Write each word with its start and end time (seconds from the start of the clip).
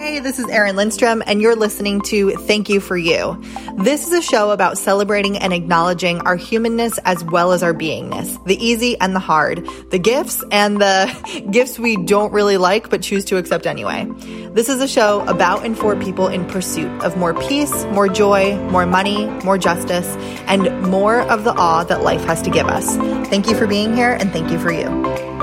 Hey, 0.00 0.18
this 0.18 0.38
is 0.38 0.48
Erin 0.48 0.76
Lindstrom, 0.76 1.22
and 1.26 1.42
you're 1.42 1.54
listening 1.54 2.00
to 2.06 2.30
Thank 2.30 2.70
You 2.70 2.80
for 2.80 2.96
You. 2.96 3.38
This 3.76 4.06
is 4.06 4.14
a 4.14 4.22
show 4.22 4.50
about 4.50 4.78
celebrating 4.78 5.36
and 5.36 5.52
acknowledging 5.52 6.22
our 6.22 6.36
humanness 6.36 6.98
as 7.04 7.22
well 7.22 7.52
as 7.52 7.62
our 7.62 7.74
beingness, 7.74 8.42
the 8.46 8.56
easy 8.56 8.98
and 8.98 9.14
the 9.14 9.20
hard, 9.20 9.68
the 9.90 9.98
gifts 9.98 10.42
and 10.50 10.80
the 10.80 11.44
gifts 11.50 11.78
we 11.78 11.98
don't 11.98 12.32
really 12.32 12.56
like 12.56 12.88
but 12.88 13.02
choose 13.02 13.26
to 13.26 13.36
accept 13.36 13.66
anyway. 13.66 14.06
This 14.54 14.70
is 14.70 14.80
a 14.80 14.88
show 14.88 15.20
about 15.26 15.66
and 15.66 15.76
for 15.76 15.94
people 15.94 16.28
in 16.28 16.46
pursuit 16.46 16.90
of 17.02 17.18
more 17.18 17.34
peace, 17.34 17.84
more 17.84 18.08
joy, 18.08 18.56
more 18.70 18.86
money, 18.86 19.26
more 19.44 19.58
justice, 19.58 20.08
and 20.46 20.80
more 20.80 21.20
of 21.20 21.44
the 21.44 21.52
awe 21.52 21.84
that 21.84 22.00
life 22.00 22.24
has 22.24 22.40
to 22.40 22.50
give 22.50 22.68
us. 22.68 22.96
Thank 23.28 23.50
you 23.50 23.54
for 23.54 23.66
being 23.66 23.94
here, 23.94 24.12
and 24.12 24.32
thank 24.32 24.50
you 24.50 24.58
for 24.58 24.72
you. 24.72 25.39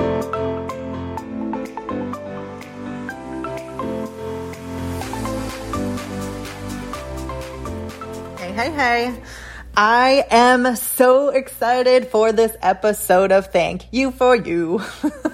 Hey. 8.77 9.20
I 9.76 10.23
am 10.30 10.76
so 10.76 11.30
excited 11.30 12.09
for 12.09 12.31
this 12.31 12.55
episode 12.62 13.31
of 13.31 13.48
Thank 13.48 13.88
You 13.91 14.12
for 14.12 14.36
You. 14.36 14.84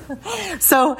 so, 0.59 0.97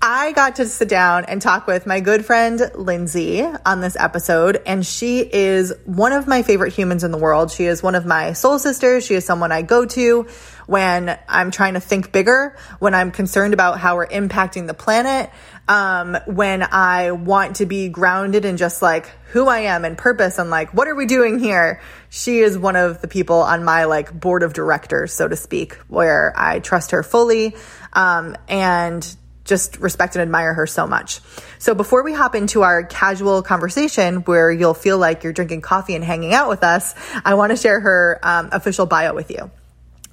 I 0.00 0.32
got 0.32 0.56
to 0.56 0.66
sit 0.66 0.88
down 0.88 1.26
and 1.26 1.42
talk 1.42 1.66
with 1.66 1.86
my 1.86 2.00
good 2.00 2.24
friend 2.24 2.60
Lindsay 2.74 3.42
on 3.42 3.80
this 3.80 3.96
episode, 3.96 4.60
and 4.64 4.84
she 4.86 5.20
is 5.20 5.72
one 5.84 6.12
of 6.12 6.26
my 6.26 6.42
favorite 6.42 6.72
humans 6.72 7.04
in 7.04 7.10
the 7.10 7.18
world. 7.18 7.50
She 7.50 7.66
is 7.66 7.82
one 7.82 7.94
of 7.94 8.06
my 8.06 8.32
soul 8.32 8.58
sisters. 8.58 9.04
She 9.04 9.14
is 9.14 9.24
someone 9.24 9.52
I 9.52 9.62
go 9.62 9.84
to 9.86 10.26
when 10.72 11.18
I'm 11.28 11.50
trying 11.50 11.74
to 11.74 11.80
think 11.80 12.12
bigger, 12.12 12.56
when 12.78 12.94
I'm 12.94 13.10
concerned 13.10 13.52
about 13.52 13.78
how 13.78 13.96
we're 13.96 14.06
impacting 14.06 14.66
the 14.66 14.72
planet, 14.72 15.30
um, 15.68 16.16
when 16.26 16.62
I 16.62 17.10
want 17.10 17.56
to 17.56 17.66
be 17.66 17.90
grounded 17.90 18.46
in 18.46 18.56
just 18.56 18.80
like 18.80 19.04
who 19.32 19.48
I 19.48 19.60
am 19.60 19.84
and 19.84 19.98
purpose 19.98 20.38
and 20.38 20.48
like, 20.48 20.72
what 20.72 20.88
are 20.88 20.94
we 20.94 21.04
doing 21.04 21.38
here? 21.38 21.82
She 22.08 22.38
is 22.38 22.56
one 22.56 22.76
of 22.76 23.02
the 23.02 23.06
people 23.06 23.42
on 23.42 23.64
my 23.64 23.84
like 23.84 24.18
board 24.18 24.42
of 24.42 24.54
directors, 24.54 25.12
so 25.12 25.28
to 25.28 25.36
speak, 25.36 25.74
where 25.88 26.32
I 26.34 26.60
trust 26.60 26.92
her 26.92 27.02
fully, 27.02 27.54
um, 27.92 28.34
and 28.48 29.16
just 29.44 29.76
respect 29.76 30.14
and 30.14 30.22
admire 30.22 30.54
her 30.54 30.66
so 30.66 30.86
much. 30.86 31.20
So 31.58 31.74
before 31.74 32.02
we 32.02 32.14
hop 32.14 32.34
into 32.34 32.62
our 32.62 32.82
casual 32.82 33.42
conversation 33.42 34.22
where 34.22 34.50
you'll 34.50 34.72
feel 34.72 34.96
like 34.96 35.22
you're 35.22 35.34
drinking 35.34 35.60
coffee 35.60 35.94
and 35.94 36.02
hanging 36.02 36.32
out 36.32 36.48
with 36.48 36.64
us, 36.64 36.94
I 37.26 37.34
want 37.34 37.50
to 37.50 37.56
share 37.56 37.78
her 37.78 38.18
um, 38.22 38.48
official 38.52 38.86
bio 38.86 39.14
with 39.14 39.30
you. 39.30 39.50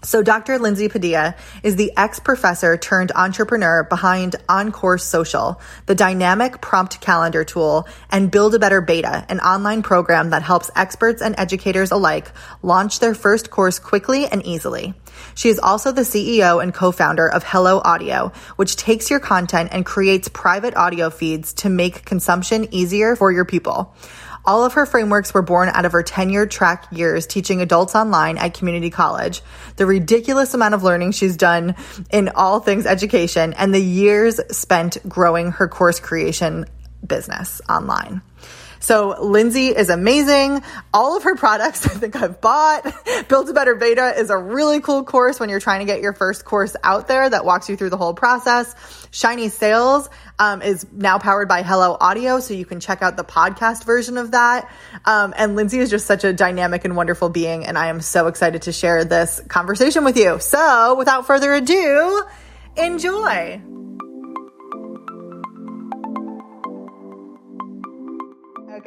So, 0.01 0.23
Dr. 0.23 0.59
Lindsay 0.59 0.87
Padilla 0.87 1.35
is 1.61 1.75
the 1.75 1.91
ex 1.97 2.19
professor 2.19 2.77
turned 2.77 3.11
entrepreneur 3.15 3.83
behind 3.83 4.37
Encore 4.47 4.97
Social, 4.97 5.59
the 5.87 5.95
dynamic 5.95 6.61
prompt 6.61 7.01
calendar 7.01 7.43
tool, 7.43 7.85
and 8.09 8.31
Build 8.31 8.55
a 8.55 8.59
Better 8.59 8.79
Beta, 8.79 9.25
an 9.27 9.41
online 9.41 9.83
program 9.83 10.29
that 10.29 10.41
helps 10.41 10.71
experts 10.73 11.21
and 11.21 11.35
educators 11.37 11.91
alike 11.91 12.31
launch 12.63 12.99
their 12.99 13.13
first 13.13 13.49
course 13.49 13.77
quickly 13.77 14.25
and 14.25 14.45
easily. 14.45 14.93
She 15.35 15.49
is 15.49 15.59
also 15.59 15.91
the 15.91 16.01
CEO 16.01 16.63
and 16.63 16.73
co 16.73 16.93
founder 16.93 17.27
of 17.27 17.43
Hello 17.43 17.81
Audio, 17.83 18.31
which 18.55 18.77
takes 18.77 19.09
your 19.09 19.19
content 19.19 19.69
and 19.73 19.85
creates 19.85 20.29
private 20.29 20.77
audio 20.77 21.09
feeds 21.09 21.51
to 21.55 21.69
make 21.69 22.05
consumption 22.05 22.73
easier 22.73 23.17
for 23.17 23.33
your 23.33 23.43
people. 23.43 23.93
All 24.45 24.63
of 24.63 24.73
her 24.73 24.85
frameworks 24.85 25.33
were 25.33 25.41
born 25.41 25.69
out 25.69 25.85
of 25.85 25.91
her 25.91 26.03
tenure 26.03 26.45
track 26.45 26.85
years 26.91 27.27
teaching 27.27 27.61
adults 27.61 27.95
online 27.95 28.37
at 28.37 28.53
community 28.53 28.89
college, 28.89 29.41
the 29.75 29.85
ridiculous 29.85 30.53
amount 30.53 30.73
of 30.73 30.83
learning 30.83 31.11
she's 31.11 31.37
done 31.37 31.75
in 32.11 32.29
all 32.29 32.59
things 32.59 32.85
education, 32.85 33.53
and 33.53 33.73
the 33.73 33.81
years 33.81 34.39
spent 34.51 34.97
growing 35.07 35.51
her 35.51 35.67
course 35.67 35.99
creation 35.99 36.65
business 37.05 37.61
online. 37.69 38.21
So 38.79 39.15
Lindsay 39.21 39.67
is 39.67 39.89
amazing. 39.89 40.63
All 40.93 41.17
of 41.17 41.23
her 41.23 41.35
products 41.35 41.85
I 41.85 41.89
think 41.89 42.15
I've 42.15 42.41
bought. 42.41 42.85
Build 43.27 43.49
a 43.49 43.53
Better 43.53 43.75
Beta 43.75 44.13
is 44.17 44.29
a 44.29 44.37
really 44.37 44.79
cool 44.79 45.03
course 45.03 45.39
when 45.39 45.49
you're 45.49 45.59
trying 45.59 45.79
to 45.79 45.85
get 45.85 46.01
your 46.01 46.13
first 46.13 46.45
course 46.45 46.75
out 46.83 47.07
there 47.07 47.29
that 47.29 47.45
walks 47.45 47.69
you 47.69 47.75
through 47.75 47.89
the 47.89 47.97
whole 47.97 48.13
process. 48.13 48.75
Shiny 49.11 49.49
Sales 49.49 50.09
um, 50.37 50.61
is 50.61 50.85
now 50.91 51.17
powered 51.19 51.47
by 51.47 51.63
Hello 51.63 51.97
Audio, 51.99 52.39
so 52.39 52.53
you 52.53 52.65
can 52.65 52.79
check 52.79 53.01
out 53.01 53.17
the 53.17 53.23
podcast 53.23 53.85
version 53.85 54.17
of 54.17 54.31
that. 54.31 54.71
Um, 55.05 55.33
and 55.35 55.55
Lindsay 55.55 55.79
is 55.79 55.89
just 55.89 56.05
such 56.05 56.23
a 56.23 56.31
dynamic 56.31 56.85
and 56.85 56.95
wonderful 56.95 57.29
being, 57.29 57.65
and 57.65 57.77
I 57.77 57.87
am 57.87 58.01
so 58.01 58.27
excited 58.27 58.63
to 58.63 58.71
share 58.71 59.03
this 59.03 59.41
conversation 59.47 60.03
with 60.03 60.17
you. 60.17 60.39
So 60.39 60.95
without 60.95 61.25
further 61.25 61.53
ado, 61.53 62.23
enjoy. 62.77 63.61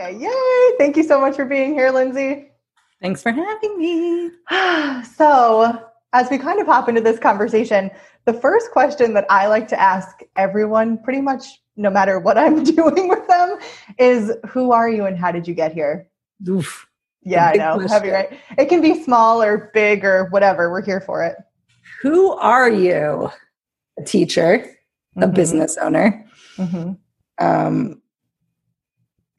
Okay, 0.02 0.18
yay! 0.18 0.76
Thank 0.78 0.96
you 0.96 1.04
so 1.04 1.20
much 1.20 1.36
for 1.36 1.44
being 1.44 1.74
here, 1.74 1.90
Lindsay. 1.90 2.50
Thanks 3.00 3.22
for 3.22 3.30
having 3.30 3.78
me. 3.78 4.30
so, 5.16 5.80
as 6.12 6.28
we 6.28 6.38
kind 6.38 6.60
of 6.60 6.66
hop 6.66 6.88
into 6.88 7.00
this 7.00 7.20
conversation, 7.20 7.88
the 8.24 8.32
first 8.32 8.72
question 8.72 9.14
that 9.14 9.26
I 9.30 9.46
like 9.46 9.68
to 9.68 9.80
ask 9.80 10.18
everyone, 10.34 10.98
pretty 10.98 11.20
much 11.20 11.44
no 11.76 11.88
matter 11.88 12.18
what 12.18 12.36
I'm 12.36 12.64
doing 12.64 13.08
with 13.08 13.28
them, 13.28 13.58
is 13.96 14.32
who 14.48 14.72
are 14.72 14.90
you 14.90 15.06
and 15.06 15.16
how 15.16 15.30
did 15.30 15.46
you 15.46 15.54
get 15.54 15.72
here? 15.72 16.08
Oof. 16.48 16.88
Yeah, 17.22 17.50
I 17.50 17.52
know. 17.52 17.78
Heavy, 17.86 18.08
right? 18.08 18.40
It 18.58 18.69
can 18.69 18.80
be 18.80 19.04
small 19.04 19.40
or 19.40 19.70
big 19.72 20.04
or 20.04 20.24
whatever. 20.30 20.69
We're 20.69 20.82
here 20.82 21.00
for 21.00 21.22
it. 21.22 21.36
Who 22.00 22.32
are 22.32 22.69
you? 22.69 23.30
A 24.00 24.02
teacher, 24.02 24.66
a 25.16 25.20
mm-hmm. 25.20 25.32
business 25.32 25.76
owner, 25.76 26.26
mm-hmm. 26.56 26.94
um, 27.38 28.01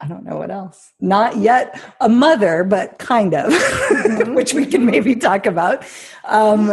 I 0.04 0.06
don't 0.06 0.24
know 0.24 0.36
what 0.36 0.50
else. 0.50 0.92
Not 1.00 1.38
yet 1.38 1.80
a 1.98 2.10
mother, 2.10 2.62
but 2.62 2.98
kind 2.98 3.32
of, 3.32 3.50
mm-hmm. 3.50 4.34
which 4.34 4.52
we 4.52 4.66
can 4.66 4.84
maybe 4.84 5.16
talk 5.16 5.46
about 5.46 5.82
um, 6.24 6.70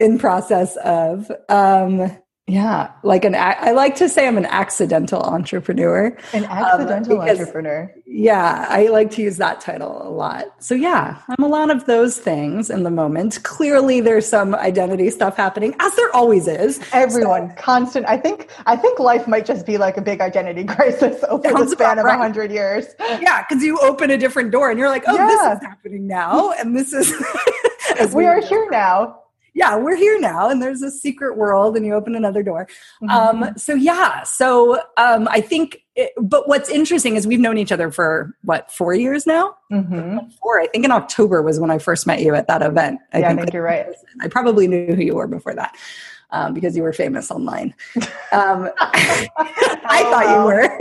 in 0.00 0.18
process 0.18 0.76
of. 0.76 1.30
Um, 1.50 2.16
yeah, 2.52 2.90
like 3.02 3.24
an 3.24 3.34
I 3.34 3.70
like 3.70 3.96
to 3.96 4.10
say 4.10 4.28
I'm 4.28 4.36
an 4.36 4.44
accidental 4.44 5.22
entrepreneur. 5.22 6.14
An 6.34 6.44
um, 6.44 6.50
accidental 6.50 7.18
um, 7.18 7.24
because, 7.24 7.40
entrepreneur. 7.40 7.94
Yeah, 8.04 8.66
I 8.68 8.88
like 8.88 9.10
to 9.12 9.22
use 9.22 9.38
that 9.38 9.62
title 9.62 10.06
a 10.06 10.10
lot. 10.10 10.44
So 10.58 10.74
yeah, 10.74 11.18
I'm 11.30 11.42
a 11.42 11.48
lot 11.48 11.70
of 11.70 11.86
those 11.86 12.18
things 12.18 12.68
in 12.68 12.82
the 12.82 12.90
moment. 12.90 13.42
Clearly 13.42 14.02
there's 14.02 14.28
some 14.28 14.54
identity 14.54 15.08
stuff 15.08 15.34
happening 15.34 15.74
as 15.78 15.96
there 15.96 16.14
always 16.14 16.46
is. 16.46 16.78
Everyone 16.92 17.48
so, 17.48 17.54
constant 17.56 18.04
I 18.06 18.18
think 18.18 18.50
I 18.66 18.76
think 18.76 18.98
life 18.98 19.26
might 19.26 19.46
just 19.46 19.64
be 19.64 19.78
like 19.78 19.96
a 19.96 20.02
big 20.02 20.20
identity 20.20 20.64
crisis 20.76 21.24
over 21.30 21.48
the 21.48 21.68
span 21.68 21.98
of 21.98 22.04
a 22.04 22.08
right. 22.08 22.18
100 22.18 22.52
years. 22.52 22.84
Yeah, 23.00 23.44
cuz 23.44 23.62
you 23.62 23.78
open 23.78 24.10
a 24.10 24.18
different 24.18 24.50
door 24.50 24.68
and 24.68 24.78
you're 24.78 24.90
like, 24.90 25.04
"Oh, 25.06 25.14
yeah. 25.14 25.26
this 25.26 25.56
is 25.56 25.66
happening 25.66 26.06
now." 26.06 26.52
And 26.52 26.76
this 26.76 26.92
is 26.92 27.14
we, 28.10 28.16
we 28.16 28.26
are 28.26 28.42
here 28.42 28.68
now 28.70 29.21
yeah, 29.54 29.76
we're 29.76 29.96
here 29.96 30.18
now, 30.18 30.48
and 30.48 30.62
there's 30.62 30.82
a 30.82 30.90
secret 30.90 31.36
world, 31.36 31.76
and 31.76 31.84
you 31.84 31.92
open 31.94 32.14
another 32.14 32.42
door. 32.42 32.66
Mm-hmm. 33.02 33.10
Um, 33.44 33.58
so 33.58 33.74
yeah, 33.74 34.22
so 34.22 34.80
um, 34.96 35.28
I 35.30 35.40
think, 35.40 35.82
it, 35.94 36.12
but 36.16 36.48
what's 36.48 36.70
interesting 36.70 37.16
is 37.16 37.26
we've 37.26 37.40
known 37.40 37.58
each 37.58 37.72
other 37.72 37.90
for 37.90 38.34
what 38.42 38.72
four 38.72 38.94
years 38.94 39.26
now. 39.26 39.56
Mm-hmm. 39.70 40.30
Four, 40.40 40.60
I 40.60 40.66
think 40.68 40.84
in 40.84 40.90
October 40.90 41.42
was 41.42 41.60
when 41.60 41.70
I 41.70 41.78
first 41.78 42.06
met 42.06 42.22
you 42.22 42.34
at 42.34 42.46
that 42.48 42.62
event. 42.62 43.00
I 43.12 43.18
yeah, 43.18 43.28
think, 43.28 43.40
I 43.40 43.42
think 43.42 43.54
you're 43.54 43.62
right. 43.62 43.86
I 44.20 44.28
probably 44.28 44.66
knew 44.68 44.94
who 44.94 45.02
you 45.02 45.14
were 45.14 45.26
before 45.26 45.54
that. 45.54 45.76
Um, 46.30 46.54
because 46.54 46.74
you 46.74 46.82
were 46.82 46.94
famous 46.94 47.30
online. 47.30 47.74
Um, 48.32 48.70
I 48.80 49.28
thought 50.08 50.30
you 50.30 50.46
were. 50.46 50.78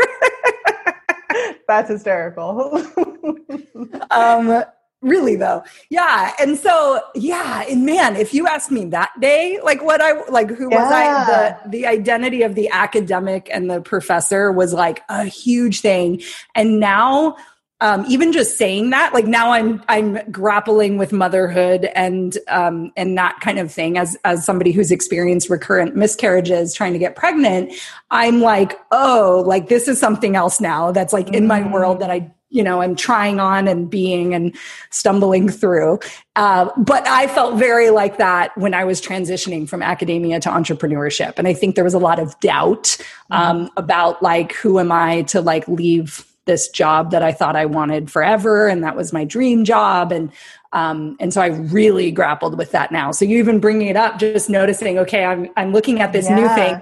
That's 1.68 1.90
hysterical. 1.90 2.82
um, 4.12 4.64
really 5.02 5.36
though. 5.36 5.64
Yeah 5.90 6.34
and 6.40 6.58
so 6.58 7.02
yeah 7.16 7.64
and 7.68 7.86
man 7.86 8.16
if 8.16 8.34
you 8.34 8.48
asked 8.48 8.72
me 8.72 8.86
that 8.86 9.12
day 9.20 9.60
like 9.64 9.84
what 9.84 10.02
i 10.02 10.24
like 10.30 10.50
who 10.50 10.70
yeah. 10.72 10.84
was 10.84 10.92
i? 10.92 11.26
The 11.26 11.70
the 11.70 11.88
identity 11.88 12.44
of 12.44 12.56
the 12.56 12.70
academic 12.70 13.50
and 13.52 13.70
the 13.70 13.82
professor 13.82 14.52
was 14.52 14.74
like 14.74 15.02
a 15.10 15.26
huge 15.26 15.82
thing. 15.82 16.22
And 16.56 16.80
now 16.80 17.36
um, 17.82 18.06
even 18.08 18.32
just 18.32 18.58
saying 18.58 18.92
that 18.92 19.14
like 19.14 19.26
now 19.26 19.52
i'm 19.52 19.84
i'm 19.90 20.20
grappling 20.32 20.98
with 20.98 21.12
motherhood 21.12 21.86
and 21.96 22.38
um, 22.48 22.92
and 22.96 23.18
that 23.18 23.40
kind 23.42 23.60
of 23.60 23.72
thing 23.72 23.98
as 23.98 24.16
as 24.24 24.46
somebody 24.46 24.72
who's 24.72 24.92
experienced 24.92 25.50
recurrent 25.50 25.96
miscarriages 25.96 26.74
trying 26.74 26.94
to 26.94 27.00
get 27.00 27.16
pregnant 27.16 27.74
i'm 28.12 28.40
like 28.40 28.80
oh 28.92 29.44
like 29.46 29.68
this 29.68 29.88
is 29.88 30.00
something 30.00 30.36
else 30.36 30.62
now 30.62 30.92
that's 30.92 31.12
like 31.12 31.30
in 31.34 31.48
my 31.48 31.68
world 31.72 32.00
that 32.00 32.12
i 32.12 32.32
you 32.52 32.62
know 32.62 32.82
i'm 32.82 32.96
trying 32.96 33.40
on 33.40 33.68
and 33.68 33.90
being 33.90 34.34
and 34.34 34.56
stumbling 34.92 35.50
through 35.50 35.98
uh, 36.36 36.70
but 36.78 37.06
i 37.08 37.28
felt 37.28 37.58
very 37.58 37.90
like 37.90 38.18
that 38.18 38.56
when 38.58 38.74
i 38.74 38.84
was 38.84 39.02
transitioning 39.02 39.68
from 39.68 39.82
academia 39.82 40.40
to 40.40 40.50
entrepreneurship 40.50 41.34
and 41.38 41.48
i 41.48 41.54
think 41.54 41.76
there 41.76 41.84
was 41.84 41.94
a 41.94 42.00
lot 42.00 42.20
of 42.20 42.40
doubt 42.40 42.84
mm-hmm. 42.84 43.34
um, 43.34 43.66
mm-hmm. 43.66 43.74
about 43.78 44.22
like 44.22 44.54
who 44.54 44.80
am 44.80 44.92
i 44.92 45.24
to 45.24 45.42
like 45.42 45.68
leave 45.68 46.26
this 46.46 46.70
job 46.70 47.12
that 47.12 47.24
i 47.24 47.32
thought 47.32 47.56
i 47.56 47.66
wanted 47.66 48.12
forever 48.12 48.68
and 48.68 48.84
that 48.84 48.96
was 48.96 49.12
my 49.12 49.24
dream 49.24 49.64
job 49.64 50.12
and 50.12 50.32
um, 50.74 51.18
and 51.20 51.34
so 51.34 51.42
I 51.42 51.48
really 51.48 52.12
grappled 52.12 52.58
with 52.58 52.72
that 52.72 52.94
now. 52.94 53.12
So 53.12 53.26
you 53.26 53.38
even 53.40 53.60
bringing 53.60 53.90
it 53.90 53.98
up, 53.98 54.20
just 54.20 54.50
noticing, 54.50 55.00
okay, 55.00 55.26
I'm 55.26 55.50
I'm 55.58 55.74
looking 55.74 56.00
at 56.00 56.14
this 56.14 56.30
yeah. 56.30 56.36
new 56.36 56.48
thing 56.56 56.82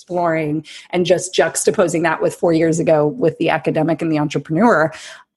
exploring 0.00 0.64
and 0.90 1.04
just 1.04 1.34
juxtaposing 1.34 2.02
that 2.02 2.22
with 2.22 2.34
four 2.34 2.54
years 2.54 2.80
ago 2.80 3.06
with 3.06 3.36
the 3.36 3.50
academic 3.50 4.00
and 4.00 4.10
the 4.10 4.18
entrepreneur 4.18 4.90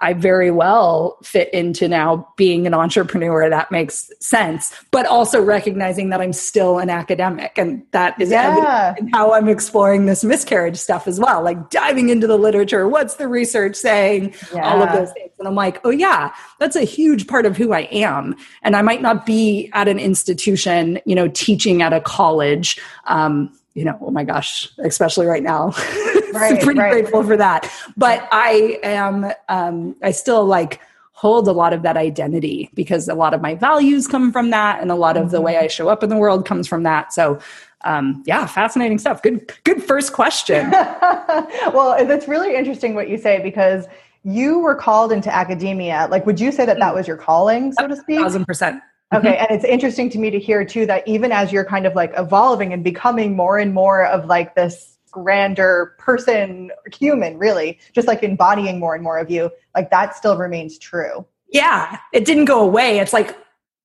I 0.04 0.12
very 0.12 0.52
well 0.52 1.18
fit 1.24 1.52
into 1.54 1.88
now 1.88 2.28
being 2.36 2.68
an 2.68 2.74
entrepreneur. 2.74 3.50
That 3.50 3.72
makes 3.72 4.12
sense. 4.20 4.76
But 4.92 5.06
also 5.06 5.42
recognizing 5.42 6.10
that 6.10 6.20
I'm 6.20 6.34
still 6.34 6.78
an 6.78 6.90
academic 6.90 7.58
and 7.58 7.84
that 7.92 8.20
is 8.22 8.30
yeah. 8.30 8.96
how 9.14 9.34
I'm 9.34 9.48
exploring 9.48 10.06
this 10.06 10.26
miscarriage 10.26 10.76
stuff 10.76 11.08
as 11.08 11.22
well. 11.22 11.42
Like 11.42 11.70
diving 11.70 12.10
into 12.10 12.28
the 12.28 12.38
literature. 12.38 12.86
What's 12.90 13.16
the 13.16 13.30
research 13.30 13.78
saying? 13.78 14.34
Yeah. 14.54 14.70
All 14.70 14.84
of 14.84 14.92
those 14.92 15.14
things. 15.14 15.32
And 15.40 15.48
I'm 15.48 15.56
like, 15.56 15.80
oh 15.86 15.90
yeah, 15.90 16.34
that's 16.60 16.76
a 16.76 16.84
huge 16.84 17.26
part 17.28 17.46
of 17.46 17.56
who 17.56 17.72
I 17.72 17.82
am. 17.84 18.36
And 18.62 18.76
I 18.76 18.82
might 18.82 19.02
not 19.02 19.26
be 19.26 19.70
at 19.72 19.88
an 19.88 20.00
institution, 20.00 21.00
you 21.06 21.16
know, 21.16 21.30
teaching 21.30 21.82
at 21.82 21.94
a 21.94 22.02
college. 22.02 22.78
Um, 23.06 23.58
you 23.74 23.84
know, 23.84 23.98
oh 24.02 24.12
my 24.12 24.24
gosh, 24.24 24.70
especially 24.80 25.26
right 25.26 25.44
now. 25.44 25.74
Right, 26.34 26.60
pretty 26.64 26.80
right. 26.80 26.92
grateful 26.92 27.24
for 27.24 27.38
that. 27.38 27.72
But 27.96 28.28
I 28.32 28.80
am, 28.82 29.32
um, 29.50 29.96
I 30.02 30.10
still 30.10 30.46
like 30.46 30.82
hold 31.12 31.48
a 31.48 31.52
lot 31.52 31.74
of 31.74 31.84
that 31.84 31.96
identity 31.96 32.72
because 32.74 33.08
a 33.08 33.14
lot 33.14 33.36
of 33.36 33.42
my 33.42 33.54
values 33.54 34.08
come 34.08 34.32
from 34.32 34.50
that, 34.50 34.82
and 34.82 34.90
a 34.90 34.96
lot 34.96 35.16
of 35.16 35.26
mm-hmm. 35.26 35.34
the 35.34 35.42
way 35.42 35.58
I 35.58 35.68
show 35.68 35.90
up 35.90 36.02
in 36.02 36.10
the 36.10 36.18
world 36.18 36.44
comes 36.44 36.68
from 36.68 36.82
that. 36.84 37.14
So, 37.14 37.40
um, 37.86 38.24
yeah, 38.26 38.48
fascinating 38.48 38.98
stuff. 38.98 39.22
Good, 39.22 39.54
good 39.64 39.84
first 39.84 40.12
question. 40.12 40.72
well, 40.72 42.04
that's 42.04 42.28
really 42.28 42.56
interesting 42.56 42.96
what 42.96 43.10
you 43.10 43.20
say 43.20 43.40
because 43.44 43.86
you 44.24 44.58
were 44.58 44.76
called 44.76 45.12
into 45.12 45.34
academia. 45.34 46.08
Like, 46.10 46.26
would 46.26 46.40
you 46.40 46.52
say 46.52 46.66
that 46.66 46.80
that 46.80 46.94
mm. 46.94 46.96
was 46.96 47.08
your 47.08 47.18
calling, 47.18 47.74
so 47.74 47.88
to 47.88 47.96
speak? 47.96 48.20
Thousand 48.20 48.46
percent. 48.46 48.82
Okay. 49.14 49.34
Mm-hmm. 49.34 49.42
And 49.42 49.52
it's 49.52 49.66
interesting 49.66 50.10
to 50.12 50.18
me 50.18 50.30
to 50.30 50.40
hear 50.40 50.66
too 50.66 50.86
that 50.86 51.08
even 51.08 51.32
as 51.32 51.52
you're 51.52 51.66
kind 51.66 51.86
of 51.86 51.96
like 51.96 52.14
evolving 52.18 52.74
and 52.74 52.84
becoming 52.84 53.36
more 53.36 53.58
and 53.58 53.74
more 53.74 54.06
of 54.06 54.26
like 54.26 54.56
this 54.56 54.98
grander 55.12 55.96
person, 56.00 56.72
human, 56.92 57.38
really, 57.38 57.80
just 57.94 58.08
like 58.08 58.24
embodying 58.24 58.80
more 58.80 58.96
and 58.96 59.04
more 59.04 59.20
of 59.20 59.30
you, 59.30 59.52
like 59.76 59.92
that 59.92 60.16
still 60.16 60.38
remains 60.38 60.78
true. 60.78 61.26
Yeah. 61.50 62.00
It 62.12 62.26
didn't 62.26 62.46
go 62.46 62.62
away. 62.62 63.00
It's 63.00 63.14
like, 63.14 63.38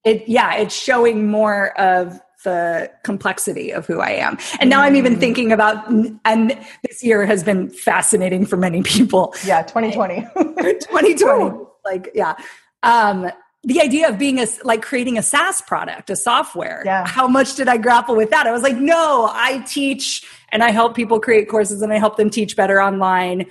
it, 0.05 0.27
yeah, 0.27 0.55
it's 0.55 0.75
showing 0.75 1.27
more 1.29 1.79
of 1.79 2.19
the 2.45 2.91
complexity 3.03 3.73
of 3.73 3.87
who 3.87 4.01
I 4.01 4.11
am. 4.11 4.39
And 4.61 4.71
now 4.71 4.81
I'm 4.81 4.97
even 4.97 5.17
mm. 5.17 5.21
thinking 5.21 5.53
about, 5.53 5.87
and 6.25 6.59
this 6.83 7.03
year 7.03 7.27
has 7.27 7.43
been 7.43 7.69
fascinating 7.69 8.47
for 8.47 8.57
many 8.57 8.83
people. 8.83 9.35
Yeah, 9.45 9.63
2020. 9.63 10.27
2020. 10.55 11.59
like, 11.85 12.11
yeah. 12.15 12.37
Um, 12.83 13.31
the 13.69 13.83
idea 13.83 14.09
of 14.09 14.19
being 14.19 14.41
a 14.41 14.47
like 14.65 14.81
creating 14.81 15.19
a 15.19 15.23
SaaS 15.23 15.61
product, 15.61 16.09
a 16.09 16.17
software. 16.17 16.83
Yeah. 16.87 17.07
How 17.07 17.29
much 17.29 17.55
did 17.55 17.69
I 17.69 17.77
grapple 17.77 18.17
with 18.17 18.31
that? 18.31 18.47
I 18.47 18.51
was 18.51 18.63
like, 18.63 18.79
no, 18.79 19.29
I 19.31 19.59
teach 19.67 20.27
and 20.49 20.65
I 20.65 20.71
help 20.71 20.97
people 20.97 21.21
create 21.21 21.51
courses 21.51 21.83
and 21.83 21.93
I 21.93 21.99
help 21.99 22.17
them 22.17 22.31
teach 22.31 22.57
better 22.57 22.81
online. 22.81 23.45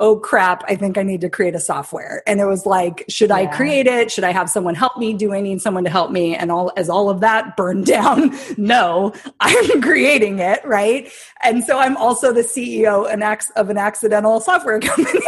Oh 0.00 0.16
crap, 0.18 0.64
I 0.66 0.74
think 0.74 0.98
I 0.98 1.04
need 1.04 1.20
to 1.20 1.30
create 1.30 1.54
a 1.54 1.60
software. 1.60 2.24
And 2.26 2.40
it 2.40 2.46
was 2.46 2.66
like, 2.66 3.04
should 3.08 3.28
yeah. 3.28 3.36
I 3.36 3.46
create 3.46 3.86
it? 3.86 4.10
Should 4.10 4.24
I 4.24 4.32
have 4.32 4.50
someone 4.50 4.74
help 4.74 4.98
me? 4.98 5.14
Do 5.14 5.32
I 5.32 5.40
need 5.40 5.62
someone 5.62 5.84
to 5.84 5.90
help 5.90 6.10
me? 6.10 6.34
And 6.34 6.50
all 6.50 6.72
as 6.76 6.90
all 6.90 7.08
of 7.08 7.20
that 7.20 7.56
burned 7.56 7.86
down, 7.94 8.36
no, 8.56 9.12
I'm 9.38 9.80
creating 9.82 10.40
it, 10.40 10.64
right? 10.64 11.08
And 11.44 11.62
so 11.62 11.78
I'm 11.78 11.96
also 11.96 12.32
the 12.32 12.40
CEO 12.40 13.06
of 13.56 13.70
an 13.70 13.78
accidental 13.78 14.40
software 14.40 14.80
company. 14.80 15.20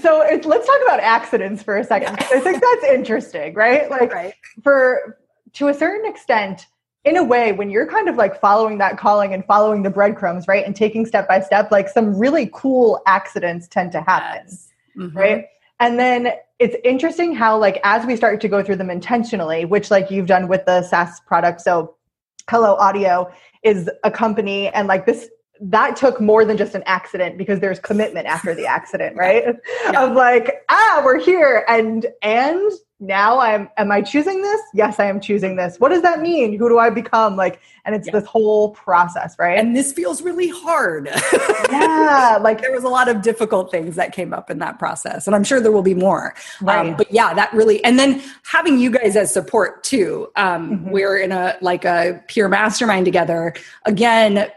so 0.00 0.24
let's 0.44 0.66
talk 0.66 0.80
about 0.84 1.00
accidents 1.00 1.64
for 1.64 1.76
a 1.76 1.84
second. 1.84 2.16
I 2.20 2.38
think 2.38 2.62
that's 2.62 2.84
interesting, 2.94 3.54
right? 3.54 3.90
Like 3.90 4.12
right. 4.12 4.34
for 4.62 5.18
to 5.54 5.68
a 5.68 5.74
certain 5.74 6.08
extent, 6.08 6.66
in 7.04 7.16
a 7.16 7.24
way, 7.24 7.52
when 7.52 7.70
you're 7.70 7.86
kind 7.86 8.08
of 8.08 8.16
like 8.16 8.40
following 8.40 8.78
that 8.78 8.98
calling 8.98 9.32
and 9.32 9.44
following 9.44 9.82
the 9.82 9.90
breadcrumbs, 9.90 10.48
right, 10.48 10.64
and 10.64 10.74
taking 10.74 11.06
step 11.06 11.28
by 11.28 11.40
step, 11.40 11.70
like 11.70 11.88
some 11.88 12.16
really 12.18 12.50
cool 12.52 13.00
accidents 13.06 13.68
tend 13.68 13.92
to 13.92 14.00
happen, 14.02 14.44
yes. 14.46 14.68
mm-hmm. 14.96 15.16
right? 15.16 15.46
And 15.80 15.98
then 15.98 16.32
it's 16.58 16.76
interesting 16.84 17.34
how, 17.34 17.56
like, 17.56 17.80
as 17.84 18.04
we 18.04 18.16
start 18.16 18.40
to 18.40 18.48
go 18.48 18.64
through 18.64 18.76
them 18.76 18.90
intentionally, 18.90 19.64
which 19.64 19.90
like 19.90 20.10
you've 20.10 20.26
done 20.26 20.48
with 20.48 20.66
the 20.66 20.82
SaaS 20.82 21.20
product, 21.20 21.60
so 21.60 21.94
Hello 22.50 22.74
Audio 22.74 23.30
is 23.62 23.88
a 24.02 24.10
company, 24.10 24.68
and 24.68 24.88
like 24.88 25.06
this 25.06 25.28
that 25.60 25.96
took 25.96 26.20
more 26.20 26.44
than 26.44 26.56
just 26.56 26.74
an 26.74 26.82
accident 26.86 27.36
because 27.36 27.60
there's 27.60 27.80
commitment 27.80 28.26
after 28.26 28.54
the 28.54 28.66
accident, 28.66 29.16
right? 29.16 29.44
Yeah. 29.84 30.04
Of 30.04 30.12
like, 30.14 30.62
ah, 30.68 31.02
we're 31.04 31.18
here 31.18 31.64
and 31.68 32.06
and 32.22 32.70
now 33.00 33.38
I'm 33.38 33.68
am 33.76 33.92
I 33.92 34.02
choosing 34.02 34.42
this? 34.42 34.60
Yes, 34.74 34.98
I 34.98 35.06
am 35.06 35.20
choosing 35.20 35.54
this. 35.54 35.76
What 35.78 35.90
does 35.90 36.02
that 36.02 36.20
mean? 36.20 36.58
Who 36.58 36.68
do 36.68 36.78
I 36.78 36.90
become? 36.90 37.36
Like, 37.36 37.60
and 37.84 37.94
it's 37.94 38.06
yeah. 38.08 38.18
this 38.18 38.26
whole 38.26 38.70
process, 38.70 39.36
right? 39.38 39.58
And 39.58 39.76
this 39.76 39.92
feels 39.92 40.20
really 40.20 40.48
hard. 40.48 41.06
yeah, 41.70 42.38
like 42.40 42.60
there 42.60 42.72
was 42.72 42.82
a 42.82 42.88
lot 42.88 43.08
of 43.08 43.22
difficult 43.22 43.70
things 43.70 43.94
that 43.94 44.12
came 44.12 44.34
up 44.34 44.50
in 44.50 44.58
that 44.58 44.80
process, 44.80 45.26
and 45.26 45.36
I'm 45.36 45.44
sure 45.44 45.60
there 45.60 45.70
will 45.70 45.82
be 45.82 45.94
more. 45.94 46.34
Um, 46.60 46.66
right. 46.66 46.88
Um, 46.88 46.96
but 46.96 47.12
yeah, 47.12 47.32
that 47.34 47.52
really, 47.52 47.82
and 47.84 47.98
then 47.98 48.22
having 48.42 48.78
you 48.78 48.90
guys 48.90 49.14
as 49.14 49.32
support 49.32 49.84
too. 49.84 50.30
Um, 50.34 50.70
mm-hmm. 50.70 50.90
We're 50.90 51.18
in 51.18 51.30
a 51.30 51.56
like 51.60 51.84
a 51.84 52.22
peer 52.26 52.48
mastermind 52.48 53.04
together. 53.04 53.54
Again, 53.84 54.50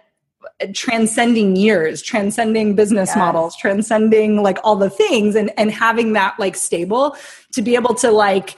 transcending 0.74 1.56
years 1.56 2.02
transcending 2.02 2.76
business 2.76 3.10
yes. 3.10 3.18
models 3.18 3.56
transcending 3.56 4.42
like 4.42 4.58
all 4.64 4.76
the 4.76 4.90
things 4.90 5.36
and 5.36 5.52
and 5.58 5.72
having 5.72 6.14
that 6.14 6.40
like 6.40 6.56
stable 6.56 7.16
to 7.52 7.62
be 7.62 7.76
able 7.76 7.94
to 7.94 8.12
like 8.12 8.58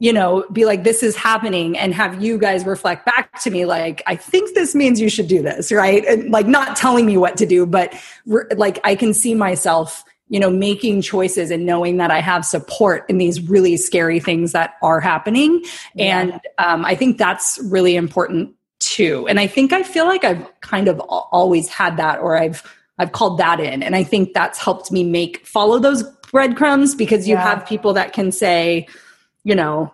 you 0.00 0.12
know 0.12 0.44
be 0.52 0.64
like 0.64 0.82
this 0.82 1.02
is 1.02 1.14
happening 1.14 1.78
and 1.78 1.94
have 1.94 2.22
you 2.22 2.38
guys 2.38 2.64
reflect 2.64 3.06
back 3.06 3.40
to 3.40 3.50
me 3.50 3.64
like 3.64 4.02
i 4.06 4.16
think 4.16 4.54
this 4.54 4.74
means 4.74 5.00
you 5.00 5.08
should 5.08 5.28
do 5.28 5.42
this 5.42 5.70
right 5.70 6.04
and 6.06 6.30
like 6.30 6.46
not 6.46 6.76
telling 6.76 7.06
me 7.06 7.16
what 7.16 7.36
to 7.36 7.46
do 7.46 7.64
but 7.66 7.94
re- 8.26 8.44
like 8.56 8.80
i 8.82 8.94
can 8.94 9.14
see 9.14 9.34
myself 9.34 10.02
you 10.28 10.40
know 10.40 10.50
making 10.50 11.02
choices 11.02 11.50
and 11.50 11.66
knowing 11.66 11.98
that 11.98 12.10
i 12.10 12.20
have 12.20 12.44
support 12.44 13.04
in 13.08 13.18
these 13.18 13.48
really 13.48 13.76
scary 13.76 14.18
things 14.18 14.52
that 14.52 14.74
are 14.82 15.00
happening 15.00 15.62
yeah. 15.94 16.20
and 16.20 16.40
um, 16.58 16.84
i 16.84 16.94
think 16.94 17.18
that's 17.18 17.60
really 17.64 17.94
important 17.94 18.54
too. 18.80 19.26
And 19.28 19.38
I 19.38 19.46
think 19.46 19.72
I 19.72 19.82
feel 19.82 20.06
like 20.06 20.24
I've 20.24 20.60
kind 20.60 20.88
of 20.88 20.98
always 21.00 21.68
had 21.68 21.96
that 21.98 22.18
or 22.18 22.36
I've 22.36 22.62
I've 22.98 23.12
called 23.12 23.38
that 23.38 23.60
in 23.60 23.82
and 23.82 23.96
I 23.96 24.02
think 24.02 24.34
that's 24.34 24.58
helped 24.58 24.90
me 24.90 25.04
make 25.04 25.46
follow 25.46 25.78
those 25.78 26.02
breadcrumbs 26.30 26.94
because 26.94 27.28
you 27.28 27.34
yeah. 27.34 27.42
have 27.42 27.66
people 27.66 27.92
that 27.94 28.12
can 28.12 28.32
say, 28.32 28.86
you 29.44 29.54
know, 29.54 29.92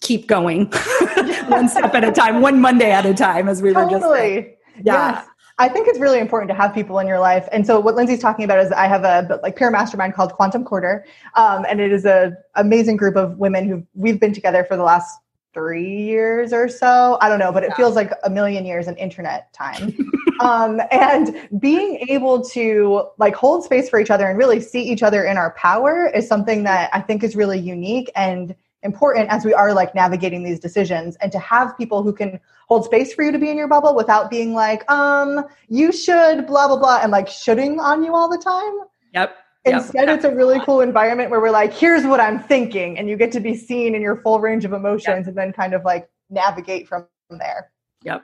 keep 0.00 0.26
going 0.26 0.66
one 1.48 1.68
step 1.68 1.94
at 1.94 2.04
a 2.04 2.12
time, 2.12 2.40
one 2.40 2.60
Monday 2.60 2.90
at 2.90 3.04
a 3.04 3.14
time 3.14 3.48
as 3.48 3.60
we 3.60 3.72
totally. 3.72 3.94
were 3.94 4.00
just 4.00 4.12
saying. 4.12 4.56
Yeah. 4.82 5.12
Yes. 5.12 5.26
I 5.58 5.68
think 5.68 5.88
it's 5.88 5.98
really 5.98 6.20
important 6.20 6.48
to 6.48 6.54
have 6.54 6.72
people 6.72 6.98
in 7.00 7.06
your 7.06 7.18
life. 7.18 7.46
And 7.52 7.66
so 7.66 7.78
what 7.78 7.94
Lindsay's 7.94 8.20
talking 8.20 8.46
about 8.46 8.60
is 8.60 8.72
I 8.72 8.86
have 8.86 9.04
a 9.04 9.38
like 9.42 9.56
peer 9.56 9.70
mastermind 9.70 10.14
called 10.14 10.32
Quantum 10.32 10.64
Quarter. 10.64 11.04
Um, 11.34 11.66
and 11.68 11.82
it 11.82 11.92
is 11.92 12.06
a 12.06 12.32
amazing 12.54 12.96
group 12.96 13.14
of 13.14 13.36
women 13.36 13.68
who 13.68 13.86
we've 13.92 14.18
been 14.18 14.32
together 14.32 14.64
for 14.64 14.78
the 14.78 14.84
last 14.84 15.18
three 15.52 16.02
years 16.02 16.52
or 16.52 16.68
so. 16.68 17.18
I 17.20 17.28
don't 17.28 17.38
know, 17.38 17.52
but 17.52 17.64
it 17.64 17.70
yeah. 17.70 17.76
feels 17.76 17.96
like 17.96 18.12
a 18.24 18.30
million 18.30 18.64
years 18.64 18.88
in 18.88 18.96
internet 18.96 19.52
time. 19.52 19.96
um, 20.40 20.80
and 20.90 21.48
being 21.58 22.04
able 22.08 22.42
to 22.50 23.08
like 23.18 23.34
hold 23.34 23.64
space 23.64 23.88
for 23.88 24.00
each 24.00 24.10
other 24.10 24.26
and 24.26 24.38
really 24.38 24.60
see 24.60 24.82
each 24.82 25.02
other 25.02 25.24
in 25.24 25.36
our 25.36 25.52
power 25.52 26.06
is 26.06 26.26
something 26.26 26.62
that 26.64 26.90
I 26.92 27.00
think 27.00 27.22
is 27.22 27.36
really 27.36 27.58
unique 27.58 28.10
and 28.14 28.54
important 28.82 29.28
as 29.28 29.44
we 29.44 29.52
are 29.52 29.74
like 29.74 29.94
navigating 29.94 30.42
these 30.42 30.58
decisions 30.58 31.16
and 31.16 31.30
to 31.32 31.38
have 31.38 31.76
people 31.76 32.02
who 32.02 32.12
can 32.12 32.40
hold 32.66 32.84
space 32.84 33.12
for 33.12 33.22
you 33.22 33.32
to 33.32 33.38
be 33.38 33.50
in 33.50 33.56
your 33.58 33.68
bubble 33.68 33.94
without 33.94 34.30
being 34.30 34.54
like 34.54 34.90
um 34.90 35.44
you 35.68 35.92
should 35.92 36.46
blah 36.46 36.66
blah 36.66 36.78
blah 36.78 36.98
and 37.02 37.12
like 37.12 37.28
shooting 37.28 37.78
on 37.78 38.02
you 38.02 38.14
all 38.14 38.26
the 38.26 38.38
time 38.38 38.78
yep 39.12 39.36
Instead, 39.64 40.08
yep. 40.08 40.16
it's 40.16 40.24
a 40.24 40.34
really 40.34 40.58
cool 40.60 40.80
environment 40.80 41.30
where 41.30 41.40
we're 41.40 41.50
like, 41.50 41.72
here's 41.72 42.04
what 42.06 42.18
I'm 42.18 42.42
thinking. 42.42 42.98
And 42.98 43.08
you 43.08 43.16
get 43.16 43.30
to 43.32 43.40
be 43.40 43.54
seen 43.54 43.94
in 43.94 44.00
your 44.00 44.16
full 44.16 44.40
range 44.40 44.64
of 44.64 44.72
emotions 44.72 45.06
yep. 45.08 45.26
and 45.26 45.36
then 45.36 45.52
kind 45.52 45.74
of 45.74 45.84
like 45.84 46.08
navigate 46.30 46.88
from 46.88 47.06
there. 47.30 47.70
Yep. 48.02 48.22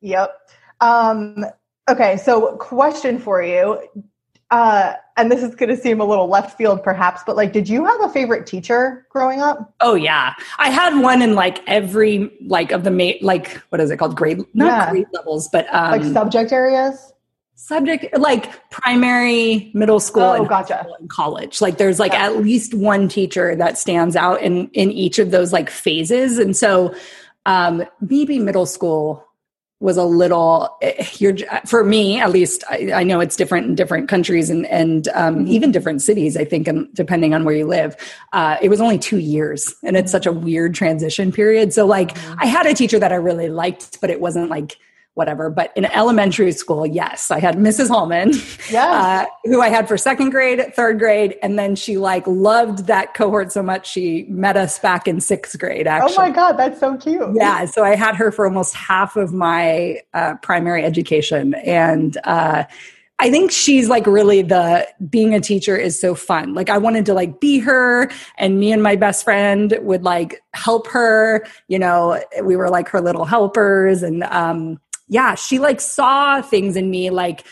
Yep. 0.00 0.36
Um, 0.80 1.44
okay. 1.88 2.16
So, 2.16 2.56
question 2.56 3.18
for 3.18 3.42
you. 3.42 3.80
Uh, 4.50 4.94
and 5.18 5.30
this 5.30 5.42
is 5.42 5.54
going 5.54 5.68
to 5.68 5.76
seem 5.76 6.00
a 6.00 6.04
little 6.04 6.26
left 6.26 6.56
field 6.56 6.82
perhaps, 6.82 7.22
but 7.26 7.36
like, 7.36 7.52
did 7.52 7.68
you 7.68 7.84
have 7.84 8.00
a 8.00 8.08
favorite 8.08 8.46
teacher 8.46 9.06
growing 9.10 9.42
up? 9.42 9.74
Oh 9.80 9.94
yeah. 9.94 10.32
I 10.58 10.70
had 10.70 10.98
one 10.98 11.20
in 11.20 11.34
like 11.34 11.60
every, 11.66 12.32
like 12.46 12.72
of 12.72 12.82
the 12.82 12.90
mate, 12.90 13.22
like, 13.22 13.56
what 13.68 13.80
is 13.80 13.90
it 13.90 13.98
called? 13.98 14.16
Grade, 14.16 14.38
not 14.54 14.66
yeah. 14.66 14.90
grade 14.90 15.06
levels, 15.12 15.50
but, 15.52 15.66
um, 15.74 15.90
like 15.90 16.02
subject 16.02 16.50
areas? 16.50 17.12
Subject 17.58 18.16
like 18.16 18.70
primary 18.70 19.68
middle 19.74 19.98
school 19.98 20.22
oh, 20.22 20.34
and, 20.34 20.48
gotcha. 20.48 20.86
college 21.08 21.60
like 21.60 21.76
there's 21.76 21.98
like 21.98 22.12
yeah. 22.12 22.26
at 22.26 22.36
least 22.36 22.72
one 22.72 23.08
teacher 23.08 23.56
that 23.56 23.76
stands 23.76 24.14
out 24.14 24.40
in 24.40 24.68
in 24.68 24.92
each 24.92 25.18
of 25.18 25.32
those 25.32 25.52
like 25.52 25.68
phases 25.68 26.38
and 26.38 26.56
so 26.56 26.94
um 27.46 27.84
maybe 28.00 28.38
middle 28.38 28.64
school 28.64 29.24
was 29.80 29.96
a 29.96 30.04
little 30.04 30.76
eh, 30.82 31.04
you're 31.14 31.34
for 31.66 31.82
me 31.82 32.20
at 32.20 32.30
least 32.30 32.62
I, 32.70 32.92
I 32.94 33.02
know 33.02 33.18
it's 33.18 33.34
different 33.34 33.66
in 33.66 33.74
different 33.74 34.08
countries 34.08 34.50
and 34.50 34.64
and 34.66 35.08
um, 35.08 35.38
mm-hmm. 35.38 35.48
even 35.48 35.72
different 35.72 36.00
cities 36.00 36.36
i 36.36 36.44
think 36.44 36.68
and 36.68 36.88
depending 36.94 37.34
on 37.34 37.44
where 37.44 37.56
you 37.56 37.66
live 37.66 37.96
uh, 38.32 38.56
it 38.62 38.68
was 38.68 38.80
only 38.80 38.98
two 38.98 39.18
years 39.18 39.74
and 39.82 39.96
it's 39.96 40.12
such 40.12 40.26
a 40.26 40.32
weird 40.32 40.76
transition 40.76 41.32
period 41.32 41.72
so 41.72 41.84
like 41.84 42.14
mm-hmm. 42.14 42.38
i 42.38 42.46
had 42.46 42.66
a 42.66 42.72
teacher 42.72 43.00
that 43.00 43.10
i 43.10 43.16
really 43.16 43.48
liked 43.48 44.00
but 44.00 44.10
it 44.10 44.20
wasn't 44.20 44.48
like 44.48 44.78
whatever. 45.18 45.50
But 45.50 45.72
in 45.76 45.84
elementary 45.84 46.52
school, 46.52 46.86
yes, 46.86 47.30
I 47.30 47.40
had 47.40 47.56
Mrs. 47.56 47.88
Holman, 47.88 48.32
yeah. 48.70 49.26
Uh, 49.26 49.26
who 49.44 49.60
I 49.60 49.68
had 49.68 49.88
for 49.88 49.98
second 49.98 50.30
grade, 50.30 50.74
third 50.74 50.98
grade, 50.98 51.36
and 51.42 51.58
then 51.58 51.74
she 51.74 51.98
like 51.98 52.26
loved 52.26 52.86
that 52.86 53.12
cohort 53.14 53.52
so 53.52 53.62
much 53.62 53.90
she 53.90 54.24
met 54.28 54.56
us 54.56 54.78
back 54.78 55.08
in 55.08 55.20
sixth 55.20 55.58
grade. 55.58 55.88
Actually, 55.88 56.14
oh 56.14 56.28
my 56.28 56.30
god, 56.30 56.52
that's 56.52 56.80
so 56.80 56.96
cute. 56.96 57.34
Yeah, 57.34 57.66
so 57.66 57.84
I 57.84 57.96
had 57.96 58.14
her 58.14 58.30
for 58.30 58.46
almost 58.46 58.74
half 58.74 59.16
of 59.16 59.34
my 59.34 60.00
uh, 60.14 60.36
primary 60.36 60.84
education, 60.84 61.52
and. 61.54 62.16
Uh, 62.24 62.64
I 63.20 63.32
think 63.32 63.50
she's 63.50 63.88
like 63.88 64.06
really 64.06 64.42
the 64.42 64.86
being 65.10 65.34
a 65.34 65.40
teacher 65.40 65.76
is 65.76 66.00
so 66.00 66.14
fun. 66.14 66.54
Like 66.54 66.70
I 66.70 66.78
wanted 66.78 67.04
to 67.06 67.14
like 67.14 67.40
be 67.40 67.58
her 67.58 68.08
and 68.36 68.60
me 68.60 68.70
and 68.70 68.80
my 68.80 68.94
best 68.94 69.24
friend 69.24 69.76
would 69.80 70.04
like 70.04 70.40
help 70.54 70.86
her, 70.86 71.44
you 71.66 71.80
know, 71.80 72.22
we 72.44 72.54
were 72.54 72.70
like 72.70 72.88
her 72.90 73.00
little 73.00 73.24
helpers 73.24 74.04
and 74.04 74.22
um 74.22 74.78
yeah, 75.08 75.34
she 75.34 75.58
like 75.58 75.80
saw 75.80 76.42
things 76.42 76.76
in 76.76 76.90
me 76.90 77.10
like 77.10 77.44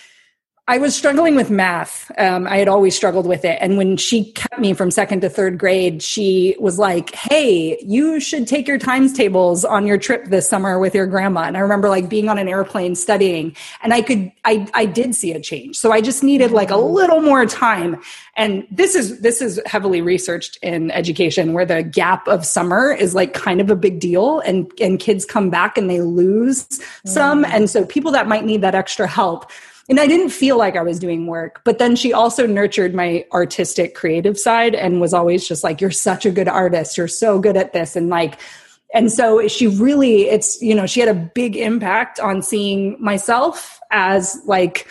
I 0.69 0.79
was 0.79 0.97
struggling 0.97 1.37
with 1.37 1.49
math. 1.49 2.11
Um, 2.19 2.49
I 2.49 2.57
had 2.57 2.67
always 2.67 2.97
struggled 2.97 3.25
with 3.25 3.45
it. 3.45 3.57
And 3.61 3.79
when 3.79 3.97
she 3.97 4.33
kept 4.33 4.59
me 4.59 4.73
from 4.73 4.91
second 4.91 5.21
to 5.21 5.31
third 5.31 5.59
grade, 5.59 6.03
she 6.03 6.57
was 6.59 6.77
like, 6.77 7.15
Hey, 7.15 7.79
you 7.87 8.19
should 8.19 8.49
take 8.49 8.67
your 8.67 8.79
times 8.79 9.13
tables 9.13 9.65
on 9.65 9.87
your 9.87 9.97
trip 9.97 10.25
this 10.25 10.49
summer 10.49 10.81
with 10.81 10.93
your 10.93 11.07
grandma. 11.07 11.43
And 11.43 11.57
I 11.57 11.61
remember 11.61 11.89
like 11.89 12.09
being 12.09 12.29
on 12.29 12.37
an 12.37 12.49
airplane 12.49 12.97
studying 12.97 13.55
and 13.81 13.95
I 13.95 14.03
could, 14.03 14.33
I, 14.45 14.69
I 14.75 14.87
did 14.87 15.15
see 15.15 15.31
a 15.31 15.39
change. 15.39 15.77
So 15.77 15.93
I 15.93 16.01
just 16.01 16.25
needed 16.25 16.51
like 16.51 16.71
a 16.71 16.77
little 16.77 17.21
more 17.21 17.47
time. 17.47 18.03
And 18.35 18.67
this 18.69 18.97
is, 18.97 19.21
this 19.21 19.41
is 19.41 19.61
heavily 19.67 20.03
researched 20.03 20.59
in 20.63 20.91
education 20.91 21.53
where 21.53 21.65
the 21.65 21.85
gap 21.85 22.27
of 22.27 22.45
summer 22.45 22.91
is 22.93 23.15
like 23.15 23.35
kind 23.35 23.61
of 23.61 23.71
a 23.71 23.77
big 23.77 24.01
deal 24.01 24.41
and, 24.41 24.69
and 24.81 24.99
kids 24.99 25.25
come 25.25 25.49
back 25.49 25.79
and 25.79 25.89
they 25.89 26.01
lose 26.01 26.67
some. 27.05 27.45
And 27.45 27.71
so 27.71 27.85
people 27.85 28.11
that 28.11 28.27
might 28.27 28.45
need 28.45 28.63
that 28.63 28.75
extra 28.75 29.07
help, 29.07 29.49
and 29.89 30.01
I 30.01 30.07
didn't 30.07 30.31
feel 30.31 30.59
like 30.59 30.77
I 30.77 30.83
was 30.83 30.99
doing 30.99 31.27
work. 31.27 31.61
But 31.65 31.79
then 31.79 31.95
she 31.95 32.13
also 32.13 32.47
nurtured 32.47 32.95
my 32.95 33.25
artistic 33.33 33.95
creative 33.95 34.39
side 34.39 34.75
and 34.75 35.01
was 35.01 35.15
always 35.15 35.47
just 35.47 35.63
like, 35.63 35.81
you're 35.81 35.91
such 35.91 36.27
a 36.27 36.31
good 36.31 36.49
artist. 36.49 36.97
You're 36.97 37.09
so 37.09 37.39
good 37.39 37.57
at 37.57 37.73
this. 37.73 37.95
And 37.95 38.09
like, 38.09 38.41
and 38.93 39.13
so 39.13 39.47
she 39.47 39.69
really, 39.69 40.23
it's, 40.23 40.61
you 40.61 40.75
know, 40.75 40.87
she 40.87 41.01
had 41.01 41.09
a 41.09 41.15
big 41.15 41.57
impact 41.57 42.19
on 42.19 42.43
seeing 42.43 42.97
myself 43.01 43.81
as 43.91 44.41
like, 44.47 44.89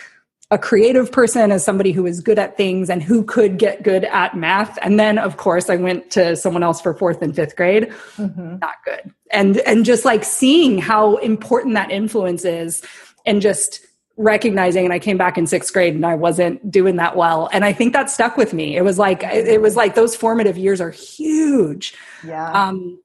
a 0.52 0.58
creative 0.58 1.10
person 1.10 1.50
as 1.50 1.64
somebody 1.64 1.90
who 1.90 2.04
was 2.04 2.20
good 2.20 2.38
at 2.38 2.56
things 2.56 2.88
and 2.88 3.02
who 3.02 3.24
could 3.24 3.58
get 3.58 3.82
good 3.82 4.04
at 4.04 4.36
math 4.36 4.78
and 4.80 4.98
then 4.98 5.18
of 5.18 5.36
course 5.38 5.68
i 5.68 5.74
went 5.74 6.08
to 6.08 6.36
someone 6.36 6.62
else 6.62 6.80
for 6.80 6.94
fourth 6.94 7.20
and 7.20 7.34
fifth 7.34 7.56
grade 7.56 7.88
mm-hmm. 8.16 8.56
not 8.58 8.76
good 8.84 9.12
and 9.32 9.56
and 9.58 9.84
just 9.84 10.04
like 10.04 10.22
seeing 10.22 10.78
how 10.78 11.16
important 11.16 11.74
that 11.74 11.90
influence 11.90 12.44
is 12.44 12.80
and 13.24 13.42
just 13.42 13.84
recognizing 14.16 14.84
and 14.84 14.92
I 14.92 14.98
came 14.98 15.18
back 15.18 15.36
in 15.36 15.44
6th 15.44 15.72
grade 15.72 15.94
and 15.94 16.06
I 16.06 16.14
wasn't 16.14 16.70
doing 16.70 16.96
that 16.96 17.16
well 17.16 17.50
and 17.52 17.64
I 17.64 17.72
think 17.72 17.92
that 17.92 18.10
stuck 18.10 18.36
with 18.36 18.54
me. 18.54 18.76
It 18.76 18.82
was 18.82 18.98
like 18.98 19.22
it 19.22 19.60
was 19.60 19.76
like 19.76 19.94
those 19.94 20.16
formative 20.16 20.56
years 20.56 20.80
are 20.80 20.90
huge. 20.90 21.94
Yeah. 22.24 22.50
Um 22.50 23.00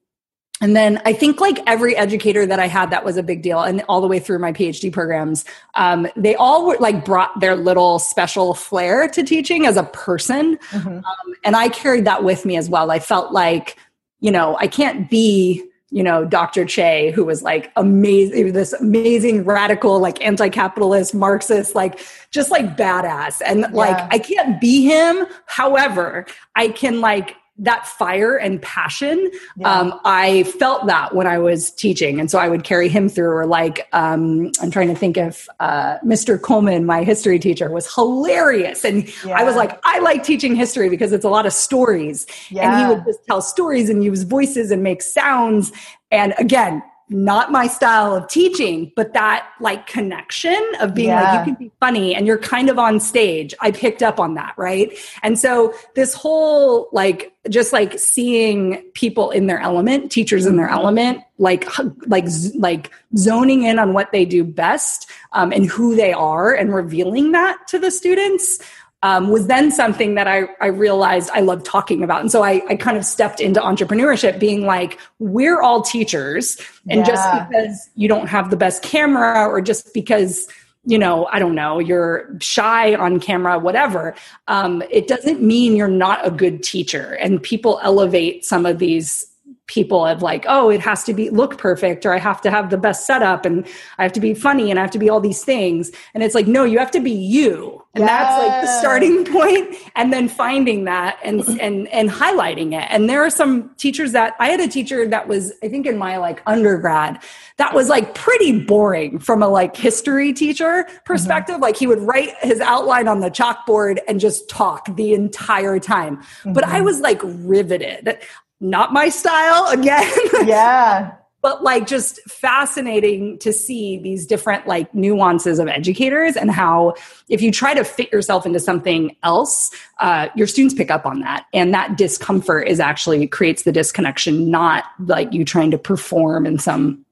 and 0.61 0.75
then 0.75 1.01
I 1.05 1.13
think 1.13 1.41
like 1.41 1.59
every 1.65 1.97
educator 1.97 2.45
that 2.45 2.59
I 2.59 2.67
had 2.67 2.91
that 2.91 3.03
was 3.03 3.17
a 3.17 3.23
big 3.23 3.41
deal 3.41 3.61
and 3.61 3.83
all 3.89 3.99
the 3.99 4.07
way 4.07 4.19
through 4.19 4.39
my 4.39 4.53
PhD 4.53 4.93
programs 4.93 5.43
um, 5.75 6.07
they 6.15 6.35
all 6.35 6.67
were 6.67 6.77
like 6.79 7.03
brought 7.03 7.39
their 7.39 7.55
little 7.55 7.97
special 7.97 8.53
flair 8.53 9.07
to 9.09 9.23
teaching 9.23 9.65
as 9.65 9.75
a 9.75 9.83
person 9.83 10.57
mm-hmm. 10.69 10.87
um, 10.87 11.35
and 11.43 11.55
I 11.55 11.69
carried 11.69 12.05
that 12.05 12.23
with 12.23 12.45
me 12.45 12.57
as 12.57 12.69
well. 12.69 12.91
I 12.91 12.99
felt 12.99 13.33
like 13.33 13.77
you 14.21 14.31
know, 14.31 14.55
I 14.59 14.67
can't 14.67 15.09
be 15.09 15.63
you 15.91 16.01
know, 16.03 16.23
Dr. 16.23 16.65
Che, 16.65 17.11
who 17.11 17.25
was 17.25 17.43
like 17.43 17.71
amazing, 17.75 18.53
this 18.53 18.71
amazing 18.73 19.43
radical, 19.43 19.99
like 19.99 20.25
anti-capitalist 20.25 21.13
Marxist, 21.13 21.75
like 21.75 21.99
just 22.31 22.49
like 22.49 22.77
badass. 22.77 23.41
And 23.45 23.59
yeah. 23.59 23.67
like, 23.73 24.13
I 24.13 24.17
can't 24.17 24.61
be 24.61 24.85
him. 24.85 25.25
However, 25.47 26.25
I 26.55 26.69
can 26.69 27.01
like 27.01 27.35
that 27.61 27.87
fire 27.87 28.35
and 28.35 28.61
passion 28.61 29.31
yeah. 29.55 29.71
um, 29.71 29.99
i 30.03 30.43
felt 30.43 30.85
that 30.87 31.15
when 31.15 31.27
i 31.27 31.37
was 31.37 31.71
teaching 31.71 32.19
and 32.19 32.29
so 32.29 32.39
i 32.39 32.49
would 32.49 32.63
carry 32.63 32.89
him 32.89 33.07
through 33.07 33.29
or 33.29 33.45
like 33.45 33.87
um, 33.93 34.51
i'm 34.61 34.71
trying 34.71 34.87
to 34.87 34.95
think 34.95 35.15
if 35.15 35.47
uh, 35.59 35.97
mr 35.99 36.41
coleman 36.41 36.85
my 36.85 37.03
history 37.03 37.39
teacher 37.39 37.69
was 37.69 37.93
hilarious 37.93 38.83
and 38.83 39.07
yeah. 39.23 39.39
i 39.39 39.43
was 39.43 39.55
like 39.55 39.79
i 39.85 39.99
like 39.99 40.23
teaching 40.23 40.55
history 40.55 40.89
because 40.89 41.13
it's 41.13 41.25
a 41.25 41.29
lot 41.29 41.45
of 41.45 41.53
stories 41.53 42.25
yeah. 42.49 42.63
and 42.63 42.79
he 42.81 42.93
would 42.93 43.05
just 43.05 43.25
tell 43.25 43.41
stories 43.41 43.89
and 43.89 44.03
use 44.03 44.23
voices 44.23 44.71
and 44.71 44.83
make 44.83 45.01
sounds 45.01 45.71
and 46.11 46.33
again 46.37 46.81
not 47.11 47.51
my 47.51 47.67
style 47.67 48.15
of 48.15 48.27
teaching, 48.27 48.91
but 48.95 49.13
that 49.13 49.47
like 49.59 49.85
connection 49.85 50.59
of 50.79 50.93
being 50.93 51.09
yeah. 51.09 51.21
like, 51.21 51.47
you 51.47 51.55
can 51.55 51.65
be 51.65 51.71
funny 51.79 52.15
and 52.15 52.25
you're 52.25 52.37
kind 52.37 52.69
of 52.69 52.79
on 52.79 52.99
stage. 52.99 53.53
I 53.59 53.71
picked 53.71 54.01
up 54.01 54.19
on 54.19 54.35
that. 54.35 54.53
Right. 54.57 54.97
And 55.21 55.37
so 55.37 55.73
this 55.95 56.13
whole 56.13 56.89
like, 56.91 57.33
just 57.49 57.73
like 57.73 57.99
seeing 57.99 58.83
people 58.93 59.31
in 59.31 59.47
their 59.47 59.59
element, 59.59 60.11
teachers 60.11 60.45
in 60.45 60.55
their 60.55 60.67
mm-hmm. 60.67 60.75
element, 60.75 61.21
like, 61.37 61.67
like, 62.07 62.25
like 62.55 62.91
zoning 63.17 63.63
in 63.63 63.79
on 63.79 63.93
what 63.93 64.11
they 64.11 64.25
do 64.25 64.43
best 64.43 65.09
um, 65.33 65.51
and 65.51 65.65
who 65.65 65.95
they 65.95 66.13
are 66.13 66.53
and 66.53 66.73
revealing 66.73 67.31
that 67.31 67.57
to 67.67 67.79
the 67.79 67.91
students 67.91 68.59
um, 69.03 69.29
was 69.29 69.47
then 69.47 69.71
something 69.71 70.15
that 70.15 70.27
I, 70.27 70.43
I 70.59 70.67
realized 70.67 71.29
I 71.33 71.41
love 71.41 71.63
talking 71.63 72.03
about. 72.03 72.21
And 72.21 72.31
so 72.31 72.43
I, 72.43 72.61
I 72.69 72.75
kind 72.75 72.97
of 72.97 73.05
stepped 73.05 73.39
into 73.39 73.59
entrepreneurship 73.59 74.39
being 74.39 74.65
like, 74.65 74.99
we're 75.19 75.61
all 75.61 75.81
teachers. 75.81 76.57
And 76.89 76.99
yeah. 76.99 77.05
just 77.05 77.49
because 77.49 77.89
you 77.95 78.07
don't 78.07 78.27
have 78.27 78.49
the 78.51 78.57
best 78.57 78.83
camera 78.83 79.47
or 79.47 79.61
just 79.61 79.93
because 79.93 80.47
you 80.83 80.97
know, 80.97 81.27
I 81.27 81.37
don't 81.37 81.53
know, 81.53 81.77
you're 81.77 82.35
shy 82.41 82.95
on 82.95 83.19
camera, 83.19 83.59
whatever, 83.59 84.15
um, 84.47 84.81
it 84.89 85.07
doesn't 85.07 85.41
mean 85.41 85.75
you're 85.75 85.87
not 85.87 86.25
a 86.25 86.31
good 86.31 86.63
teacher. 86.63 87.13
And 87.21 87.41
people 87.41 87.79
elevate 87.83 88.45
some 88.45 88.65
of 88.65 88.79
these 88.79 89.30
people 89.71 90.05
of 90.05 90.21
like, 90.21 90.43
oh, 90.49 90.69
it 90.69 90.81
has 90.81 91.01
to 91.05 91.13
be 91.13 91.29
look 91.29 91.57
perfect, 91.57 92.05
or 92.05 92.13
I 92.13 92.19
have 92.19 92.41
to 92.41 92.51
have 92.51 92.69
the 92.69 92.77
best 92.77 93.07
setup, 93.07 93.45
and 93.45 93.65
I 93.97 94.03
have 94.03 94.11
to 94.13 94.19
be 94.19 94.33
funny, 94.33 94.69
and 94.69 94.77
I 94.77 94.81
have 94.81 94.91
to 94.91 94.99
be 94.99 95.09
all 95.09 95.21
these 95.21 95.45
things. 95.45 95.91
And 96.13 96.23
it's 96.23 96.35
like, 96.35 96.45
no, 96.45 96.65
you 96.65 96.77
have 96.77 96.91
to 96.91 96.99
be 96.99 97.11
you, 97.11 97.81
and 97.93 98.05
that's 98.05 98.37
like 98.37 98.61
the 98.61 98.79
starting 98.79 99.23
point, 99.31 99.75
and 99.95 100.11
then 100.11 100.27
finding 100.27 100.83
that 100.83 101.17
and 101.23 101.41
and 101.61 101.87
and 101.87 102.09
highlighting 102.09 102.73
it. 102.73 102.85
And 102.89 103.09
there 103.09 103.23
are 103.23 103.29
some 103.29 103.73
teachers 103.75 104.11
that 104.11 104.35
I 104.39 104.49
had 104.49 104.59
a 104.59 104.67
teacher 104.67 105.07
that 105.07 105.29
was, 105.29 105.53
I 105.63 105.69
think, 105.69 105.87
in 105.87 105.97
my 105.97 106.17
like 106.17 106.41
undergrad, 106.45 107.23
that 107.55 107.73
was 107.73 107.87
like 107.87 108.13
pretty 108.13 108.59
boring 108.59 109.19
from 109.19 109.41
a 109.41 109.47
like 109.47 109.77
history 109.77 110.33
teacher 110.33 110.85
perspective. 111.05 111.55
Mm-hmm. 111.55 111.63
Like 111.63 111.77
he 111.77 111.87
would 111.87 112.01
write 112.01 112.35
his 112.41 112.59
outline 112.59 113.07
on 113.07 113.21
the 113.21 113.31
chalkboard 113.31 113.99
and 114.09 114.19
just 114.19 114.49
talk 114.49 114.93
the 114.97 115.13
entire 115.13 115.79
time. 115.79 116.17
Mm-hmm. 116.17 116.53
But 116.53 116.65
I 116.65 116.75
mm-hmm. 116.75 116.85
was 116.85 116.99
like 116.99 117.21
riveted 117.23 118.17
not 118.61 118.93
my 118.93 119.09
style 119.09 119.67
again. 119.67 120.09
Yeah. 120.45 121.11
but 121.41 121.63
like 121.63 121.87
just 121.87 122.19
fascinating 122.29 123.37
to 123.39 123.51
see 123.51 123.97
these 123.97 124.25
different 124.25 124.67
like 124.67 124.93
nuances 124.93 125.59
of 125.59 125.67
educators 125.67 126.35
and 126.35 126.51
how 126.51 126.93
if 127.29 127.41
you 127.41 127.51
try 127.51 127.73
to 127.73 127.83
fit 127.83 128.11
yourself 128.11 128.45
into 128.45 128.59
something 128.59 129.15
else 129.23 129.71
uh, 129.99 130.29
your 130.35 130.47
students 130.47 130.73
pick 130.73 130.89
up 130.89 131.05
on 131.05 131.19
that 131.19 131.45
and 131.53 131.73
that 131.73 131.97
discomfort 131.97 132.67
is 132.67 132.79
actually 132.79 133.27
creates 133.27 133.63
the 133.63 133.71
disconnection 133.71 134.49
not 134.49 134.85
like 135.05 135.31
you 135.33 135.43
trying 135.43 135.71
to 135.71 135.77
perform 135.77 136.45
in 136.45 136.57
some 136.57 137.03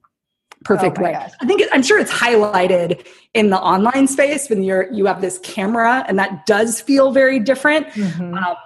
perfect 0.64 0.98
oh 0.98 1.02
way 1.04 1.12
gosh. 1.12 1.32
i 1.40 1.46
think 1.46 1.60
it, 1.60 1.68
i'm 1.72 1.82
sure 1.82 1.98
it's 1.98 2.12
highlighted 2.12 3.06
in 3.34 3.50
the 3.50 3.58
online 3.58 4.06
space 4.06 4.48
when 4.50 4.62
you're 4.62 4.92
you 4.92 5.06
have 5.06 5.20
this 5.20 5.38
camera 5.38 6.04
and 6.08 6.18
that 6.18 6.46
does 6.46 6.80
feel 6.80 7.12
very 7.12 7.38
different 7.38 7.86
mm-hmm. 7.88 8.34
um, 8.34 8.56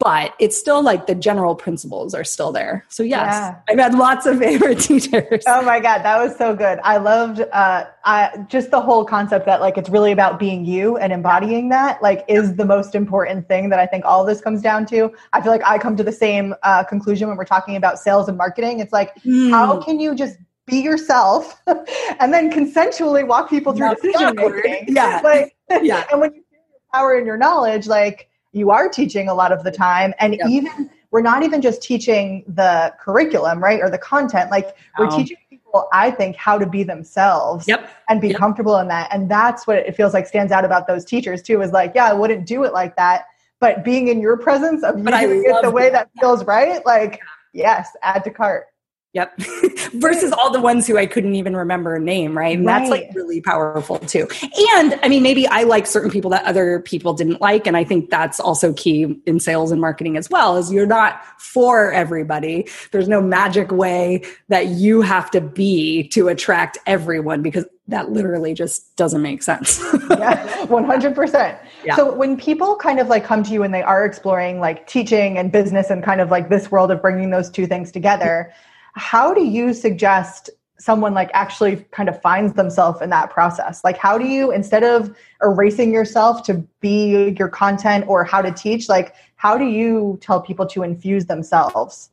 but 0.00 0.34
it's 0.38 0.56
still 0.56 0.82
like 0.82 1.06
the 1.06 1.14
general 1.14 1.54
principles 1.54 2.14
are 2.14 2.24
still 2.24 2.52
there. 2.52 2.86
So 2.88 3.02
yes, 3.02 3.32
yeah. 3.32 3.60
I've 3.68 3.78
had 3.78 3.94
lots 3.94 4.24
of 4.24 4.38
favorite 4.40 4.80
teachers. 4.80 5.44
Oh 5.46 5.60
my 5.62 5.78
god, 5.78 6.02
that 6.02 6.18
was 6.18 6.36
so 6.36 6.56
good. 6.56 6.80
I 6.82 6.96
loved 6.96 7.42
uh, 7.52 7.84
I, 8.04 8.44
just 8.48 8.70
the 8.70 8.80
whole 8.80 9.04
concept 9.04 9.44
that 9.44 9.60
like 9.60 9.76
it's 9.76 9.90
really 9.90 10.10
about 10.10 10.38
being 10.38 10.64
you 10.64 10.96
and 10.96 11.12
embodying 11.12 11.68
that 11.68 12.02
like 12.02 12.24
is 12.28 12.56
the 12.56 12.64
most 12.64 12.94
important 12.94 13.46
thing 13.46 13.68
that 13.68 13.78
I 13.78 13.86
think 13.86 14.06
all 14.06 14.24
this 14.24 14.40
comes 14.40 14.62
down 14.62 14.86
to. 14.86 15.12
I 15.34 15.42
feel 15.42 15.52
like 15.52 15.64
I 15.64 15.76
come 15.76 15.96
to 15.98 16.02
the 16.02 16.12
same 16.12 16.54
uh, 16.62 16.82
conclusion 16.82 17.28
when 17.28 17.36
we're 17.36 17.44
talking 17.44 17.76
about 17.76 17.98
sales 17.98 18.26
and 18.26 18.38
marketing. 18.38 18.80
It's 18.80 18.94
like 18.94 19.14
mm. 19.16 19.50
how 19.50 19.82
can 19.82 20.00
you 20.00 20.14
just 20.14 20.38
be 20.64 20.80
yourself 20.80 21.60
and 22.20 22.32
then 22.32 22.50
consensually 22.50 23.26
walk 23.26 23.50
people 23.50 23.74
through 23.74 23.94
decision 23.96 24.34
making? 24.34 24.94
Yeah, 24.96 25.20
like 25.24 25.54
yeah, 25.82 26.06
and 26.10 26.22
when 26.22 26.32
you 26.32 26.42
feel 26.50 26.60
your 26.70 26.80
power 26.90 27.18
and 27.18 27.26
your 27.26 27.36
knowledge, 27.36 27.86
like 27.86 28.29
you 28.52 28.70
are 28.70 28.88
teaching 28.88 29.28
a 29.28 29.34
lot 29.34 29.52
of 29.52 29.64
the 29.64 29.70
time. 29.70 30.14
And 30.18 30.34
yep. 30.34 30.48
even 30.48 30.90
we're 31.10 31.22
not 31.22 31.42
even 31.42 31.60
just 31.60 31.82
teaching 31.82 32.44
the 32.46 32.94
curriculum 33.00 33.62
right 33.62 33.80
or 33.80 33.90
the 33.90 33.98
content. 33.98 34.50
Like 34.50 34.76
we're 34.98 35.10
teaching 35.10 35.36
people 35.48 35.88
i 35.92 36.10
think 36.10 36.34
how 36.36 36.58
to 36.58 36.66
be 36.66 36.82
themselves 36.82 37.68
yep. 37.68 37.90
and 38.08 38.20
be 38.20 38.28
yep. 38.28 38.36
comfortable 38.36 38.78
in 38.78 38.88
that. 38.88 39.08
And 39.12 39.30
that's 39.30 39.66
what 39.66 39.78
it 39.78 39.94
feels 39.94 40.14
like 40.14 40.26
stands 40.26 40.52
out 40.52 40.64
about 40.64 40.86
those 40.86 41.04
teachers 41.04 41.42
too 41.42 41.62
is 41.62 41.72
like 41.72 41.92
yeah 41.94 42.06
i 42.06 42.12
wouldn't 42.12 42.46
do 42.46 42.64
it 42.64 42.72
like 42.72 42.96
that. 42.96 43.26
But 43.60 43.84
being 43.84 44.08
in 44.08 44.20
your 44.20 44.38
presence 44.38 44.82
of 44.82 44.98
you 44.98 45.04
doing 45.04 45.44
it 45.44 45.62
the 45.62 45.70
way 45.70 45.90
that. 45.90 46.08
feels 46.18 46.44
right 46.44 46.84
like 46.86 47.20
yes 47.52 47.90
add 48.02 48.24
to 48.24 48.30
cart 48.30 48.66
Yep. 49.12 49.40
Versus 49.94 50.30
all 50.32 50.52
the 50.52 50.60
ones 50.60 50.86
who 50.86 50.96
I 50.96 51.06
couldn't 51.06 51.34
even 51.34 51.56
remember 51.56 51.96
a 51.96 52.00
name, 52.00 52.36
right? 52.38 52.56
And 52.56 52.64
right. 52.64 52.78
that's 52.78 52.90
like 52.90 53.10
really 53.12 53.40
powerful 53.40 53.98
too. 53.98 54.28
And 54.76 54.98
I 55.02 55.08
mean, 55.08 55.24
maybe 55.24 55.48
I 55.48 55.64
like 55.64 55.88
certain 55.88 56.10
people 56.10 56.30
that 56.30 56.44
other 56.44 56.78
people 56.80 57.12
didn't 57.12 57.40
like. 57.40 57.66
And 57.66 57.76
I 57.76 57.82
think 57.82 58.10
that's 58.10 58.38
also 58.38 58.72
key 58.72 59.20
in 59.26 59.40
sales 59.40 59.72
and 59.72 59.80
marketing 59.80 60.16
as 60.16 60.30
well, 60.30 60.56
is 60.56 60.72
you're 60.72 60.86
not 60.86 61.24
for 61.40 61.90
everybody. 61.92 62.68
There's 62.92 63.08
no 63.08 63.20
magic 63.20 63.72
way 63.72 64.22
that 64.48 64.68
you 64.68 65.02
have 65.02 65.28
to 65.32 65.40
be 65.40 66.06
to 66.08 66.28
attract 66.28 66.78
everyone 66.86 67.42
because 67.42 67.64
that 67.88 68.10
literally 68.10 68.54
just 68.54 68.94
doesn't 68.96 69.22
make 69.22 69.42
sense. 69.42 69.80
yeah, 70.10 70.46
100%. 70.66 71.58
Yeah. 71.84 71.96
So 71.96 72.14
when 72.14 72.36
people 72.36 72.76
kind 72.76 73.00
of 73.00 73.08
like 73.08 73.24
come 73.24 73.42
to 73.42 73.52
you 73.52 73.64
and 73.64 73.74
they 73.74 73.82
are 73.82 74.04
exploring 74.04 74.60
like 74.60 74.86
teaching 74.86 75.36
and 75.36 75.50
business 75.50 75.90
and 75.90 76.04
kind 76.04 76.20
of 76.20 76.30
like 76.30 76.48
this 76.48 76.70
world 76.70 76.92
of 76.92 77.02
bringing 77.02 77.30
those 77.30 77.50
two 77.50 77.66
things 77.66 77.90
together, 77.90 78.52
how 78.94 79.32
do 79.34 79.44
you 79.44 79.72
suggest 79.72 80.50
someone 80.78 81.12
like 81.12 81.30
actually 81.34 81.76
kind 81.90 82.08
of 82.08 82.20
finds 82.22 82.54
themselves 82.54 83.02
in 83.02 83.10
that 83.10 83.30
process? 83.30 83.84
Like 83.84 83.98
how 83.98 84.16
do 84.16 84.26
you 84.26 84.50
instead 84.50 84.82
of 84.82 85.14
erasing 85.42 85.92
yourself 85.92 86.42
to 86.44 86.54
be 86.80 87.34
your 87.38 87.48
content 87.48 88.06
or 88.08 88.24
how 88.24 88.40
to 88.40 88.50
teach 88.50 88.88
like 88.88 89.14
how 89.36 89.56
do 89.56 89.64
you 89.64 90.18
tell 90.20 90.40
people 90.40 90.66
to 90.66 90.82
infuse 90.82 91.26
themselves? 91.26 92.10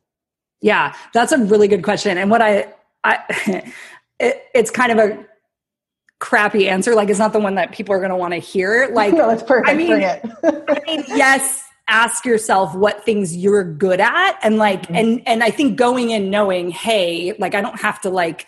Yeah 0.60 0.94
that's 1.14 1.32
a 1.32 1.38
really 1.38 1.68
good 1.68 1.82
question. 1.82 2.18
And 2.18 2.30
what 2.30 2.42
i 2.42 2.72
i 3.04 3.18
it, 4.20 4.42
it's 4.54 4.70
kind 4.70 4.92
of 4.92 4.98
a 4.98 5.24
crappy 6.18 6.68
answer. 6.68 6.94
Like 6.94 7.08
it's 7.08 7.18
not 7.18 7.32
the 7.32 7.38
one 7.38 7.54
that 7.54 7.72
people 7.72 7.94
are 7.94 7.98
going 7.98 8.10
to 8.10 8.16
want 8.16 8.34
to 8.34 8.38
hear. 8.38 8.90
Like 8.92 9.14
no, 9.14 9.30
it's 9.30 9.42
perfect. 9.42 9.68
I 9.68 9.74
mean, 9.74 9.92
I 9.92 10.80
mean 10.86 11.04
yes 11.08 11.67
ask 11.88 12.24
yourself 12.24 12.74
what 12.74 13.04
things 13.04 13.36
you're 13.36 13.64
good 13.64 14.00
at. 14.00 14.38
And 14.42 14.56
like 14.56 14.82
mm-hmm. 14.82 14.94
and 14.94 15.22
and 15.26 15.42
I 15.42 15.50
think 15.50 15.76
going 15.76 16.10
in 16.10 16.30
knowing 16.30 16.70
hey 16.70 17.34
like 17.38 17.54
I 17.54 17.60
don't 17.60 17.80
have 17.80 18.00
to 18.02 18.10
like 18.10 18.46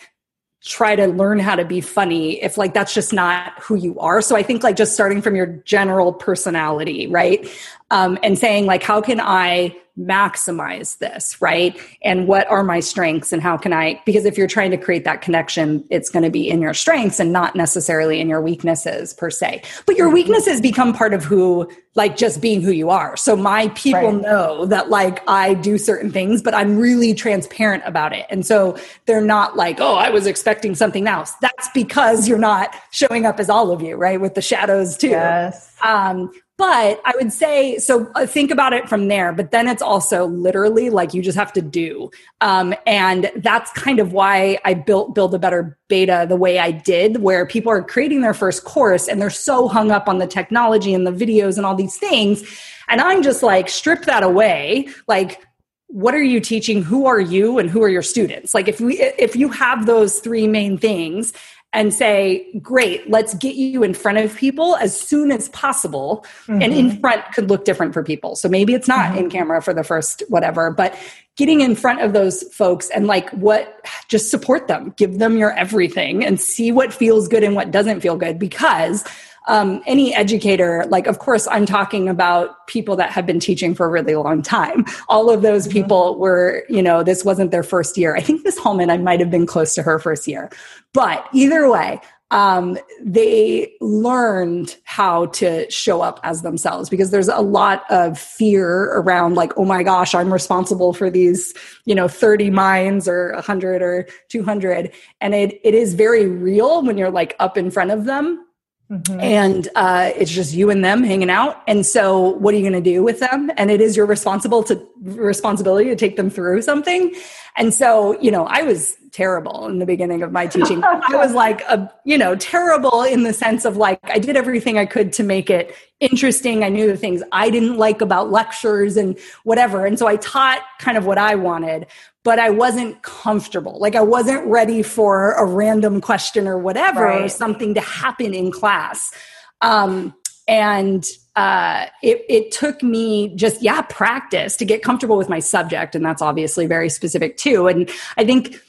try 0.62 0.94
to 0.94 1.06
learn 1.06 1.38
how 1.38 1.56
to 1.56 1.64
be 1.64 1.80
funny 1.80 2.42
if 2.42 2.58
like 2.58 2.74
that's 2.74 2.92
just 2.92 3.12
not 3.12 3.58
who 3.60 3.74
you 3.74 3.98
are. 3.98 4.20
So 4.20 4.36
i 4.36 4.42
think 4.42 4.62
like 4.62 4.76
just 4.76 4.92
starting 4.92 5.22
from 5.22 5.34
your 5.34 5.46
general 5.46 6.12
personality 6.12 7.06
right? 7.06 7.48
Um, 7.90 8.18
and 8.22 8.38
saying 8.38 8.66
like 8.66 8.82
how 8.82 9.00
can 9.00 9.20
i 9.20 9.74
maximize 10.00 10.98
this 10.98 11.40
right? 11.40 11.78
And 12.02 12.26
what 12.26 12.46
are 12.48 12.64
my 12.64 12.80
strengths 12.80 13.32
and 13.32 13.42
how 13.42 13.56
can 13.56 13.72
i 13.72 14.00
because 14.06 14.24
if 14.24 14.38
you're 14.38 14.46
trying 14.46 14.70
to 14.70 14.76
create 14.76 15.04
that 15.04 15.20
connection 15.20 15.84
it's 15.90 16.08
going 16.08 16.22
to 16.22 16.30
be 16.30 16.48
in 16.48 16.60
your 16.60 16.74
strengths 16.74 17.20
and 17.20 17.32
not 17.32 17.54
necessarily 17.54 18.20
in 18.20 18.28
your 18.28 18.40
weaknesses 18.40 19.12
per 19.12 19.30
se. 19.30 19.62
But 19.86 19.96
your 19.96 20.10
weaknesses 20.10 20.60
become 20.60 20.92
part 20.92 21.12
of 21.12 21.24
who 21.24 21.70
like 21.96 22.16
just 22.16 22.40
being 22.40 22.62
who 22.62 22.70
you 22.70 22.88
are. 22.88 23.16
So 23.16 23.36
my 23.36 23.68
people 23.68 24.12
right. 24.12 24.22
know 24.22 24.64
that 24.66 24.90
like 24.90 25.22
i 25.28 25.54
do 25.54 25.76
certain 25.76 26.10
things 26.10 26.42
but 26.42 26.54
i'm 26.54 26.78
really 26.78 27.14
transparent 27.14 27.82
about 27.86 28.12
it. 28.12 28.26
And 28.30 28.46
so 28.46 28.78
they're 29.06 29.20
not 29.20 29.56
like 29.56 29.80
oh 29.80 29.96
i 29.96 30.10
was 30.10 30.26
expecting 30.26 30.74
something 30.74 31.06
else. 31.06 31.32
That's 31.40 31.68
because 31.74 32.28
you're 32.28 32.38
not 32.38 32.74
showing 32.90 33.26
up 33.26 33.38
as 33.38 33.50
all 33.50 33.70
of 33.70 33.82
you 33.82 33.96
right 33.96 34.20
with 34.20 34.34
the 34.34 34.42
shadows 34.42 34.96
too. 34.96 35.08
Yes. 35.08 35.76
Um, 35.82 36.30
but 36.60 37.00
I 37.06 37.14
would 37.16 37.32
say, 37.32 37.78
so 37.78 38.12
uh, 38.14 38.26
think 38.26 38.50
about 38.50 38.74
it 38.74 38.86
from 38.86 39.08
there. 39.08 39.32
But 39.32 39.50
then 39.50 39.66
it's 39.66 39.80
also 39.80 40.26
literally 40.26 40.90
like 40.90 41.14
you 41.14 41.22
just 41.22 41.38
have 41.38 41.54
to 41.54 41.62
do. 41.62 42.10
Um, 42.42 42.74
and 42.86 43.32
that's 43.36 43.72
kind 43.72 43.98
of 43.98 44.12
why 44.12 44.58
I 44.66 44.74
built 44.74 45.14
Build 45.14 45.34
a 45.34 45.38
Better 45.38 45.78
Beta 45.88 46.26
the 46.28 46.36
way 46.36 46.58
I 46.58 46.70
did, 46.70 47.22
where 47.22 47.46
people 47.46 47.72
are 47.72 47.82
creating 47.82 48.20
their 48.20 48.34
first 48.34 48.64
course 48.64 49.08
and 49.08 49.22
they're 49.22 49.30
so 49.30 49.68
hung 49.68 49.90
up 49.90 50.06
on 50.06 50.18
the 50.18 50.26
technology 50.26 50.92
and 50.92 51.06
the 51.06 51.12
videos 51.12 51.56
and 51.56 51.64
all 51.64 51.74
these 51.74 51.96
things. 51.96 52.42
And 52.90 53.00
I'm 53.00 53.22
just 53.22 53.42
like, 53.42 53.70
strip 53.70 54.02
that 54.02 54.22
away. 54.22 54.86
Like, 55.08 55.42
what 55.86 56.14
are 56.14 56.22
you 56.22 56.40
teaching 56.40 56.82
who 56.82 57.06
are 57.06 57.20
you 57.20 57.58
and 57.58 57.68
who 57.68 57.82
are 57.82 57.88
your 57.88 58.00
students 58.00 58.54
like 58.54 58.68
if 58.68 58.80
we 58.80 59.00
if 59.00 59.34
you 59.34 59.48
have 59.48 59.86
those 59.86 60.20
three 60.20 60.46
main 60.46 60.78
things 60.78 61.32
and 61.72 61.94
say, 61.94 62.50
great, 62.60 63.08
let's 63.08 63.34
get 63.34 63.54
you 63.54 63.84
in 63.84 63.94
front 63.94 64.18
of 64.18 64.36
people 64.36 64.76
as 64.76 64.98
soon 64.98 65.30
as 65.30 65.48
possible. 65.50 66.24
Mm-hmm. 66.42 66.62
And 66.62 66.72
in 66.72 66.90
mm-hmm. 66.90 67.00
front 67.00 67.24
could 67.32 67.48
look 67.48 67.64
different 67.64 67.94
for 67.94 68.02
people. 68.02 68.34
So 68.34 68.48
maybe 68.48 68.74
it's 68.74 68.88
not 68.88 69.10
mm-hmm. 69.10 69.18
in 69.18 69.30
camera 69.30 69.62
for 69.62 69.72
the 69.72 69.84
first 69.84 70.24
whatever, 70.28 70.72
but 70.72 70.98
getting 71.36 71.60
in 71.60 71.76
front 71.76 72.02
of 72.02 72.12
those 72.12 72.42
folks 72.52 72.90
and 72.90 73.06
like 73.06 73.30
what, 73.30 73.86
just 74.08 74.30
support 74.30 74.66
them, 74.66 74.92
give 74.96 75.18
them 75.18 75.36
your 75.36 75.52
everything 75.52 76.24
and 76.24 76.40
see 76.40 76.72
what 76.72 76.92
feels 76.92 77.28
good 77.28 77.44
and 77.44 77.54
what 77.54 77.70
doesn't 77.70 78.00
feel 78.00 78.16
good 78.16 78.38
because 78.38 79.04
um, 79.48 79.82
any 79.86 80.14
educator, 80.14 80.84
like, 80.88 81.06
of 81.06 81.18
course, 81.18 81.48
I'm 81.50 81.66
talking 81.66 82.08
about 82.08 82.66
people 82.66 82.96
that 82.96 83.10
have 83.10 83.26
been 83.26 83.40
teaching 83.40 83.74
for 83.74 83.86
a 83.86 83.88
really 83.88 84.14
long 84.14 84.42
time. 84.42 84.84
All 85.08 85.30
of 85.30 85.42
those 85.42 85.64
mm-hmm. 85.64 85.72
people 85.72 86.18
were, 86.18 86.64
you 86.68 86.82
know, 86.82 87.02
this 87.02 87.24
wasn't 87.24 87.50
their 87.50 87.62
first 87.62 87.96
year. 87.96 88.14
I 88.16 88.20
think 88.20 88.44
Miss 88.44 88.58
Holman, 88.58 88.90
I 88.90 88.98
might 88.98 89.20
have 89.20 89.30
been 89.30 89.46
close 89.46 89.74
to 89.74 89.82
her 89.82 89.98
first 89.98 90.28
year. 90.28 90.50
But 90.92 91.26
either 91.32 91.70
way, 91.70 92.00
um, 92.32 92.78
they 93.02 93.72
learned 93.80 94.76
how 94.84 95.26
to 95.26 95.68
show 95.70 96.00
up 96.00 96.20
as 96.22 96.42
themselves 96.42 96.88
because 96.88 97.10
there's 97.10 97.28
a 97.28 97.40
lot 97.40 97.84
of 97.90 98.18
fear 98.18 98.84
around 98.92 99.34
like 99.34 99.52
oh 99.56 99.64
my 99.64 99.82
gosh 99.82 100.14
i'm 100.14 100.32
responsible 100.32 100.92
for 100.92 101.10
these 101.10 101.52
you 101.86 101.94
know 101.94 102.06
30 102.06 102.50
minds 102.50 103.08
or 103.08 103.32
100 103.32 103.82
or 103.82 104.06
200 104.28 104.92
and 105.20 105.34
it, 105.34 105.60
it 105.64 105.74
is 105.74 105.94
very 105.94 106.26
real 106.26 106.82
when 106.82 106.96
you're 106.96 107.10
like 107.10 107.34
up 107.40 107.58
in 107.58 107.70
front 107.70 107.90
of 107.90 108.04
them 108.04 108.44
Mm-hmm. 108.90 109.20
And 109.20 109.68
uh, 109.76 110.10
it's 110.16 110.32
just 110.32 110.52
you 110.52 110.68
and 110.68 110.84
them 110.84 111.04
hanging 111.04 111.30
out. 111.30 111.62
And 111.68 111.86
so, 111.86 112.30
what 112.30 112.54
are 112.54 112.56
you 112.56 112.68
going 112.68 112.82
to 112.82 112.90
do 112.90 113.04
with 113.04 113.20
them? 113.20 113.50
And 113.56 113.70
it 113.70 113.80
is 113.80 113.96
your 113.96 114.04
responsible 114.04 114.64
to 114.64 114.84
responsibility 115.00 115.88
to 115.90 115.96
take 115.96 116.16
them 116.16 116.28
through 116.28 116.62
something. 116.62 117.14
And 117.56 117.72
so, 117.72 118.20
you 118.20 118.30
know, 118.32 118.46
I 118.46 118.62
was 118.62 118.96
terrible 119.12 119.66
in 119.66 119.78
the 119.78 119.86
beginning 119.86 120.22
of 120.22 120.32
my 120.32 120.46
teaching. 120.46 120.82
I 120.84 121.16
was 121.16 121.32
like, 121.32 121.62
a, 121.62 121.92
you 122.04 122.16
know, 122.16 122.36
terrible 122.36 123.02
in 123.02 123.22
the 123.24 123.32
sense 123.32 123.64
of 123.64 123.76
like, 123.76 124.00
I 124.04 124.18
did 124.18 124.36
everything 124.36 124.78
I 124.78 124.86
could 124.86 125.12
to 125.14 125.22
make 125.22 125.50
it 125.50 125.74
interesting. 125.98 126.62
I 126.64 126.68
knew 126.68 126.86
the 126.86 126.96
things 126.96 127.22
I 127.32 127.50
didn't 127.50 127.76
like 127.76 128.00
about 128.00 128.30
lectures 128.30 128.96
and 128.96 129.18
whatever. 129.44 129.84
And 129.84 129.98
so 129.98 130.06
I 130.06 130.16
taught 130.16 130.62
kind 130.78 130.96
of 130.96 131.06
what 131.06 131.18
I 131.18 131.34
wanted, 131.34 131.86
but 132.22 132.38
I 132.38 132.50
wasn't 132.50 133.02
comfortable. 133.02 133.78
Like 133.80 133.94
I 133.94 134.02
wasn't 134.02 134.46
ready 134.46 134.82
for 134.82 135.32
a 135.32 135.44
random 135.44 136.00
question 136.00 136.46
or 136.46 136.58
whatever, 136.58 137.04
right. 137.04 137.22
or 137.22 137.28
something 137.28 137.74
to 137.74 137.80
happen 137.80 138.34
in 138.34 138.50
class. 138.52 139.12
Um, 139.60 140.14
and 140.46 141.06
uh, 141.36 141.86
it, 142.02 142.24
it 142.28 142.50
took 142.50 142.82
me 142.82 143.34
just 143.36 143.62
yeah 143.62 143.82
practice 143.82 144.56
to 144.56 144.64
get 144.64 144.82
comfortable 144.82 145.16
with 145.16 145.28
my 145.28 145.38
subject 145.38 145.94
and 145.94 146.04
that's 146.04 146.20
obviously 146.20 146.66
very 146.66 146.88
specific 146.88 147.36
too 147.36 147.68
and 147.68 147.88
i 148.16 148.24
think 148.24 148.60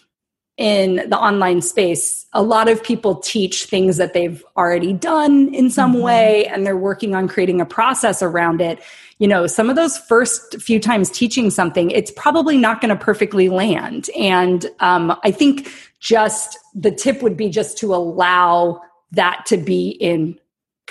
in 0.62 1.10
the 1.10 1.18
online 1.18 1.60
space 1.60 2.28
a 2.34 2.44
lot 2.44 2.70
of 2.70 2.84
people 2.84 3.16
teach 3.16 3.66
things 3.66 3.98
that 3.98 4.14
they've 4.14 4.46
already 4.56 4.94
done 4.94 5.52
in 5.56 5.72
some 5.72 5.94
mm-hmm. 5.94 6.04
way 6.04 6.46
and 6.46 6.68
they're 6.68 6.78
working 6.78 7.16
on 7.16 7.28
creating 7.28 7.60
a 7.60 7.66
process 7.66 8.22
around 8.22 8.62
it 8.62 8.80
you 9.18 9.28
know 9.28 9.48
some 9.48 9.72
of 9.72 9.76
those 9.76 9.98
first 9.98 10.62
few 10.62 10.80
times 10.80 11.10
teaching 11.10 11.50
something 11.50 11.90
it's 11.90 12.12
probably 12.12 12.58
not 12.58 12.80
going 12.80 12.96
to 12.96 13.04
perfectly 13.04 13.50
land 13.50 14.08
and 14.16 14.68
um, 14.82 15.18
i 15.24 15.32
think 15.32 15.68
just 16.00 16.60
the 16.76 16.92
tip 16.92 17.24
would 17.24 17.36
be 17.36 17.50
just 17.50 17.76
to 17.80 17.96
allow 17.96 18.80
that 19.12 19.44
to 19.48 19.58
be 19.58 19.90
in 19.90 20.38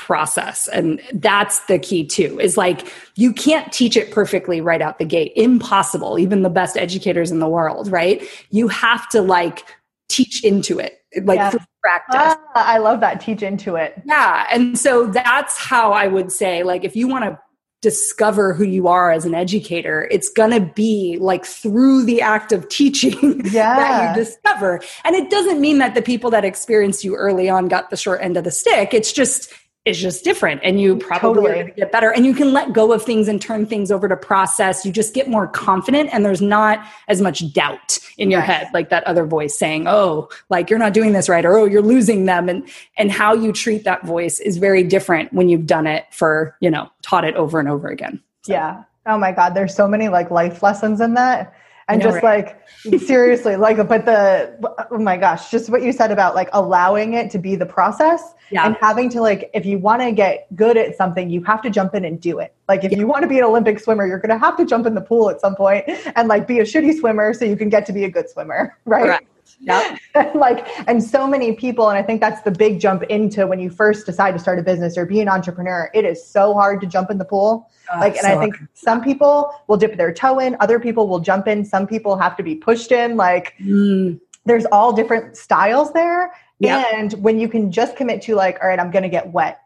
process. 0.00 0.66
And 0.68 1.00
that's 1.12 1.60
the 1.66 1.78
key 1.78 2.06
too 2.06 2.40
is 2.40 2.56
like 2.56 2.90
you 3.16 3.34
can't 3.34 3.70
teach 3.70 3.98
it 3.98 4.10
perfectly 4.10 4.62
right 4.62 4.80
out 4.80 4.98
the 4.98 5.04
gate. 5.04 5.32
Impossible. 5.36 6.18
Even 6.18 6.42
the 6.42 6.48
best 6.48 6.78
educators 6.78 7.30
in 7.30 7.38
the 7.38 7.48
world 7.48 7.92
right? 7.92 8.26
You 8.48 8.68
have 8.68 9.08
to 9.10 9.20
like 9.20 9.64
teach 10.08 10.42
into 10.42 10.78
it 10.78 11.02
like 11.22 11.36
yes. 11.36 11.56
practice. 11.82 12.42
Ah, 12.54 12.74
i 12.74 12.78
love 12.78 13.00
that. 13.00 13.20
Teach 13.20 13.42
into 13.42 13.76
it. 13.76 14.00
Yeah. 14.06 14.46
And 14.50 14.78
so 14.78 15.06
that's 15.06 15.58
how 15.58 15.92
i 15.92 16.06
would 16.06 16.32
say 16.32 16.62
like 16.62 16.82
if 16.82 16.96
you 16.96 17.06
want 17.06 17.24
to 17.24 17.38
discover 17.82 18.52
who 18.52 18.64
you 18.64 18.88
are 18.88 19.10
as 19.10 19.24
an 19.24 19.34
educator 19.34 20.06
it's 20.10 20.28
going 20.28 20.50
to 20.50 20.60
be 20.60 21.16
like 21.18 21.46
through 21.46 22.04
the 22.04 22.20
act 22.20 22.52
of 22.52 22.68
teaching 22.68 23.40
yeah. 23.46 23.76
that 23.76 24.16
you 24.16 24.24
discover. 24.24 24.80
And 25.04 25.16
it 25.16 25.30
doesn't 25.30 25.60
mean 25.60 25.78
that 25.78 25.94
the 25.94 26.02
people 26.02 26.30
that 26.30 26.44
experienced 26.44 27.04
you 27.04 27.16
early 27.16 27.48
on 27.48 27.68
got 27.68 27.90
the 27.90 27.96
short 27.96 28.20
end 28.22 28.36
of 28.36 28.44
the 28.44 28.50
stick. 28.50 28.92
It's 28.92 29.12
just 29.12 29.52
is 29.86 29.98
just 29.98 30.24
different 30.24 30.60
and 30.62 30.78
you 30.78 30.96
mm, 30.96 31.00
probably 31.00 31.28
totally. 31.28 31.50
are 31.50 31.54
going 31.54 31.66
to 31.66 31.72
get 31.72 31.90
better 31.90 32.12
and 32.12 32.26
you 32.26 32.34
can 32.34 32.52
let 32.52 32.72
go 32.72 32.92
of 32.92 33.02
things 33.02 33.28
and 33.28 33.40
turn 33.40 33.64
things 33.64 33.90
over 33.90 34.08
to 34.08 34.16
process 34.16 34.84
you 34.84 34.92
just 34.92 35.14
get 35.14 35.26
more 35.26 35.46
confident 35.46 36.10
and 36.12 36.22
there's 36.22 36.42
not 36.42 36.86
as 37.08 37.22
much 37.22 37.50
doubt 37.54 37.96
in 38.18 38.30
your 38.30 38.42
head 38.42 38.68
like 38.74 38.90
that 38.90 39.02
other 39.04 39.24
voice 39.24 39.58
saying 39.58 39.88
oh 39.88 40.28
like 40.50 40.68
you're 40.68 40.78
not 40.78 40.92
doing 40.92 41.12
this 41.12 41.30
right 41.30 41.46
or 41.46 41.56
oh 41.56 41.64
you're 41.64 41.80
losing 41.80 42.26
them 42.26 42.46
and 42.50 42.68
and 42.98 43.10
how 43.10 43.32
you 43.32 43.52
treat 43.52 43.84
that 43.84 44.04
voice 44.04 44.38
is 44.38 44.58
very 44.58 44.82
different 44.82 45.32
when 45.32 45.48
you've 45.48 45.66
done 45.66 45.86
it 45.86 46.04
for 46.10 46.54
you 46.60 46.70
know 46.70 46.90
taught 47.00 47.24
it 47.24 47.34
over 47.36 47.58
and 47.58 47.68
over 47.68 47.88
again 47.88 48.22
so. 48.42 48.52
yeah 48.52 48.84
oh 49.06 49.16
my 49.16 49.32
god 49.32 49.54
there's 49.54 49.74
so 49.74 49.88
many 49.88 50.08
like 50.08 50.30
life 50.30 50.62
lessons 50.62 51.00
in 51.00 51.14
that 51.14 51.54
and 51.92 52.02
just 52.02 52.22
right? 52.22 52.46
like 52.46 53.00
seriously 53.00 53.56
like 53.56 53.76
but 53.88 54.04
the 54.04 54.86
oh 54.90 54.98
my 54.98 55.16
gosh 55.16 55.50
just 55.50 55.68
what 55.70 55.82
you 55.82 55.92
said 55.92 56.10
about 56.10 56.34
like 56.34 56.48
allowing 56.52 57.14
it 57.14 57.30
to 57.30 57.38
be 57.38 57.56
the 57.56 57.66
process 57.66 58.34
yeah. 58.50 58.66
and 58.66 58.76
having 58.80 59.08
to 59.08 59.20
like 59.20 59.50
if 59.54 59.66
you 59.66 59.78
want 59.78 60.00
to 60.00 60.12
get 60.12 60.46
good 60.56 60.76
at 60.76 60.96
something 60.96 61.28
you 61.30 61.42
have 61.42 61.60
to 61.60 61.70
jump 61.70 61.94
in 61.94 62.04
and 62.04 62.20
do 62.20 62.38
it 62.38 62.54
like 62.68 62.84
if 62.84 62.92
yeah. 62.92 62.98
you 62.98 63.06
want 63.06 63.22
to 63.22 63.28
be 63.28 63.38
an 63.38 63.44
olympic 63.44 63.78
swimmer 63.78 64.06
you're 64.06 64.18
going 64.18 64.30
to 64.30 64.38
have 64.38 64.56
to 64.56 64.64
jump 64.64 64.86
in 64.86 64.94
the 64.94 65.00
pool 65.00 65.28
at 65.30 65.40
some 65.40 65.54
point 65.54 65.84
and 66.16 66.28
like 66.28 66.46
be 66.46 66.58
a 66.60 66.64
shitty 66.64 66.98
swimmer 66.98 67.34
so 67.34 67.44
you 67.44 67.56
can 67.56 67.68
get 67.68 67.84
to 67.86 67.92
be 67.92 68.04
a 68.04 68.10
good 68.10 68.28
swimmer 68.28 68.76
right 68.84 69.04
Correct. 69.04 69.26
Yeah. 69.58 69.96
like, 70.34 70.66
and 70.88 71.02
so 71.02 71.26
many 71.26 71.52
people, 71.52 71.88
and 71.88 71.98
I 71.98 72.02
think 72.02 72.20
that's 72.20 72.42
the 72.42 72.50
big 72.50 72.80
jump 72.80 73.02
into 73.04 73.46
when 73.46 73.58
you 73.58 73.70
first 73.70 74.06
decide 74.06 74.32
to 74.32 74.38
start 74.38 74.58
a 74.58 74.62
business 74.62 74.96
or 74.96 75.06
be 75.06 75.20
an 75.20 75.28
entrepreneur. 75.28 75.90
It 75.94 76.04
is 76.04 76.24
so 76.24 76.54
hard 76.54 76.80
to 76.82 76.86
jump 76.86 77.10
in 77.10 77.18
the 77.18 77.24
pool. 77.24 77.68
Oh, 77.92 77.98
like, 77.98 78.14
and 78.16 78.22
so 78.22 78.28
I 78.28 78.38
think 78.38 78.56
hard. 78.56 78.68
some 78.74 79.02
people 79.02 79.54
will 79.66 79.76
dip 79.76 79.96
their 79.96 80.12
toe 80.12 80.38
in, 80.38 80.56
other 80.60 80.78
people 80.78 81.08
will 81.08 81.20
jump 81.20 81.48
in, 81.48 81.64
some 81.64 81.86
people 81.86 82.16
have 82.16 82.36
to 82.36 82.42
be 82.42 82.54
pushed 82.54 82.92
in. 82.92 83.16
Like, 83.16 83.54
mm. 83.60 84.20
there's 84.46 84.66
all 84.66 84.92
different 84.92 85.36
styles 85.36 85.92
there. 85.92 86.32
Yep. 86.60 86.86
And 86.92 87.12
when 87.14 87.40
you 87.40 87.48
can 87.48 87.72
just 87.72 87.96
commit 87.96 88.22
to, 88.22 88.34
like, 88.34 88.58
all 88.62 88.68
right, 88.68 88.78
I'm 88.78 88.90
going 88.90 89.02
to 89.02 89.08
get 89.08 89.32
wet, 89.32 89.60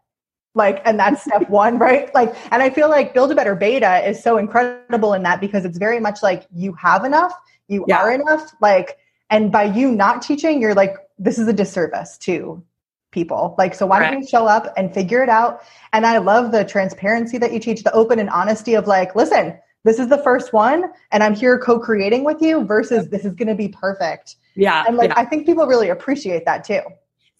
like 0.54 0.80
and 0.84 0.98
that's 0.98 1.22
step 1.22 1.48
one 1.50 1.78
right 1.78 2.14
like 2.14 2.34
and 2.52 2.62
i 2.62 2.70
feel 2.70 2.88
like 2.88 3.12
build 3.12 3.30
a 3.30 3.34
better 3.34 3.54
beta 3.54 4.08
is 4.08 4.22
so 4.22 4.38
incredible 4.38 5.12
in 5.12 5.22
that 5.22 5.40
because 5.40 5.64
it's 5.64 5.78
very 5.78 6.00
much 6.00 6.22
like 6.22 6.46
you 6.54 6.72
have 6.74 7.04
enough 7.04 7.32
you 7.68 7.84
yeah. 7.88 7.98
are 7.98 8.12
enough 8.12 8.52
like 8.60 8.96
and 9.34 9.50
by 9.50 9.64
you 9.64 9.90
not 9.90 10.22
teaching, 10.22 10.62
you're 10.62 10.74
like, 10.74 10.94
this 11.18 11.40
is 11.40 11.48
a 11.48 11.52
disservice 11.52 12.16
to 12.18 12.62
people. 13.10 13.56
Like, 13.58 13.74
so 13.74 13.84
why 13.84 13.98
don't 13.98 14.20
you 14.20 14.26
show 14.26 14.46
up 14.46 14.72
and 14.76 14.94
figure 14.94 15.24
it 15.24 15.28
out? 15.28 15.62
And 15.92 16.06
I 16.06 16.18
love 16.18 16.52
the 16.52 16.64
transparency 16.64 17.36
that 17.38 17.52
you 17.52 17.58
teach, 17.58 17.82
the 17.82 17.92
open 17.92 18.20
and 18.20 18.30
honesty 18.30 18.74
of 18.74 18.86
like, 18.86 19.16
listen, 19.16 19.58
this 19.82 19.98
is 19.98 20.08
the 20.08 20.18
first 20.18 20.52
one 20.52 20.84
and 21.10 21.22
I'm 21.24 21.34
here 21.34 21.58
co-creating 21.58 22.22
with 22.22 22.40
you 22.40 22.64
versus 22.64 23.08
this 23.08 23.24
is 23.24 23.34
going 23.34 23.48
to 23.48 23.56
be 23.56 23.68
perfect. 23.68 24.36
Yeah. 24.54 24.84
And 24.86 24.96
like, 24.96 25.10
yeah. 25.10 25.18
I 25.18 25.24
think 25.24 25.46
people 25.46 25.66
really 25.66 25.88
appreciate 25.88 26.44
that 26.44 26.62
too. 26.62 26.82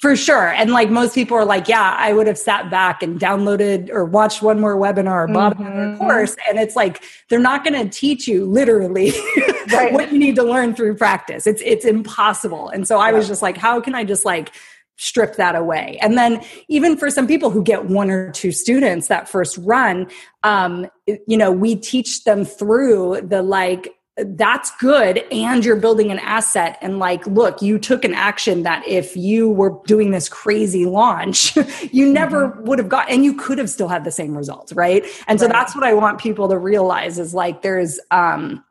For 0.00 0.16
sure. 0.16 0.48
And 0.48 0.70
like 0.70 0.90
most 0.90 1.14
people 1.14 1.37
are 1.37 1.44
like, 1.44 1.68
yeah, 1.68 1.96
I 1.98 2.12
would 2.12 2.26
have 2.26 2.37
sat 2.37 2.70
back 2.70 3.02
and 3.02 3.18
downloaded 3.18 3.90
or 3.90 4.04
watched 4.04 4.42
one 4.42 4.61
more 4.61 4.76
webinar 4.76 5.28
or 5.28 5.33
bought 5.33 5.57
mm-hmm. 5.57 5.66
another 5.66 5.96
course. 5.96 6.37
And 6.48 6.59
it's 6.59 6.74
like, 6.74 7.02
they're 7.30 7.38
not 7.38 7.64
going 7.64 7.80
to 7.83 7.88
teach 7.88 8.26
you 8.26 8.44
literally 8.44 9.12
right. 9.72 9.92
what 9.92 10.12
you 10.12 10.18
need 10.18 10.35
to 10.37 10.42
learn 10.42 10.74
through 10.74 10.96
practice. 10.96 11.46
It's, 11.46 11.62
it's 11.64 11.85
impossible. 11.85 12.68
And 12.68 12.87
so 12.87 12.98
I 12.98 13.12
was 13.12 13.28
just 13.28 13.40
like, 13.40 13.57
how 13.57 13.80
can 13.80 13.94
I 13.94 14.04
just 14.04 14.24
like 14.24 14.52
strip 14.96 15.37
that 15.37 15.54
away? 15.54 15.98
And 16.02 16.18
then 16.18 16.44
even 16.68 16.96
for 16.96 17.09
some 17.09 17.26
people 17.26 17.50
who 17.50 17.62
get 17.62 17.87
one 17.87 18.11
or 18.11 18.33
two 18.33 18.50
students 18.50 19.07
that 19.09 19.28
first 19.28 19.57
run, 19.59 20.09
um, 20.42 20.87
you 21.07 21.37
know, 21.37 21.52
we 21.52 21.76
teach 21.76 22.24
them 22.24 22.44
through 22.44 23.22
the 23.22 23.42
like, 23.42 23.94
that's 24.16 24.70
good 24.77 25.24
and 25.33 25.64
you're 25.64 25.74
building 25.74 26.12
an 26.12 26.20
asset 26.20 26.79
and 26.81 27.00
like 27.00 27.27
look 27.27 27.61
you 27.61 27.81
took 27.81 28.05
an 28.05 28.14
action 28.14 28.62
that 28.62 28.87
if 28.87 29.16
you 29.16 29.48
were 29.50 29.77
doing 29.87 30.12
this 30.12 30.29
crazy 30.29 30.87
launch 30.87 31.57
you 31.92 32.12
never 32.12 32.48
mm-hmm. 32.48 32.64
would 32.64 32.79
have 32.79 32.88
got 32.88 33.11
and 33.11 33.24
you 33.24 33.35
could 33.35 33.59
have 33.59 33.68
still 33.68 33.88
had 33.88 34.05
the 34.05 34.12
same 34.12 34.37
results 34.37 34.72
right 34.72 35.05
and 35.27 35.40
so 35.40 35.48
that's 35.48 35.74
what 35.74 35.85
i 35.85 35.92
want 35.92 36.20
people 36.20 36.48
to 36.48 36.57
realize 36.57 37.18
is 37.18 37.35
like 37.35 37.62
there's 37.62 37.98
um 38.12 38.64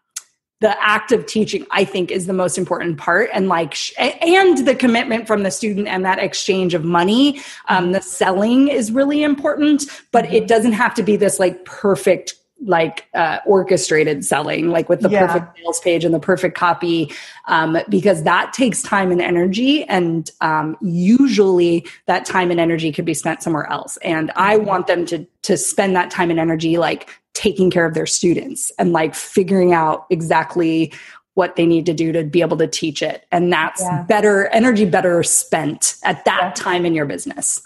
the 0.62 0.82
act 0.82 1.12
of 1.12 1.26
teaching 1.26 1.66
i 1.72 1.84
think 1.84 2.10
is 2.10 2.26
the 2.26 2.32
most 2.32 2.58
important 2.58 2.98
part 2.98 3.30
and 3.34 3.50
like 3.50 3.74
sh- 3.74 3.92
and 4.00 4.66
the 4.66 4.74
commitment 4.74 5.28
from 5.28 5.44
the 5.44 5.52
student 5.52 5.90
and 5.90 6.06
that 6.06 6.20
exchange 6.20 6.74
of 6.74 6.86
money 6.86 7.42
um, 7.68 7.92
the 7.92 8.02
selling 8.02 8.70
is 8.70 8.94
really 8.94 9.24
important 9.24 9.84
but 10.14 10.24
mm-hmm. 10.24 10.36
it 10.36 10.48
doesn't 10.48 10.72
have 10.72 10.94
to 10.94 11.04
be 11.04 11.18
this 11.18 11.38
like 11.38 11.66
perfect 11.66 12.36
like 12.66 13.08
uh, 13.14 13.40
orchestrated 13.46 14.26
selling, 14.26 14.70
like 14.70 14.90
with 14.90 15.02
the 15.02 15.10
yeah. 15.10 15.26
perfect 15.26 15.58
sales 15.58 15.80
page 15.80 16.06
and 16.06 16.14
the 16.14 16.20
perfect 16.20 16.58
copy, 16.58 17.12
um, 17.48 17.78
because 17.90 18.24
that 18.24 18.54
takes 18.54 18.82
time 18.82 19.12
and 19.12 19.22
energy. 19.22 19.84
And 19.86 20.30
um, 20.42 20.78
usually 20.82 21.86
that 22.06 22.26
time 22.26 22.52
and 22.52 22.60
energy 22.60 22.92
could 22.92 23.06
be 23.06 23.14
spent 23.14 23.44
somewhere 23.44 23.70
else. 23.70 23.98
And 23.98 24.32
I 24.36 24.58
mm-hmm. 24.58 24.66
want 24.66 24.88
them 24.88 25.06
to, 25.08 25.26
to 25.44 25.58
spend 25.58 25.96
that 25.96 26.10
time 26.10 26.30
and 26.30 26.40
energy 26.40 26.78
like 26.78 27.10
taking 27.34 27.70
care 27.70 27.86
of 27.86 27.94
their 27.94 28.06
students 28.06 28.72
and 28.78 28.94
like 28.94 29.16
figuring 29.16 29.74
out 29.74 30.06
exactly 30.10 30.94
what 31.34 31.56
they 31.56 31.66
need 31.66 31.86
to 31.88 31.94
do 31.94 32.12
to 32.12 32.24
be 32.24 32.42
able 32.42 32.58
to 32.58 32.68
teach 32.68 33.02
it. 33.02 33.26
And 33.32 33.52
that's 33.52 33.82
yeah. 33.82 34.04
better 34.04 34.48
energy, 34.48 34.86
better 34.86 35.24
spent 35.24 35.96
at 36.04 36.24
that 36.26 36.42
yeah. 36.42 36.52
time 36.52 36.86
in 36.86 36.94
your 36.94 37.06
business. 37.06 37.62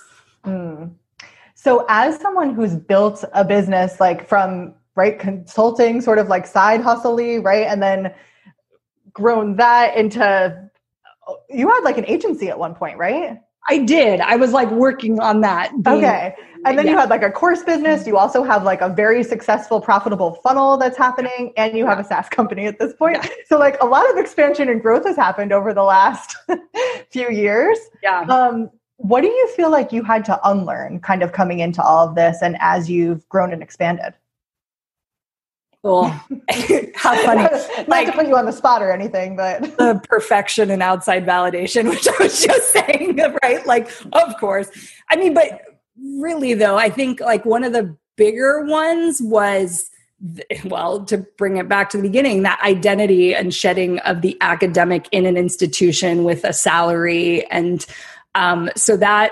Mm. 0.46 0.94
So, 1.56 1.86
as 1.90 2.18
someone 2.20 2.54
who's 2.54 2.76
built 2.76 3.26
a 3.34 3.44
business 3.44 4.00
like 4.00 4.28
from 4.28 4.74
right? 4.98 5.18
Consulting, 5.18 6.02
sort 6.02 6.20
of 6.20 6.28
like 6.28 6.46
side 6.46 6.82
hustly, 6.82 7.40
right? 7.40 7.68
And 7.68 7.82
then 7.82 8.14
grown 9.14 9.56
that 9.56 9.96
into 9.96 10.70
you 11.50 11.70
had 11.70 11.82
like 11.82 11.98
an 11.98 12.06
agency 12.06 12.50
at 12.50 12.58
one 12.58 12.74
point, 12.76 12.98
right? 12.98 13.40
I 13.70 13.80
did. 13.80 14.22
I 14.22 14.38
was 14.38 14.54
like 14.54 14.72
working 14.72 15.20
on 15.20 15.42
that. 15.42 15.72
Being, 15.84 15.98
okay. 15.98 16.36
And 16.66 16.78
then 16.78 16.86
yeah. 16.86 16.94
you 16.94 16.98
had 16.98 17.10
like 17.10 17.22
a 17.22 17.30
course 17.30 17.64
business. 17.64 18.08
You 18.08 18.18
also 18.18 18.44
have 18.44 18.64
like 18.64 18.82
a 18.82 18.88
very 18.88 19.24
successful, 19.24 19.82
profitable 19.82 20.36
funnel 20.36 20.78
that's 20.78 20.98
happening, 20.98 21.52
and 21.58 21.78
you 21.78 21.86
have 21.86 22.00
a 22.00 22.04
SaaS 22.04 22.30
company 22.30 22.66
at 22.66 22.80
this 22.80 22.94
point. 22.94 23.18
Yeah. 23.22 23.30
So, 23.46 23.58
like, 23.58 23.82
a 23.82 23.86
lot 23.86 24.10
of 24.10 24.18
expansion 24.18 24.70
and 24.70 24.82
growth 24.82 25.06
has 25.06 25.18
happened 25.18 25.52
over 25.52 25.74
the 25.74 25.84
last 25.84 26.38
few 27.12 27.30
years. 27.30 27.78
Yeah. 28.02 28.22
Um, 28.22 28.70
what 28.98 29.22
do 29.22 29.28
you 29.28 29.48
feel 29.56 29.70
like 29.70 29.92
you 29.92 30.02
had 30.02 30.26
to 30.26 30.40
unlearn 30.50 31.00
kind 31.02 31.22
of 31.22 31.34
coming 31.34 31.60
into 31.60 31.84
all 31.84 32.08
of 32.08 32.16
this 32.16 32.38
and 32.42 32.58
as 32.60 32.90
you've 32.90 33.28
grown 33.30 33.54
and 33.54 33.62
expanded? 33.62 34.14
Cool. 35.88 36.08
How 36.95 37.15
funny. 37.23 37.43
Not 37.43 37.88
like, 37.88 38.08
to 38.08 38.13
put 38.13 38.28
you 38.28 38.36
on 38.36 38.45
the 38.45 38.52
spot 38.52 38.84
or 38.84 38.91
anything, 38.91 39.38
but 39.38 39.62
the 39.78 40.02
perfection 40.10 40.69
and 40.69 40.84
outside 40.84 41.26
validation, 41.26 41.89
which 41.89 42.06
I 42.10 42.23
was 42.23 42.43
just 42.43 42.73
saying, 42.73 43.17
right? 43.41 43.65
Like, 43.65 43.89
of 44.12 44.36
course. 44.38 44.69
I 45.10 45.15
mean, 45.15 45.34
but 45.34 45.62
really 45.97 46.54
though, 46.56 46.76
I 46.76 46.89
think 46.89 47.21
like 47.21 47.45
one 47.45 47.63
of 47.63 47.71
the 47.71 47.95
bigger 48.17 48.65
ones 48.65 49.21
was 49.21 49.89
well, 50.65 51.06
to 51.06 51.19
bring 51.38 51.56
it 51.56 51.69
back 51.69 51.89
to 51.91 51.97
the 51.97 52.04
beginning, 52.04 52.43
that 52.43 52.60
identity 52.63 53.34
and 53.34 53.54
shedding 53.54 54.00
of 54.00 54.21
the 54.21 54.36
academic 54.41 55.08
in 55.13 55.26
an 55.26 55.38
institution 55.38 56.26
with 56.26 56.43
a 56.43 56.52
salary. 56.52 57.45
And 57.50 57.86
um, 58.36 58.69
so 58.76 58.97
that 58.97 59.32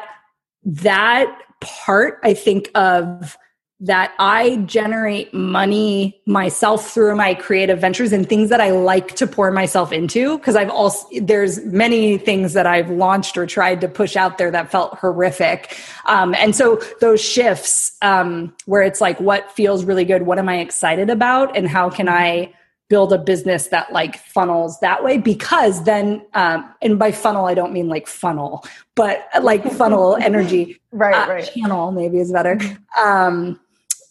that 0.63 1.37
part, 1.59 2.19
I 2.23 2.33
think, 2.33 2.71
of 2.75 3.37
that 3.81 4.13
I 4.19 4.57
generate 4.65 5.33
money 5.33 6.21
myself 6.25 6.91
through 6.93 7.15
my 7.15 7.33
creative 7.33 7.79
ventures 7.79 8.13
and 8.13 8.27
things 8.27 8.49
that 8.49 8.61
I 8.61 8.71
like 8.71 9.15
to 9.17 9.27
pour 9.27 9.51
myself 9.51 9.91
into. 9.91 10.39
Cause 10.39 10.55
I've 10.55 10.69
also, 10.69 11.07
there's 11.19 11.63
many 11.65 12.17
things 12.17 12.53
that 12.53 12.65
I've 12.65 12.89
launched 12.89 13.37
or 13.37 13.45
tried 13.45 13.81
to 13.81 13.89
push 13.89 14.15
out 14.15 14.37
there 14.37 14.49
that 14.51 14.71
felt 14.71 14.97
horrific. 14.97 15.77
Um, 16.05 16.33
and 16.35 16.55
so 16.55 16.81
those 17.01 17.21
shifts, 17.21 17.97
um, 18.01 18.55
where 18.65 18.81
it's 18.81 19.01
like, 19.01 19.19
what 19.19 19.51
feels 19.51 19.83
really 19.83 20.05
good? 20.05 20.21
What 20.21 20.39
am 20.39 20.47
I 20.47 20.59
excited 20.59 21.09
about? 21.09 21.57
And 21.57 21.67
how 21.67 21.89
can 21.89 22.07
I, 22.07 22.53
build 22.87 23.11
a 23.11 23.17
business 23.17 23.69
that 23.69 23.91
like 23.91 24.17
funnels 24.17 24.79
that 24.79 25.03
way 25.03 25.17
because 25.17 25.83
then 25.85 26.23
um, 26.35 26.71
and 26.83 26.99
by 26.99 27.11
funnel 27.11 27.45
i 27.45 27.53
don't 27.53 27.73
mean 27.73 27.89
like 27.89 28.05
funnel 28.05 28.63
but 28.93 29.27
like 29.41 29.63
funnel 29.71 30.15
energy 30.21 30.79
right 30.91 31.15
uh, 31.15 31.31
right 31.31 31.51
channel 31.51 31.91
maybe 31.91 32.19
is 32.19 32.31
better 32.31 32.59
um, 33.01 33.59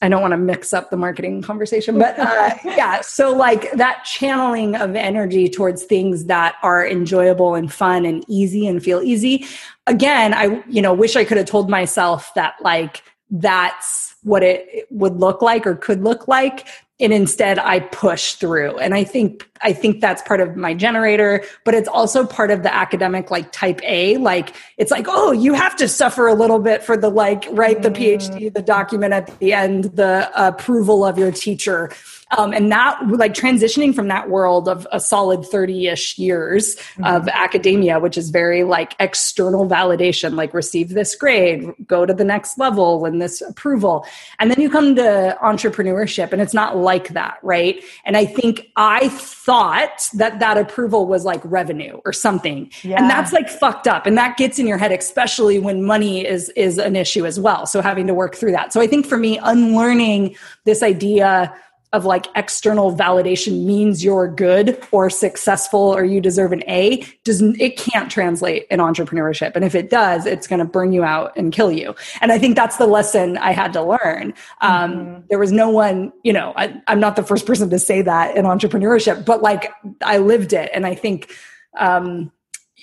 I 0.05 0.09
don't 0.09 0.21
want 0.21 0.33
to 0.33 0.39
mix 0.39 0.75
up 0.75 0.91
the 0.91 0.99
marketing 0.99 1.41
conversation, 1.41 1.99
but 1.99 2.19
uh, 2.19 2.51
yeah. 2.65 3.01
So, 3.01 3.35
like 3.35 3.73
that 3.73 4.05
channeling 4.05 4.77
of 4.77 4.95
energy 4.95 5.49
towards 5.49 5.85
things 5.85 6.27
that 6.27 6.57
are 6.63 6.87
enjoyable 6.87 7.55
and 7.55 7.73
fun 7.73 8.05
and 8.05 8.23
easy 8.29 8.67
and 8.67 8.83
feel 8.83 9.01
easy. 9.01 9.47
Again, 9.87 10.35
I, 10.35 10.63
you 10.69 10.83
know, 10.83 10.93
wish 10.93 11.17
I 11.17 11.25
could 11.25 11.39
have 11.39 11.47
told 11.47 11.71
myself 11.71 12.35
that, 12.35 12.57
like, 12.61 13.03
that's 13.31 14.15
what 14.23 14.43
it 14.43 14.87
would 14.91 15.17
look 15.17 15.43
like 15.43 15.67
or 15.67 15.75
could 15.75 16.03
look 16.03 16.29
like. 16.29 16.67
And 17.01 17.13
instead 17.13 17.59
i 17.59 17.81
push 17.81 18.35
through. 18.35 18.79
And 18.79 18.95
i 18.95 19.03
think 19.03 19.49
i 19.63 19.73
think 19.73 20.01
that's 20.01 20.23
part 20.23 20.41
of 20.41 20.57
my 20.57 20.75
generator 20.75 21.43
but 21.65 21.75
it's 21.75 21.89
also 21.89 22.25
part 22.25 22.51
of 22.53 22.63
the 22.63 22.73
academic 22.73 23.31
like 23.31 23.51
type 23.51 23.81
a. 23.83 24.17
Like 24.19 24.55
it's 24.79 24.93
like 24.93 25.07
oh 25.09 25.33
you 25.33 25.55
have 25.55 25.75
to 25.77 25.89
suffer 25.89 26.29
a 26.29 26.35
little 26.35 26.61
bit 26.61 26.85
for 26.85 26.97
the 26.97 27.11
like 27.11 27.47
write 27.51 27.83
the 27.83 27.91
mm. 27.91 28.17
phd 28.17 28.55
the 28.55 28.63
document 28.63 29.13
at 29.13 29.39
the 29.41 29.53
end 29.53 29.85
the 29.97 30.31
approval 30.37 31.05
of 31.05 31.19
your 31.19 31.33
teacher 31.33 31.91
um, 32.37 32.53
and 32.53 32.71
that, 32.73 33.07
like 33.09 33.35
transitioning 33.35 33.95
from 33.95 34.09
that 34.09 34.29
world 34.29 34.69
of 34.69 34.87
a 34.93 35.01
solid 35.01 35.45
30 35.45 35.89
ish 35.89 36.19
years 36.19 36.77
mm-hmm. 36.77 37.05
of 37.05 37.29
academia, 37.29 37.99
which 37.99 38.17
is 38.17 38.31
very 38.31 38.65
like 38.65 38.95
external 38.99 39.69
validation, 39.69 40.35
like 40.35 40.55
receive 40.55 40.91
this 40.91 41.15
grade, 41.15 41.73
go 41.87 42.07
to 42.07 42.15
the 42.15 42.25
next 42.25 42.59
level 42.59 43.05
and 43.05 43.21
this 43.21 43.41
approval. 43.41 44.07
And 44.39 44.51
then 44.51 44.61
you 44.61 44.71
come 44.71 44.95
to 44.97 45.37
entrepreneurship 45.43 46.33
and 46.33 46.41
it's 46.41 46.55
not 46.55 46.77
like 46.77 47.09
that, 47.11 47.39
right? 47.43 47.83
And 48.05 48.17
I 48.17 48.25
think 48.25 48.71
I 48.77 49.09
thought 49.09 50.09
that 50.15 50.41
that 50.41 50.57
approval 50.59 51.07
was 51.07 51.25
like 51.25 51.41
revenue 51.45 52.01
or 52.05 52.13
something. 52.13 52.71
Yeah. 52.83 52.99
And 52.99 53.11
that's 53.11 53.33
like 53.33 53.49
fucked 53.49 53.87
up. 53.87 54.07
And 54.07 54.17
that 54.17 54.37
gets 54.37 54.59
in 54.59 54.67
your 54.67 54.79
head, 54.79 54.93
especially 54.93 55.59
when 55.59 55.85
money 55.85 56.27
is, 56.27 56.49
is 56.51 56.79
an 56.79 56.97
issue 56.97 57.27
as 57.27 57.39
well. 57.39 57.67
So 57.67 57.81
having 57.81 58.07
to 58.07 58.15
work 58.15 58.35
through 58.35 58.53
that. 58.53 58.73
So 58.73 58.81
I 58.81 58.87
think 58.87 59.07
for 59.07 59.19
me, 59.19 59.39
unlearning 59.39 60.37
this 60.65 60.83
idea 60.83 61.55
of 61.95 62.05
like 62.05 62.27
external 62.35 62.95
validation 62.95 63.65
means 63.65 64.03
you're 64.03 64.27
good 64.27 64.77
or 64.91 65.09
successful 65.09 65.81
or 65.81 66.05
you 66.05 66.21
deserve 66.21 66.51
an 66.51 66.65
A 66.69 67.07
doesn't 67.23 67.61
it 67.61 67.79
can't 67.79 68.11
translate 68.11 68.67
in 68.69 68.81
entrepreneurship. 68.81 69.53
And 69.55 69.65
if 69.65 69.77
it 69.77 69.91
does, 69.91 70.27
it's 70.27 70.49
going 70.49 70.59
to 70.59 70.65
burn 70.65 70.93
you 70.93 71.05
out 71.05 71.33
and 71.37 71.53
kill 71.53 71.71
you. 71.71 71.95
And 72.21 72.33
I 72.33 72.39
think 72.39 72.57
that's 72.57 72.79
the 72.79 72.87
lesson 72.87 73.39
I 73.39 73.53
had 73.53 73.73
to 73.75 73.83
learn. 73.83 74.35
Um, 74.61 74.93
mm-hmm. 74.93 75.21
There 75.31 75.39
was 75.39 75.53
no 75.53 75.71
one, 75.71 76.13
you 76.25 76.33
know, 76.33 76.53
I, 76.57 76.75
I'm 76.89 76.99
not 76.99 77.15
the 77.15 77.23
first 77.23 77.47
person 77.47 77.71
to 77.71 77.79
say 77.79 78.03
that 78.03 78.37
in 78.37 78.45
entrepreneurship, 78.45 79.25
but 79.25 79.41
like 79.41 79.73
I 80.03 80.19
lived 80.19 80.53
it. 80.53 80.71
And 80.75 80.85
I 80.87 80.97
think, 80.97 81.33
um, 81.79 82.33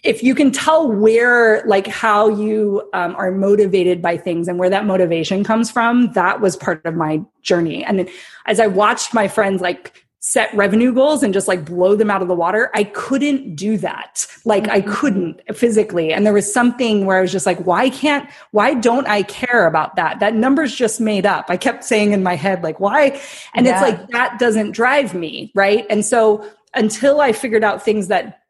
if 0.04 0.24
you 0.24 0.34
can 0.34 0.52
tell 0.52 0.92
where 0.92 1.64
like 1.66 1.86
how 1.86 2.28
you 2.28 2.90
um, 2.94 3.16
are 3.16 3.32
motivated 3.32 4.02
by 4.02 4.18
things 4.18 4.48
and 4.48 4.58
where 4.58 4.70
that 4.70 4.86
motivation 4.86 5.44
comes 5.44 5.70
from 5.70 6.12
that 6.14 6.42
was 6.42 6.56
part 6.56 6.84
of 6.86 6.96
my 6.96 7.22
journey. 7.42 7.84
And 7.84 8.10
as 8.46 8.60
i 8.60 8.68
watched 8.68 9.14
my 9.14 9.28
friends 9.28 9.62
like 9.62 10.06
set 10.24 10.54
revenue 10.54 10.94
goals 10.94 11.24
and 11.24 11.34
just 11.34 11.48
like 11.48 11.66
blow 11.66 11.96
them 11.96 12.12
out 12.12 12.22
of 12.22 12.28
the 12.28 12.36
water 12.36 12.70
i 12.74 12.84
couldn't 12.84 13.56
do 13.56 13.78
that. 13.78 14.26
Like 14.44 14.68
i 14.70 14.82
mm-hmm. 14.82 14.92
couldn't 14.92 15.42
physically. 15.56 16.12
And 16.14 16.26
there 16.26 16.34
was 16.34 16.52
something 16.52 17.06
where 17.06 17.18
i 17.18 17.22
was 17.22 17.32
just 17.32 17.46
like 17.46 17.60
why 17.66 17.90
can't 17.90 18.28
why 18.52 18.74
don't 18.74 19.08
i 19.08 19.22
care 19.24 19.68
about 19.68 19.96
that? 19.98 20.20
That 20.20 20.34
number's 20.34 20.74
just 20.74 21.00
made 21.00 21.26
up. 21.28 21.46
I 21.50 21.58
kept 21.58 21.84
saying 21.84 22.12
in 22.12 22.24
my 22.24 22.36
head 22.36 22.64
like 22.64 22.80
why? 22.80 23.22
And 23.54 23.66
yeah. 23.66 23.74
it's 23.74 23.82
like 23.82 24.10
that 24.10 24.40
doesn't 24.40 24.72
drive 24.72 25.14
me 25.14 25.52
right? 25.54 25.86
And 25.92 26.04
so 26.04 26.50
until 26.74 27.22
i 27.22 27.34
figured 27.34 27.64
out 27.64 27.84
things 27.84 28.08
that 28.08 28.42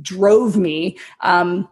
drove 0.00 0.56
me 0.56 0.98
um, 1.20 1.68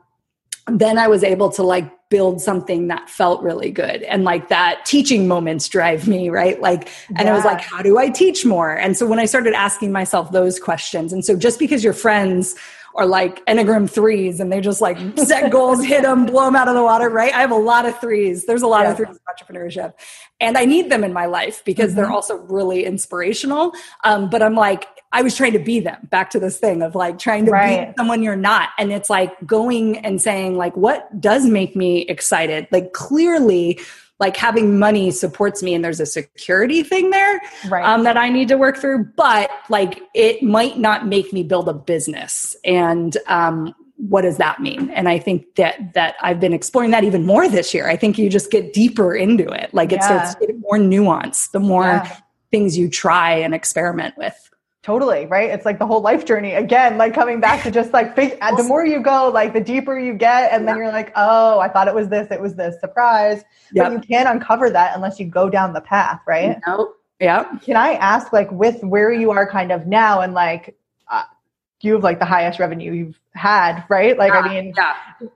then 0.66 0.98
i 0.98 1.08
was 1.08 1.24
able 1.24 1.50
to 1.50 1.62
like 1.62 1.90
build 2.10 2.40
something 2.40 2.88
that 2.88 3.08
felt 3.08 3.40
really 3.40 3.70
good. 3.70 4.02
And 4.02 4.24
like 4.24 4.48
that 4.48 4.84
teaching 4.84 5.28
moments 5.28 5.68
drive 5.68 6.08
me 6.08 6.28
right? 6.28 6.60
Like 6.60 6.90
and 7.08 7.20
yeah. 7.20 7.32
i 7.32 7.34
was 7.34 7.44
like 7.44 7.60
how 7.60 7.80
do 7.80 7.96
i 7.98 8.10
teach 8.10 8.44
more? 8.44 8.76
And 8.76 8.96
so 8.96 9.06
when 9.06 9.18
i 9.18 9.24
started 9.24 9.54
asking 9.54 9.92
myself 9.92 10.32
those 10.32 10.58
questions 10.58 11.12
and 11.12 11.24
so 11.24 11.36
just 11.36 11.58
because 11.58 11.82
your 11.82 11.92
friends 11.92 12.56
are 12.96 13.06
like 13.06 13.46
enneagram 13.46 13.88
threes 13.88 14.40
and 14.40 14.50
they 14.50 14.60
just 14.60 14.80
like 14.80 14.98
set 15.16 15.52
goals 15.52 15.84
hit 15.84 16.02
them 16.02 16.26
blow 16.26 16.46
them 16.46 16.56
out 16.56 16.66
of 16.66 16.74
the 16.74 16.82
water 16.82 17.08
right? 17.08 17.32
I 17.32 17.40
have 17.40 17.52
a 17.52 17.54
lot 17.54 17.86
of 17.86 17.98
threes. 18.00 18.44
There's 18.44 18.62
a 18.62 18.66
lot 18.66 18.82
yeah. 18.82 18.90
of 18.90 18.96
threes 18.96 19.16
in 19.16 19.56
entrepreneurship. 19.56 19.94
And 20.40 20.58
i 20.58 20.64
need 20.64 20.90
them 20.90 21.04
in 21.04 21.12
my 21.12 21.26
life 21.26 21.62
because 21.64 21.90
mm-hmm. 21.90 21.96
they're 22.00 22.10
also 22.10 22.38
really 22.38 22.84
inspirational. 22.84 23.72
Um, 24.02 24.28
but 24.28 24.42
i'm 24.42 24.56
like 24.56 24.88
I 25.12 25.22
was 25.22 25.36
trying 25.36 25.52
to 25.52 25.58
be 25.58 25.80
them 25.80 26.06
back 26.10 26.30
to 26.30 26.40
this 26.40 26.58
thing 26.58 26.82
of 26.82 26.94
like 26.94 27.18
trying 27.18 27.44
to 27.46 27.50
right. 27.50 27.88
be 27.88 27.94
someone 27.98 28.22
you're 28.22 28.36
not. 28.36 28.70
And 28.78 28.92
it's 28.92 29.10
like 29.10 29.34
going 29.44 29.98
and 29.98 30.22
saying, 30.22 30.56
like, 30.56 30.76
what 30.76 31.20
does 31.20 31.46
make 31.46 31.74
me 31.74 32.02
excited? 32.02 32.68
Like, 32.70 32.92
clearly, 32.92 33.80
like 34.20 34.36
having 34.36 34.78
money 34.78 35.10
supports 35.10 35.62
me 35.62 35.74
and 35.74 35.84
there's 35.84 35.98
a 35.98 36.06
security 36.06 36.82
thing 36.82 37.10
there 37.10 37.40
right. 37.68 37.84
um, 37.84 38.04
that 38.04 38.16
I 38.16 38.28
need 38.28 38.48
to 38.48 38.58
work 38.58 38.76
through. 38.76 39.06
But 39.16 39.50
like, 39.68 40.00
it 40.14 40.42
might 40.42 40.78
not 40.78 41.06
make 41.06 41.32
me 41.32 41.42
build 41.42 41.68
a 41.68 41.74
business. 41.74 42.54
And, 42.64 43.16
um, 43.26 43.74
what 44.08 44.22
does 44.22 44.38
that 44.38 44.60
mean 44.60 44.88
and 44.92 45.10
i 45.10 45.18
think 45.18 45.56
that 45.56 45.92
that 45.92 46.14
i've 46.22 46.40
been 46.40 46.54
exploring 46.54 46.90
that 46.90 47.04
even 47.04 47.26
more 47.26 47.46
this 47.50 47.74
year 47.74 47.86
i 47.86 47.96
think 47.96 48.16
you 48.16 48.30
just 48.30 48.50
get 48.50 48.72
deeper 48.72 49.14
into 49.14 49.46
it 49.50 49.68
like 49.74 49.92
it 49.92 49.96
yeah. 49.96 50.06
starts 50.06 50.34
getting 50.36 50.58
more 50.60 50.78
nuance 50.78 51.48
the 51.48 51.60
more 51.60 51.84
yeah. 51.84 52.16
things 52.50 52.78
you 52.78 52.88
try 52.88 53.34
and 53.34 53.54
experiment 53.54 54.16
with 54.16 54.49
Totally, 54.82 55.26
right? 55.26 55.50
It's 55.50 55.66
like 55.66 55.78
the 55.78 55.86
whole 55.86 56.00
life 56.00 56.24
journey 56.24 56.52
again, 56.54 56.96
like 56.96 57.12
coming 57.12 57.38
back 57.38 57.62
to 57.64 57.70
just 57.70 57.92
like 57.92 58.16
the 58.16 58.64
more 58.66 58.86
you 58.86 59.00
go, 59.00 59.28
like 59.28 59.52
the 59.52 59.60
deeper 59.60 59.98
you 59.98 60.14
get, 60.14 60.52
and 60.52 60.66
then 60.66 60.78
you're 60.78 60.90
like, 60.90 61.12
oh, 61.16 61.60
I 61.60 61.68
thought 61.68 61.86
it 61.86 61.94
was 61.94 62.08
this, 62.08 62.30
it 62.30 62.40
was 62.40 62.54
this 62.54 62.80
surprise. 62.80 63.44
Yep. 63.74 63.84
But 63.84 63.92
you 63.92 64.00
can't 64.00 64.28
uncover 64.28 64.70
that 64.70 64.96
unless 64.96 65.20
you 65.20 65.26
go 65.26 65.50
down 65.50 65.74
the 65.74 65.82
path, 65.82 66.20
right? 66.26 66.58
Nope. 66.66 66.96
Yeah. 67.20 67.44
Can 67.62 67.76
I 67.76 67.92
ask, 67.94 68.32
like, 68.32 68.50
with 68.50 68.82
where 68.82 69.12
you 69.12 69.30
are 69.30 69.46
kind 69.46 69.70
of 69.70 69.86
now, 69.86 70.22
and 70.22 70.32
like, 70.32 70.74
uh, 71.10 71.24
you 71.82 71.92
have 71.92 72.02
like 72.02 72.18
the 72.18 72.24
highest 72.24 72.58
revenue 72.58 72.92
you've 72.92 73.20
had, 73.34 73.84
right? 73.90 74.16
Like, 74.16 74.32
I 74.32 74.48
mean, 74.48 74.72
yeah. 74.74 74.94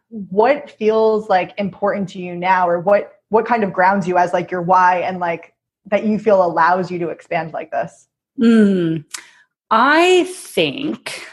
what 0.08 0.70
feels 0.70 1.28
like 1.28 1.52
important 1.58 2.08
to 2.10 2.18
you 2.18 2.34
now, 2.34 2.66
or 2.66 2.80
what 2.80 3.20
what 3.28 3.46
kind 3.46 3.62
of 3.64 3.72
grounds 3.72 4.08
you 4.08 4.16
as 4.16 4.32
like 4.32 4.50
your 4.50 4.62
why, 4.62 5.00
and 5.00 5.20
like 5.20 5.54
that 5.86 6.04
you 6.06 6.18
feel 6.18 6.44
allows 6.44 6.90
you 6.90 6.98
to 7.00 7.08
expand 7.08 7.52
like 7.52 7.70
this? 7.70 8.08
Hmm. 8.38 8.98
I 9.70 10.24
think 10.24 11.26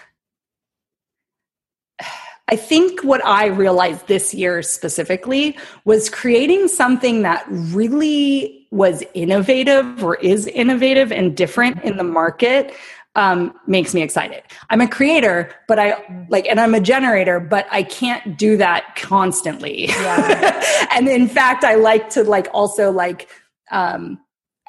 I 2.52 2.58
think 2.58 3.02
what 3.02 3.26
I 3.26 3.46
realized 3.46 4.08
this 4.08 4.34
year 4.34 4.62
specifically 4.62 5.58
was 5.86 6.10
creating 6.10 6.68
something 6.68 7.22
that 7.22 7.46
really 7.48 8.68
was 8.72 9.04
innovative 9.14 10.04
or 10.04 10.16
is 10.16 10.48
innovative 10.48 11.14
and 11.14 11.36
different 11.36 11.82
in 11.84 11.96
the 11.96 12.04
market 12.04 12.74
um, 13.16 13.54
makes 13.68 13.94
me 13.94 14.02
excited. 14.02 14.44
I'm 14.70 14.82
a 14.82 14.88
creator, 14.88 15.54
but 15.68 15.80
I 15.80 16.26
like, 16.30 16.46
and 16.48 16.60
I'm 16.60 16.74
a 16.74 16.80
generator, 16.82 17.40
but 17.40 17.68
I 17.72 17.84
can't 17.84 18.38
do 18.38 18.58
that 18.58 18.96
constantly. 18.98 19.88
Yeah. 19.88 20.88
and 20.94 21.08
in 21.08 21.28
fact, 21.30 21.64
I 21.64 21.76
like 21.76 22.10
to 22.12 22.24
like 22.24 22.48
also 22.54 22.92
like, 22.92 23.30
um, 23.72 24.20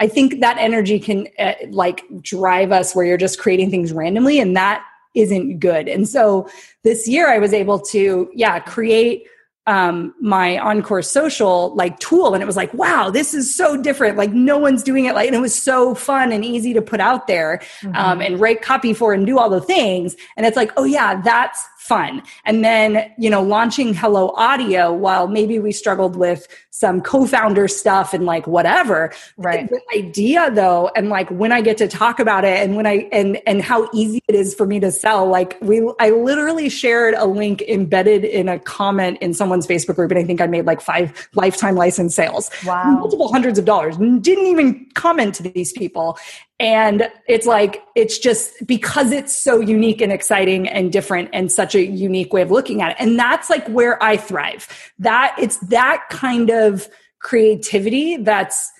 I 0.03 0.09
think 0.09 0.41
that 0.41 0.59
energy 0.59 0.99
can 0.99 1.29
uh, 1.39 1.55
like 1.71 2.03
drive 2.23 2.73
us 2.73 2.93
where 2.93 3.05
you're 3.07 3.17
just 3.17 3.39
creating 3.39 3.71
things 3.71 3.93
randomly 3.93 4.41
and 4.41 4.57
that 4.57 4.85
isn't 5.15 5.61
good. 5.61 5.87
And 5.87 6.09
so 6.09 6.49
this 6.83 7.07
year 7.07 7.29
I 7.29 7.39
was 7.39 7.53
able 7.53 7.79
to, 7.79 8.29
yeah, 8.35 8.59
create 8.59 9.29
um 9.69 10.13
my 10.21 10.59
encore 10.59 11.03
social 11.03 11.73
like 11.77 11.97
tool 12.01 12.35
and 12.35 12.43
it 12.43 12.47
was 12.47 12.57
like 12.57 12.75
wow 12.75 13.11
this 13.11 13.33
is 13.33 13.55
so 13.55 13.81
different 13.81 14.17
like 14.17 14.33
no 14.33 14.59
one's 14.59 14.83
doing 14.83 15.05
it 15.05 15.15
like 15.15 15.29
and 15.29 15.37
it 15.37 15.41
was 15.41 15.55
so 15.55 15.95
fun 15.95 16.33
and 16.33 16.45
easy 16.45 16.75
to 16.75 16.83
put 16.83 16.99
out 16.99 17.29
there 17.29 17.61
mm-hmm. 17.81 17.95
um 17.95 18.21
and 18.21 18.41
write 18.41 18.61
copy 18.61 18.93
for 18.93 19.13
and 19.13 19.25
do 19.25 19.39
all 19.39 19.49
the 19.49 19.61
things 19.61 20.17
and 20.37 20.47
it's 20.47 20.57
like 20.57 20.73
oh 20.77 20.83
yeah 20.83 21.23
that's 21.23 21.65
fun. 21.83 22.23
And 22.45 22.65
then, 22.65 23.13
you 23.19 23.29
know, 23.29 23.43
launching 23.43 23.93
Hello 23.93 24.33
Audio 24.37 24.93
while 24.93 25.27
maybe 25.27 25.59
we 25.59 25.73
struggled 25.73 26.15
with 26.15 26.47
some 26.71 27.01
co-founder 27.01 27.67
stuff 27.67 28.15
and 28.15 28.25
like 28.25 28.47
whatever. 28.47 29.13
Right. 29.37 29.69
The 29.69 29.81
idea 29.97 30.49
though, 30.53 30.93
and 30.95 31.09
like 31.09 31.29
when 31.31 31.51
I 31.51 31.61
get 31.61 31.77
to 31.79 31.89
talk 31.89 32.21
about 32.21 32.45
it 32.45 32.63
and 32.63 32.77
when 32.77 32.87
I 32.87 33.09
and 33.11 33.41
and 33.49 33.61
how 33.61 33.91
easy 33.93 34.23
it 34.29 34.35
is 34.37 34.55
for 34.55 34.65
me 34.65 34.79
to 34.79 34.93
sell, 34.93 35.27
like 35.27 35.59
we 35.61 35.83
I 35.99 36.11
literally 36.11 36.69
shared 36.69 37.15
a 37.15 37.27
link 37.27 37.63
embedded 37.63 38.25
in 38.25 38.49
a 38.49 38.61
comment 38.61 39.19
in 39.21 39.35
someone's 39.35 39.67
Facebook 39.67 39.97
group 39.97 40.13
and 40.13 40.21
I 40.21 40.25
think 40.25 40.41
I 40.41 40.47
made 40.47 40.65
like 40.65 40.81
five 40.81 41.29
lifetime 41.35 41.75
license 41.75 42.15
sales. 42.15 42.49
Wow. 42.65 42.99
Multiple 43.01 43.31
hundreds 43.33 43.59
of 43.59 43.65
dollars. 43.65 43.97
Didn't 43.97 44.47
even 44.47 44.87
comment 44.95 45.35
to 45.37 45.43
these 45.43 45.73
people. 45.73 46.17
And 46.59 47.09
it's 47.27 47.47
like, 47.47 47.83
it's 47.97 48.19
just 48.19 48.67
because 48.67 49.11
it's 49.11 49.35
so 49.35 49.59
unique 49.59 50.01
and 50.01 50.13
exciting 50.13 50.69
and 50.69 50.93
different 50.93 51.31
and 51.33 51.51
such 51.51 51.75
a 51.75 51.85
unique 51.85 52.33
way 52.33 52.43
of 52.43 52.51
looking 52.51 52.83
at 52.83 52.93
it. 52.93 52.97
And 53.01 53.19
that's 53.19 53.51
like 53.51 53.67
where 53.69 54.03
I 54.03 54.17
thrive. 54.17 54.69
That 54.99 55.35
it's 55.39 55.59
that 55.59 56.05
kind 56.11 56.51
of 56.51 56.89
creativity 57.21 58.17
that's 58.19 58.71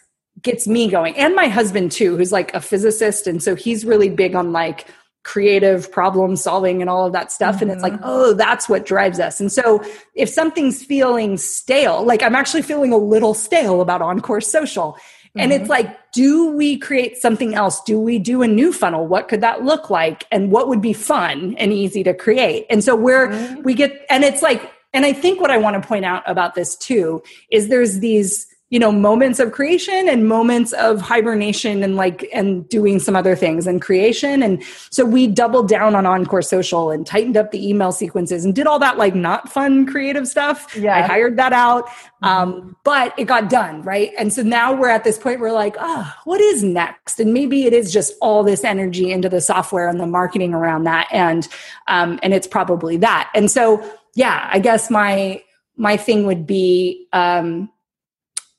gets 0.43 0.67
me 0.67 0.89
going. 0.89 1.17
And 1.17 1.35
my 1.35 1.49
husband 1.49 1.93
too, 1.93 2.17
who's 2.17 2.33
like 2.33 2.55
a 2.55 2.61
physicist. 2.61 3.27
And 3.27 3.43
so 3.43 3.55
he's 3.55 3.85
really 3.85 4.11
big 4.11 4.35
on 4.35 4.53
like, 4.53 4.87
creative 5.25 5.91
problem 5.93 6.35
solving 6.35 6.81
and 6.81 6.91
all 6.91 7.07
of 7.07 7.13
that 7.13 7.31
stuff 7.31 7.57
mm-hmm. 7.57 7.65
and 7.65 7.73
it's 7.73 7.83
like 7.83 7.93
mm-hmm. 7.93 8.03
oh 8.05 8.33
that's 8.33 8.69
what 8.69 8.85
drives 8.85 9.21
us 9.21 9.41
and 9.41 9.53
so 9.53 9.81
if 10.17 10.29
something's 10.29 10.83
feeling 10.85 11.37
stale 11.37 12.05
like 12.05 12.25
i'm 12.25 12.35
actually 12.35 12.61
feeling 12.61 12.93
a 12.93 12.97
little 12.97 13.33
stale 13.33 13.81
about 13.81 14.03
encore 14.03 14.41
social 14.41 14.97
and 15.37 15.51
mm-hmm. 15.51 15.63
it's 15.63 15.71
like, 15.71 16.13
do 16.13 16.51
we 16.55 16.77
create 16.77 17.17
something 17.17 17.55
else? 17.55 17.81
Do 17.83 17.99
we 17.99 18.19
do 18.19 18.43
a 18.43 18.49
new 18.49 18.73
funnel? 18.73 19.07
What 19.07 19.29
could 19.29 19.41
that 19.41 19.65
look 19.65 19.89
like? 19.89 20.27
And 20.31 20.51
what 20.51 20.69
would 20.69 20.83
be 20.83 20.93
fun 20.93 21.55
and 21.57 21.73
easy 21.73 22.03
to 22.05 22.13
create? 22.13 22.67
And 22.69 22.85
so 22.85 22.95
we're, 22.95 23.29
mm-hmm. 23.29 23.63
we 23.63 23.75
get, 23.75 24.05
and 24.11 24.25
it's 24.25 24.43
like, 24.43 24.71
and 24.93 25.07
I 25.07 25.15
think 25.15 25.41
what 25.41 25.51
I 25.51 25.57
want 25.57 25.81
to 25.81 25.89
point 25.89 26.05
out 26.05 26.23
about 26.27 26.55
this 26.55 26.77
too 26.77 27.23
is 27.51 27.69
there's 27.69 28.01
these 28.01 28.47
you 28.73 28.79
know 28.79 28.91
moments 28.91 29.39
of 29.39 29.53
creation 29.53 30.09
and 30.09 30.27
moments 30.27 30.73
of 30.73 31.03
hibernation 31.03 31.83
and 31.83 31.95
like 31.95 32.27
and 32.33 32.67
doing 32.71 32.99
some 32.99 33.15
other 33.15 33.37
things 33.37 33.67
and 33.67 33.83
creation. 33.83 34.43
And 34.43 34.65
so 34.91 35.05
we 35.05 35.27
doubled 35.27 35.69
down 35.69 35.95
on 35.95 36.07
encore 36.07 36.41
social 36.41 36.91
and 36.91 37.07
tightened 37.07 37.37
up 37.37 37.51
the 37.51 37.69
email 37.69 37.93
sequences 37.93 38.47
and 38.47 38.55
did 38.55 38.67
all 38.67 38.79
that 38.79 38.97
like 38.97 39.15
not 39.15 39.53
fun 39.53 39.85
creative 39.85 40.27
stuff. 40.27 40.75
Yeah. 40.75 40.97
I 40.97 41.03
hired 41.03 41.37
that 41.37 41.53
out. 41.53 41.87
Um, 42.23 42.75
but 42.83 43.13
it 43.19 43.25
got 43.25 43.51
done 43.51 43.83
right? 43.83 44.11
And 44.19 44.33
so 44.33 44.43
now 44.43 44.73
we're 44.73 44.89
at 44.89 45.05
this 45.05 45.19
point 45.19 45.39
where 45.39 45.53
like 45.53 45.77
oh 45.79 46.11
what 46.25 46.41
is 46.41 46.65
next? 46.65 47.21
And 47.21 47.35
maybe 47.35 47.67
it 47.67 47.75
is 47.75 47.93
just 47.93 48.15
all 48.23 48.43
this 48.43 48.65
energy 48.65 49.13
into 49.13 49.29
the 49.29 49.43
software 49.43 49.87
and 49.87 50.01
the 50.01 50.07
marketing 50.07 50.55
around 50.55 50.85
that 50.85 51.09
and 51.13 51.47
um, 51.89 52.19
and 52.23 52.33
it's 52.33 52.47
probably 52.47 52.97
that. 52.97 53.31
And 53.35 53.51
so 53.51 53.87
yeah 54.15 54.49
i 54.53 54.59
guess 54.59 54.91
my 54.91 55.43
my 55.77 55.97
thing 55.97 56.27
would 56.27 56.47
be 56.47 57.07
um, 57.13 57.71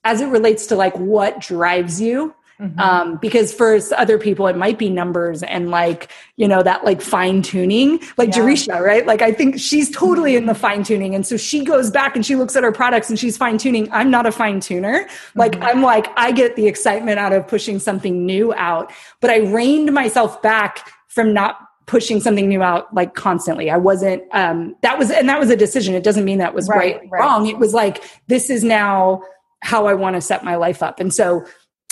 as 0.03 0.21
it 0.21 0.27
relates 0.27 0.67
to 0.67 0.75
like 0.75 0.97
what 0.97 1.39
drives 1.39 2.01
you 2.01 2.33
Mm-hmm. 2.63 2.79
Um, 2.79 3.17
because 3.17 3.53
for 3.53 3.79
other 3.97 4.17
people, 4.17 4.47
it 4.47 4.55
might 4.55 4.77
be 4.77 4.89
numbers 4.89 5.43
and 5.43 5.71
like, 5.71 6.11
you 6.37 6.47
know, 6.47 6.61
that 6.61 6.85
like 6.85 7.01
fine 7.01 7.41
tuning, 7.41 7.99
like 8.17 8.29
yeah. 8.29 8.41
Jerisha, 8.41 8.79
right? 8.79 9.05
Like, 9.05 9.21
I 9.21 9.31
think 9.31 9.59
she's 9.59 9.89
totally 9.89 10.35
in 10.35 10.45
the 10.45 10.53
fine 10.53 10.83
tuning. 10.83 11.15
And 11.15 11.25
so 11.25 11.35
she 11.35 11.65
goes 11.65 11.89
back 11.89 12.15
and 12.15 12.25
she 12.25 12.35
looks 12.35 12.55
at 12.55 12.63
her 12.63 12.71
products 12.71 13.09
and 13.09 13.17
she's 13.17 13.37
fine 13.37 13.57
tuning. 13.57 13.91
I'm 13.91 14.11
not 14.11 14.25
a 14.25 14.31
fine 14.31 14.59
tuner. 14.59 15.07
Like, 15.35 15.53
mm-hmm. 15.53 15.63
I'm 15.63 15.81
like, 15.81 16.07
I 16.15 16.31
get 16.31 16.55
the 16.55 16.67
excitement 16.67 17.19
out 17.19 17.33
of 17.33 17.47
pushing 17.47 17.79
something 17.79 18.25
new 18.25 18.53
out, 18.53 18.93
but 19.19 19.29
I 19.29 19.39
reined 19.39 19.91
myself 19.91 20.41
back 20.41 20.89
from 21.07 21.33
not 21.33 21.57
pushing 21.85 22.21
something 22.21 22.47
new 22.47 22.63
out 22.63 22.93
like 22.93 23.13
constantly. 23.13 23.69
I 23.69 23.77
wasn't, 23.77 24.23
um, 24.31 24.75
that 24.83 24.97
was, 24.97 25.11
and 25.11 25.27
that 25.27 25.39
was 25.39 25.49
a 25.49 25.57
decision. 25.57 25.95
It 25.95 26.03
doesn't 26.03 26.23
mean 26.23 26.37
that 26.37 26.53
was 26.53 26.69
right, 26.69 26.95
right, 26.95 27.09
right. 27.09 27.19
wrong. 27.19 27.47
It 27.47 27.57
was 27.57 27.73
like, 27.73 28.03
this 28.27 28.49
is 28.49 28.63
now 28.63 29.21
how 29.63 29.87
I 29.87 29.93
want 29.93 30.15
to 30.15 30.21
set 30.21 30.43
my 30.43 30.57
life 30.57 30.83
up. 30.83 30.99
And 30.99 31.13
so, 31.13 31.45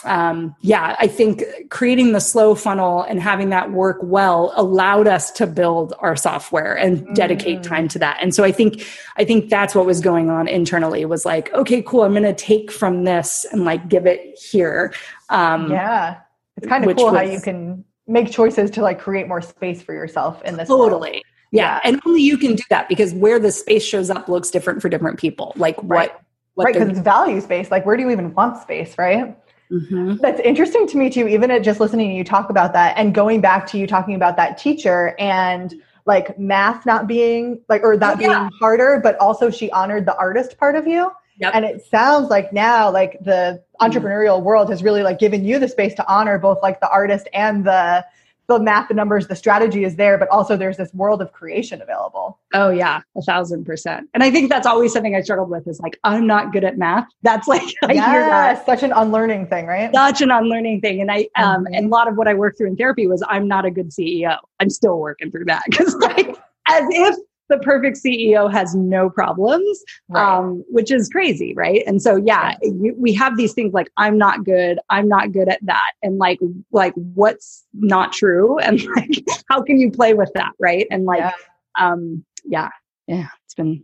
um, 0.04 0.56
yeah, 0.62 0.96
I 1.00 1.08
think 1.08 1.44
creating 1.70 2.12
the 2.12 2.20
slow 2.20 2.54
funnel 2.54 3.04
and 3.04 3.22
having 3.22 3.50
that 3.50 3.72
work 3.72 4.00
well 4.02 4.52
allowed 4.56 5.08
us 5.08 5.32
to 5.32 5.48
build 5.48 5.94
our 6.00 6.16
software 6.16 6.76
and 6.76 7.16
dedicate 7.16 7.60
mm. 7.60 7.64
time 7.64 7.88
to 7.90 8.00
that. 8.00 8.18
And 8.20 8.36
so 8.36 8.44
I 8.44 8.52
think, 8.52 8.86
I 9.16 9.24
think 9.24 9.50
that's 9.50 9.74
what 9.74 9.86
was 9.86 10.02
going 10.02 10.30
on 10.30 10.48
internally 10.48 11.06
was 11.06 11.24
like, 11.24 11.54
okay, 11.54 11.82
cool. 11.82 12.04
I'm 12.04 12.12
going 12.12 12.24
to 12.24 12.34
take 12.34 12.72
from 12.72 13.04
this 13.06 13.46
and 13.52 13.64
like 13.64 13.88
give 13.88 14.06
it 14.06 14.38
here. 14.38 14.94
Um, 15.30 15.72
yeah. 15.72 16.18
It's 16.58 16.68
kind 16.68 16.84
of 16.84 16.98
cool 16.98 17.06
was, 17.06 17.16
how 17.16 17.22
you 17.22 17.40
can 17.40 17.86
make 18.06 18.32
choices 18.32 18.72
to 18.72 18.82
like 18.82 19.00
create 19.00 19.28
more 19.28 19.42
space 19.42 19.82
for 19.82 19.94
yourself 19.94 20.42
in 20.44 20.58
this. 20.58 20.68
Totally. 20.68 21.24
Yeah. 21.52 21.76
yeah. 21.76 21.80
And 21.86 22.02
only 22.06 22.22
you 22.22 22.38
can 22.38 22.56
do 22.56 22.64
that 22.70 22.90
because 22.90 23.14
where 23.14 23.40
the 23.40 23.52
space 23.52 23.84
shows 23.84 24.10
up 24.10 24.28
looks 24.28 24.50
different 24.50 24.82
for 24.82 24.90
different 24.90 25.20
people. 25.20 25.54
Like 25.56 25.78
right. 25.84 26.12
what 26.12 26.22
right. 26.56 26.74
Because 26.74 26.90
it's 26.90 27.00
value 27.00 27.42
space. 27.42 27.72
Like 27.72 27.86
where 27.86 27.96
do 27.98 28.04
you 28.04 28.10
even 28.10 28.34
want 28.34 28.62
space? 28.62 28.98
Right. 28.98 29.36
Mm-hmm. 29.72 30.18
That's 30.18 30.42
interesting 30.42 30.86
to 30.88 30.98
me 30.98 31.10
too, 31.10 31.28
even 31.28 31.50
at 31.50 31.64
just 31.64 31.80
listening 31.80 32.10
to 32.10 32.16
you 32.16 32.24
talk 32.24 32.50
about 32.50 32.74
that 32.74 32.98
and 32.98 33.16
going 33.16 33.40
back 33.40 33.66
to 33.68 33.78
you 33.78 33.88
talking 33.88 34.16
about 34.16 34.36
that 34.36 34.58
teacher 34.58 35.16
and 35.18 35.74
like 36.06 36.38
math 36.38 36.86
not 36.86 37.08
being 37.08 37.62
like, 37.70 37.82
or 37.84 37.96
that 37.96 38.18
oh, 38.18 38.22
yeah. 38.22 38.28
being 38.28 38.52
harder, 38.60 39.00
but 39.02 39.18
also 39.20 39.50
she 39.50 39.72
honored 39.72 40.06
the 40.06 40.18
artist 40.18 40.58
part 40.58 40.76
of 40.76 40.88
you. 40.88 41.10
Yep. 41.38 41.56
And 41.56 41.66
it 41.66 41.86
sounds 41.86 42.30
like 42.30 42.52
now, 42.52 42.92
like 42.92 43.18
the 43.22 43.64
mm-hmm. 43.80 43.86
entrepreneurial 43.86 44.38
mm-hmm. 44.38 44.46
world 44.46 44.70
has 44.70 44.84
really 44.84 45.04
like 45.04 45.20
given 45.20 45.46
you 45.46 45.58
the 45.58 45.68
space 45.68 45.94
to 45.96 46.08
honor 46.12 46.38
both 46.38 46.62
like 46.62 46.82
the 46.82 46.90
artist 46.90 47.30
and 47.34 47.66
the 47.66 48.06
the 48.48 48.60
math, 48.60 48.88
the 48.88 48.94
numbers, 48.94 49.28
the 49.28 49.36
strategy 49.36 49.84
is 49.84 49.96
there, 49.96 50.18
but 50.18 50.28
also 50.30 50.58
there's 50.58 50.78
this 50.78 50.94
world 50.94 51.22
of 51.22 51.32
creation 51.32 51.82
available. 51.82 52.40
Oh 52.54 52.70
yeah, 52.70 53.02
a 53.16 53.22
thousand 53.22 53.66
percent. 53.66 54.10
And 54.14 54.24
I 54.24 54.32
think 54.32 54.50
that's 54.50 54.68
always 54.68 54.92
something 54.94 55.16
I 55.16 55.22
struggled 55.22 55.50
with 55.50 55.68
is 55.68 55.80
like, 55.80 56.00
I'm 56.04 56.28
not 56.28 56.52
good 56.52 56.64
at 56.64 56.78
math. 56.78 57.08
That's 57.24 57.48
like, 57.48 57.62
I 57.84 57.94
yes, 57.94 58.12
hear 58.12 58.26
that. 58.26 58.66
Such 58.66 58.84
an 58.84 58.92
unlearning 58.94 59.48
thing, 59.48 59.68
right? 59.68 59.94
Such 59.94 60.22
an 60.22 60.32
unlearning 60.32 60.82
thing. 60.82 61.02
And 61.02 61.12
I, 61.12 61.28
um, 61.36 61.64
mm-hmm. 61.64 61.74
and 61.74 61.86
a 61.86 61.90
lot 61.90 62.08
of 62.08 62.16
what 62.16 62.28
I 62.28 62.34
worked 62.34 62.58
through 62.58 62.68
in 62.68 62.76
therapy 62.76 63.08
was 63.08 63.24
I'm 63.28 63.48
not 63.48 63.66
a 63.66 63.72
good 63.72 63.90
CEO. 63.90 64.38
I'm 64.60 64.70
still 64.70 65.00
working 65.00 65.32
through 65.32 65.46
that 65.46 65.64
because 65.70 65.96
like, 65.96 66.30
as 66.68 66.84
if 66.90 67.16
the 67.52 67.60
perfect 67.60 67.98
CEO 68.04 68.52
has 68.52 68.74
no 68.74 69.10
problems, 69.10 69.84
right. 70.10 70.38
um, 70.38 70.64
which 70.70 70.92
is 70.92 71.10
crazy, 71.10 71.54
right? 71.54 71.84
And 71.86 72.02
so, 72.02 72.16
yeah, 72.16 72.56
you, 72.62 72.96
we 72.98 73.14
have 73.14 73.38
these 73.38 73.54
things 73.54 73.74
like 73.74 73.92
I'm 73.98 74.18
not 74.18 74.44
good, 74.44 74.80
I'm 74.90 75.08
not 75.08 75.32
good 75.32 75.50
at 75.50 75.60
that, 75.64 75.92
and 76.02 76.18
like, 76.18 76.40
like 76.72 76.94
what's 76.96 77.64
not 77.74 78.14
true, 78.14 78.58
and 78.66 78.84
like 78.96 79.24
how 79.50 79.62
can 79.62 79.80
you 79.80 79.92
play 79.92 80.14
with 80.14 80.32
that, 80.34 80.54
right? 80.60 80.88
And 80.90 81.06
like, 81.06 81.20
yeah. 81.20 81.32
um, 81.80 82.26
yeah, 82.46 82.70
yeah, 83.08 83.28
it's 83.46 83.54
been 83.54 83.84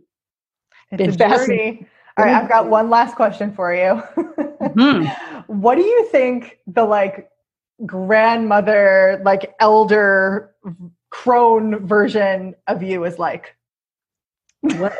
it's 0.90 1.16
been 1.16 1.30
fascinating. 1.30 1.86
All 2.16 2.24
right, 2.24 2.34
I've 2.34 2.48
got 2.48 2.68
one 2.68 2.90
last 2.90 3.14
question 3.14 3.54
for 3.54 3.72
you. 3.72 4.02
mm-hmm. 4.16 5.34
What 5.60 5.76
do 5.76 5.82
you 5.82 6.08
think 6.10 6.58
the 6.66 6.84
like 6.84 7.30
grandmother, 7.86 9.22
like 9.24 9.54
elder 9.60 10.54
crone 11.10 11.86
version 11.86 12.54
of 12.66 12.82
you 12.82 13.04
is 13.04 13.18
like? 13.18 13.56
What? 14.60 14.96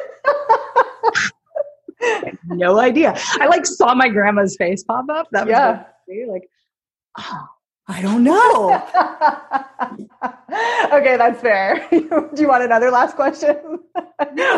no 2.44 2.78
idea. 2.78 3.14
I 3.40 3.46
like 3.46 3.66
saw 3.66 3.94
my 3.94 4.08
grandma's 4.08 4.56
face 4.56 4.82
pop 4.82 5.06
up. 5.10 5.28
That 5.32 5.46
was 5.46 5.52
yeah. 5.52 5.84
like, 6.28 6.48
oh, 7.18 7.48
I 7.90 8.02
don't 8.02 8.22
know. 8.22 8.74
okay, 10.92 11.16
that's 11.16 11.40
fair. 11.40 11.88
Do 11.90 12.28
you 12.36 12.46
want 12.46 12.62
another 12.62 12.90
last 12.90 13.16
question? 13.16 13.56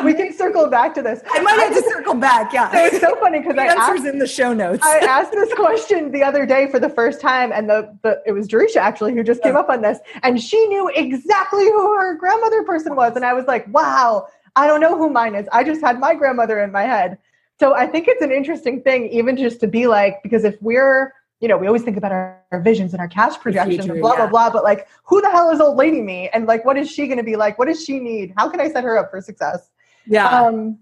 we 0.05 0.15
can 0.15 0.33
circle 0.33 0.67
back 0.67 0.95
to 0.95 1.03
this. 1.03 1.23
I 1.31 1.41
might 1.41 1.61
have 1.61 1.73
to 1.73 1.89
circle 1.89 2.15
back. 2.15 2.53
Yeah, 2.53 2.73
so 2.73 2.87
it's 2.87 3.01
so 3.01 3.15
funny 3.21 3.39
because 3.39 3.57
I 3.57 3.67
answers 3.67 4.01
asked, 4.01 4.07
in 4.07 4.19
the 4.19 4.27
show 4.27 4.53
notes. 4.53 4.85
I 4.85 4.99
asked 4.99 5.31
this 5.31 5.55
question 5.55 6.11
the 6.11 6.25
other 6.25 6.45
day 6.45 6.69
for 6.73 6.81
the 6.81 6.89
first 6.89 7.21
time, 7.21 7.53
and 7.53 7.71
the, 7.71 7.97
the 8.03 8.21
it 8.27 8.33
was 8.33 8.49
Jerisha 8.49 8.79
actually 8.79 9.15
who 9.15 9.23
just 9.23 9.43
came 9.43 9.55
up 9.55 9.69
on 9.69 9.81
this, 9.81 10.01
and 10.25 10.43
she 10.43 10.67
knew 10.67 10.91
exactly 10.97 11.67
who 11.67 11.97
her 11.99 12.17
grandmother 12.17 12.65
person 12.65 12.97
was, 12.97 13.15
and 13.15 13.25
I 13.25 13.33
was 13.33 13.47
like, 13.47 13.73
wow 13.73 14.27
I 14.57 14.67
don't 14.67 14.81
know 14.81 14.97
who 14.97 15.11
mine 15.11 15.35
is. 15.35 15.47
I 15.53 15.65
just 15.65 15.81
had 15.81 15.99
my 15.99 16.15
grandmother 16.15 16.63
in 16.63 16.73
my 16.73 16.83
head. 16.83 17.19
So 17.59 17.75
I 17.75 17.87
think 17.87 18.09
it's 18.09 18.23
an 18.23 18.33
interesting 18.33 18.83
thing, 18.83 19.09
even 19.09 19.37
just 19.37 19.61
to 19.61 19.67
be 19.67 19.87
like, 19.87 20.23
because 20.23 20.45
if 20.45 20.61
we're, 20.63 21.13
you 21.41 21.49
know, 21.49 21.59
we 21.59 21.67
always 21.67 21.83
think 21.83 21.97
about 21.97 22.13
our, 22.13 22.43
our 22.53 22.61
visions 22.61 22.93
and 22.93 23.01
our 23.01 23.09
cash 23.09 23.39
projections 23.39 23.81
future, 23.81 23.93
and 23.93 24.01
blah, 24.01 24.13
yeah. 24.13 24.27
blah, 24.27 24.49
blah. 24.49 24.51
But 24.51 24.65
like, 24.65 24.89
who 25.05 25.21
the 25.21 25.31
hell 25.31 25.51
is 25.51 25.61
old 25.61 25.77
lady 25.77 26.01
me? 26.01 26.31
And 26.33 26.47
like, 26.47 26.65
what 26.65 26.77
is 26.79 26.91
she 26.91 27.07
going 27.07 27.19
to 27.19 27.25
be 27.25 27.37
like? 27.37 27.59
What 27.59 27.69
does 27.69 27.85
she 27.85 27.99
need? 27.99 28.33
How 28.37 28.49
can 28.49 28.61
I 28.61 28.71
set 28.71 28.85
her 28.85 28.99
up 28.99 29.11
for 29.11 29.21
success? 29.21 29.71
Yeah. 30.07 30.27
Um, 30.27 30.79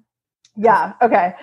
yeah. 0.57 0.93
Okay. 1.03 1.35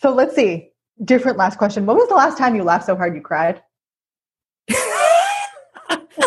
So 0.00 0.12
let's 0.12 0.34
see. 0.34 0.70
Different 1.04 1.36
last 1.36 1.58
question. 1.58 1.84
When 1.84 1.96
was 1.96 2.08
the 2.08 2.14
last 2.14 2.38
time 2.38 2.54
you 2.54 2.62
laughed 2.62 2.86
so 2.86 2.96
hard 2.96 3.14
you 3.14 3.20
cried? 3.20 3.62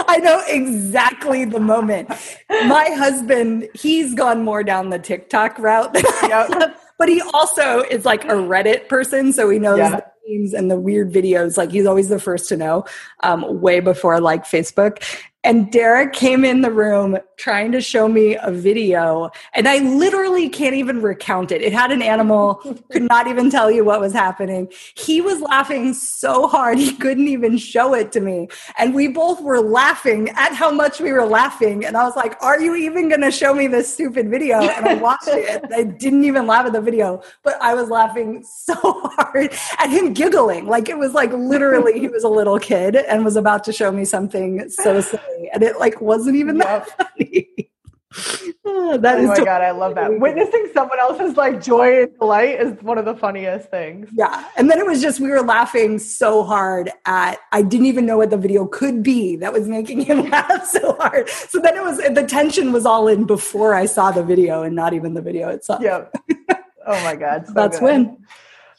I 0.09 0.17
know 0.17 0.43
exactly 0.47 1.45
the 1.45 1.59
moment. 1.59 2.09
My 2.49 2.89
husband, 2.97 3.69
he's 3.75 4.15
gone 4.15 4.43
more 4.43 4.63
down 4.63 4.89
the 4.89 4.97
TikTok 4.97 5.59
route 5.59 5.95
have, 5.95 6.75
but 6.97 7.09
he 7.09 7.21
also 7.31 7.81
is 7.81 8.05
like 8.05 8.25
a 8.25 8.29
Reddit 8.29 8.89
person, 8.89 9.31
so 9.31 9.47
he 9.51 9.59
knows 9.59 9.77
yeah. 9.77 9.89
the 9.91 10.05
memes 10.27 10.53
and 10.55 10.71
the 10.71 10.79
weird 10.79 11.13
videos. 11.13 11.57
Like 11.57 11.69
he's 11.69 11.85
always 11.85 12.09
the 12.09 12.17
first 12.17 12.49
to 12.49 12.57
know, 12.57 12.85
um, 13.19 13.61
way 13.61 13.81
before 13.81 14.19
like 14.19 14.45
Facebook. 14.45 15.03
And 15.45 15.71
Derek 15.71 16.11
came 16.11 16.43
in 16.43 16.59
the 16.59 16.71
room 16.71 17.17
trying 17.37 17.71
to 17.71 17.79
show 17.79 18.09
me 18.09 18.35
a 18.35 18.51
video, 18.51 19.31
and 19.53 19.69
I 19.69 19.77
literally 19.77 20.49
can't 20.49 20.75
even 20.75 21.01
recount 21.01 21.53
it. 21.53 21.61
It 21.61 21.71
had 21.71 21.93
an 21.93 22.01
animal, 22.01 22.55
could 22.91 23.03
not 23.03 23.27
even 23.27 23.49
tell 23.49 23.71
you 23.71 23.85
what 23.85 24.01
was 24.01 24.11
happening. 24.11 24.69
He 24.97 25.21
was 25.21 25.39
laughing 25.39 25.93
so 25.93 26.45
hard, 26.47 26.77
he 26.77 26.93
couldn't 26.93 27.29
even 27.29 27.57
show 27.57 27.93
it 27.93 28.11
to 28.11 28.19
me. 28.19 28.49
And 28.77 28.93
we 28.93 29.07
both 29.07 29.41
were 29.41 29.61
laughing 29.61 30.27
at 30.31 30.53
how 30.53 30.71
much 30.71 30.99
we 30.99 31.13
were 31.13 31.25
laughing. 31.25 31.85
And 31.85 31.95
I 31.95 32.03
was 32.03 32.17
like, 32.17 32.35
Are 32.43 32.59
you 32.59 32.75
even 32.75 33.07
going 33.07 33.21
to 33.21 33.31
show 33.31 33.53
me 33.53 33.67
this 33.67 33.93
stupid 33.93 34.29
video? 34.29 34.59
And 34.59 34.85
I 34.85 34.95
watched 34.95 35.29
it. 35.29 35.63
I 35.73 35.83
didn't 35.83 36.25
even 36.25 36.47
laugh 36.47 36.65
at 36.65 36.73
the 36.73 36.81
video, 36.81 37.23
but 37.43 37.57
I 37.61 37.75
was 37.75 37.89
laughing 37.89 38.43
so 38.43 38.75
hard 38.83 39.53
at 39.77 39.89
him 39.89 40.13
giggling. 40.13 40.65
Like 40.65 40.89
it 40.89 40.97
was 40.97 41.13
like 41.13 41.31
literally, 41.31 41.97
he 41.97 42.09
was 42.09 42.25
a 42.25 42.29
little 42.29 42.59
kid 42.59 42.97
and 42.97 43.23
was 43.23 43.37
about 43.37 43.63
to 43.63 43.71
show 43.71 43.89
me 43.89 44.03
something 44.03 44.69
so 44.69 44.99
silly 44.99 45.28
and 45.53 45.63
it 45.63 45.79
like 45.79 46.01
wasn't 46.01 46.35
even 46.35 46.57
yep. 46.57 46.87
that 46.87 47.11
funny. 47.17 47.49
oh, 48.65 48.97
that 48.97 49.19
oh 49.19 49.21
my 49.21 49.27
totally 49.27 49.45
god, 49.45 49.61
I 49.61 49.71
love 49.71 49.95
that. 49.95 50.19
Witnessing 50.19 50.69
someone 50.73 50.99
else's 50.99 51.37
like 51.37 51.61
joy 51.61 52.03
and 52.03 52.19
delight 52.19 52.59
is 52.59 52.81
one 52.81 52.97
of 52.97 53.05
the 53.05 53.15
funniest 53.15 53.69
things. 53.69 54.09
Yeah, 54.13 54.49
and 54.57 54.69
then 54.69 54.79
it 54.79 54.85
was 54.85 55.01
just 55.01 55.19
we 55.19 55.29
were 55.29 55.41
laughing 55.41 55.99
so 55.99 56.43
hard 56.43 56.91
at 57.05 57.37
I 57.51 57.61
didn't 57.61 57.85
even 57.85 58.05
know 58.05 58.17
what 58.17 58.31
the 58.31 58.37
video 58.37 58.65
could 58.65 59.03
be 59.03 59.35
that 59.37 59.53
was 59.53 59.67
making 59.67 60.01
him 60.01 60.29
laugh 60.29 60.65
so 60.65 60.93
hard. 60.99 61.29
So 61.29 61.59
then 61.59 61.77
it 61.77 61.83
was 61.83 61.97
the 61.97 62.25
tension 62.27 62.71
was 62.71 62.85
all 62.85 63.07
in 63.07 63.25
before 63.25 63.75
I 63.75 63.85
saw 63.85 64.11
the 64.11 64.23
video 64.23 64.63
and 64.63 64.75
not 64.75 64.93
even 64.93 65.13
the 65.13 65.21
video 65.21 65.49
itself. 65.49 65.81
Yep. 65.81 66.13
Oh 66.87 67.03
my 67.03 67.15
god, 67.15 67.45
so 67.45 67.53
that's 67.53 67.77
good. 67.77 67.85
when. 67.85 68.17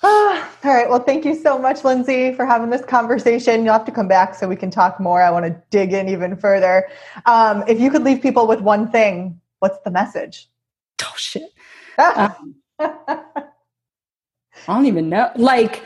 All 0.02 0.40
right. 0.64 0.88
Well, 0.88 1.02
thank 1.02 1.26
you 1.26 1.34
so 1.34 1.58
much, 1.58 1.84
Lindsay, 1.84 2.32
for 2.32 2.46
having 2.46 2.70
this 2.70 2.82
conversation. 2.82 3.64
You'll 3.64 3.74
have 3.74 3.84
to 3.84 3.92
come 3.92 4.08
back 4.08 4.34
so 4.34 4.48
we 4.48 4.56
can 4.56 4.70
talk 4.70 4.98
more. 4.98 5.20
I 5.20 5.30
want 5.30 5.44
to 5.44 5.62
dig 5.68 5.92
in 5.92 6.08
even 6.08 6.36
further. 6.36 6.88
Um, 7.26 7.64
if 7.68 7.78
you 7.78 7.90
could 7.90 8.02
leave 8.02 8.22
people 8.22 8.46
with 8.46 8.60
one 8.60 8.90
thing, 8.90 9.38
what's 9.58 9.78
the 9.84 9.90
message? 9.90 10.48
Oh, 11.02 11.16
shit. 11.16 11.50
um, 11.98 12.56
I 12.78 13.54
don't 14.66 14.84
even 14.84 15.08
know. 15.08 15.30
Like, 15.34 15.82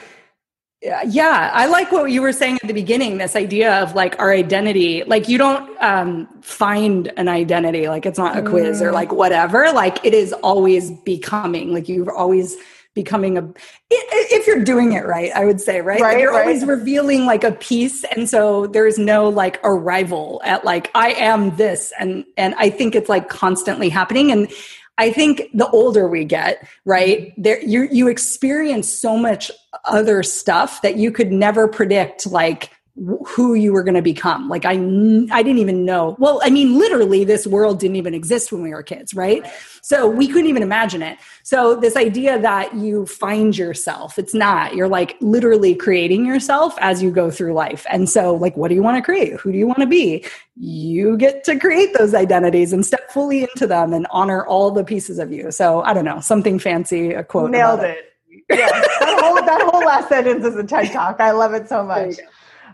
yeah, 0.83 1.50
I 1.53 1.66
like 1.66 1.92
what 1.92 2.11
you 2.11 2.20
were 2.20 2.33
saying 2.33 2.59
at 2.62 2.66
the 2.66 2.74
beginning 2.74 3.18
this 3.18 3.37
idea 3.37 3.81
of 3.81 3.94
like 3.94 4.18
our 4.18 4.33
identity. 4.33 5.05
Like, 5.05 5.29
you 5.29 5.38
don't 5.38 5.81
um, 5.81 6.29
find 6.42 7.12
an 7.16 7.29
identity, 7.29 7.88
like, 7.88 8.07
it's 8.07 8.18
not 8.18 8.37
a 8.37 8.42
quiz 8.42 8.81
mm. 8.81 8.87
or 8.87 8.92
like 8.92 9.12
whatever. 9.12 9.72
Like, 9.72 10.05
it 10.05 10.14
is 10.14 10.33
always 10.33 10.90
becoming. 10.90 11.72
Like, 11.72 11.88
you've 11.88 12.09
always 12.09 12.57
becoming 12.94 13.37
a 13.37 13.52
if 13.90 14.46
you're 14.46 14.62
doing 14.62 14.92
it 14.92 15.04
right 15.04 15.33
i 15.35 15.44
would 15.44 15.61
say 15.61 15.80
right, 15.80 16.00
right 16.00 16.20
you're 16.20 16.33
right. 16.33 16.42
always 16.42 16.64
revealing 16.64 17.26
like 17.26 17.44
a 17.44 17.52
piece 17.52 18.04
and 18.04 18.28
so 18.28 18.66
there's 18.68 18.98
no 18.98 19.28
like 19.28 19.61
arrival 19.64 20.40
at 20.44 20.64
like 20.64 20.90
i 20.94 21.12
am 21.12 21.54
this 21.57 21.92
and 21.98 22.24
and 22.37 22.54
i 22.57 22.70
think 22.70 22.94
it's 22.94 23.09
like 23.09 23.28
constantly 23.28 23.88
happening 23.88 24.30
and 24.30 24.50
i 24.98 25.11
think 25.11 25.42
the 25.54 25.68
older 25.71 26.08
we 26.08 26.25
get 26.25 26.66
right 26.85 27.33
there 27.37 27.60
you 27.62 27.88
you 27.90 28.08
experience 28.08 28.92
so 28.92 29.16
much 29.16 29.50
other 29.87 30.23
stuff 30.23 30.81
that 30.83 30.96
you 30.96 31.10
could 31.10 31.33
never 31.33 31.66
predict 31.66 32.27
like 32.27 32.71
who 32.96 33.54
you 33.54 33.72
were 33.72 33.82
going 33.82 33.96
to 33.96 34.02
become. 34.02 34.48
Like 34.48 34.64
I, 34.64 34.72
I 34.72 35.42
didn't 35.42 35.58
even 35.58 35.84
know. 35.84 36.14
Well, 36.20 36.40
I 36.44 36.50
mean, 36.50 36.78
literally, 36.78 37.24
this 37.24 37.44
world 37.44 37.80
didn't 37.80 37.96
even 37.96 38.14
exist 38.14 38.52
when 38.52 38.62
we 38.62 38.70
were 38.70 38.84
kids, 38.84 39.14
right? 39.14 39.44
So 39.82 40.08
we 40.08 40.28
couldn't 40.28 40.48
even 40.48 40.62
imagine 40.62 41.02
it. 41.02 41.18
So 41.42 41.74
this 41.74 41.96
idea 41.96 42.38
that 42.38 42.74
you 42.74 43.06
find 43.06 43.56
yourself, 43.58 44.16
it's 44.16 44.32
not. 44.32 44.76
You're 44.76 44.88
like 44.88 45.16
literally 45.20 45.74
creating 45.74 46.24
yourself 46.24 46.74
as 46.78 47.02
you 47.02 47.10
go 47.10 47.32
through 47.32 47.54
life. 47.54 47.84
And 47.90 48.08
so, 48.08 48.34
like, 48.34 48.56
what 48.56 48.68
do 48.68 48.76
you 48.76 48.82
want 48.82 48.96
to 48.96 49.02
create? 49.02 49.40
Who 49.40 49.50
do 49.50 49.58
you 49.58 49.66
want 49.66 49.80
to 49.80 49.86
be? 49.86 50.24
You 50.56 51.16
get 51.16 51.42
to 51.44 51.58
create 51.58 51.94
those 51.98 52.14
identities 52.14 52.72
and 52.72 52.86
step 52.86 53.10
fully 53.10 53.42
into 53.42 53.66
them 53.66 53.92
and 53.92 54.06
honor 54.10 54.46
all 54.46 54.70
the 54.70 54.84
pieces 54.84 55.18
of 55.18 55.32
you. 55.32 55.50
So 55.50 55.82
I 55.82 55.94
don't 55.94 56.04
know, 56.04 56.20
something 56.20 56.60
fancy, 56.60 57.12
a 57.12 57.24
quote. 57.24 57.50
Nailed 57.50 57.80
it. 57.80 57.98
it. 57.98 58.58
Yeah, 58.58 58.68
that 58.68 59.20
whole 59.20 59.34
that 59.34 59.62
whole 59.62 59.84
last 59.84 60.08
sentence 60.08 60.44
is 60.44 60.54
a 60.54 60.64
TED 60.64 60.92
talk. 60.92 61.18
I 61.18 61.32
love 61.32 61.54
it 61.54 61.68
so 61.68 61.82
much. 61.82 62.16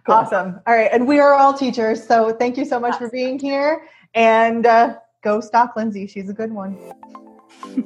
Cool. 0.07 0.14
Awesome. 0.14 0.61
All 0.66 0.74
right. 0.74 0.90
And 0.92 1.07
we 1.07 1.20
are 1.20 1.34
all 1.34 1.55
teachers. 1.55 2.07
So 2.07 2.32
thank 2.32 2.57
you 2.57 2.64
so 2.64 2.80
much 2.80 2.96
for 2.96 3.11
being 3.11 3.38
here. 3.38 3.82
And 4.14 4.66
uh, 4.66 4.96
go 5.22 5.40
stalk 5.40 5.76
Lindsay. 5.76 6.07
She's 6.07 6.28
a 6.28 6.32
good 6.32 6.53
one. 6.53 6.76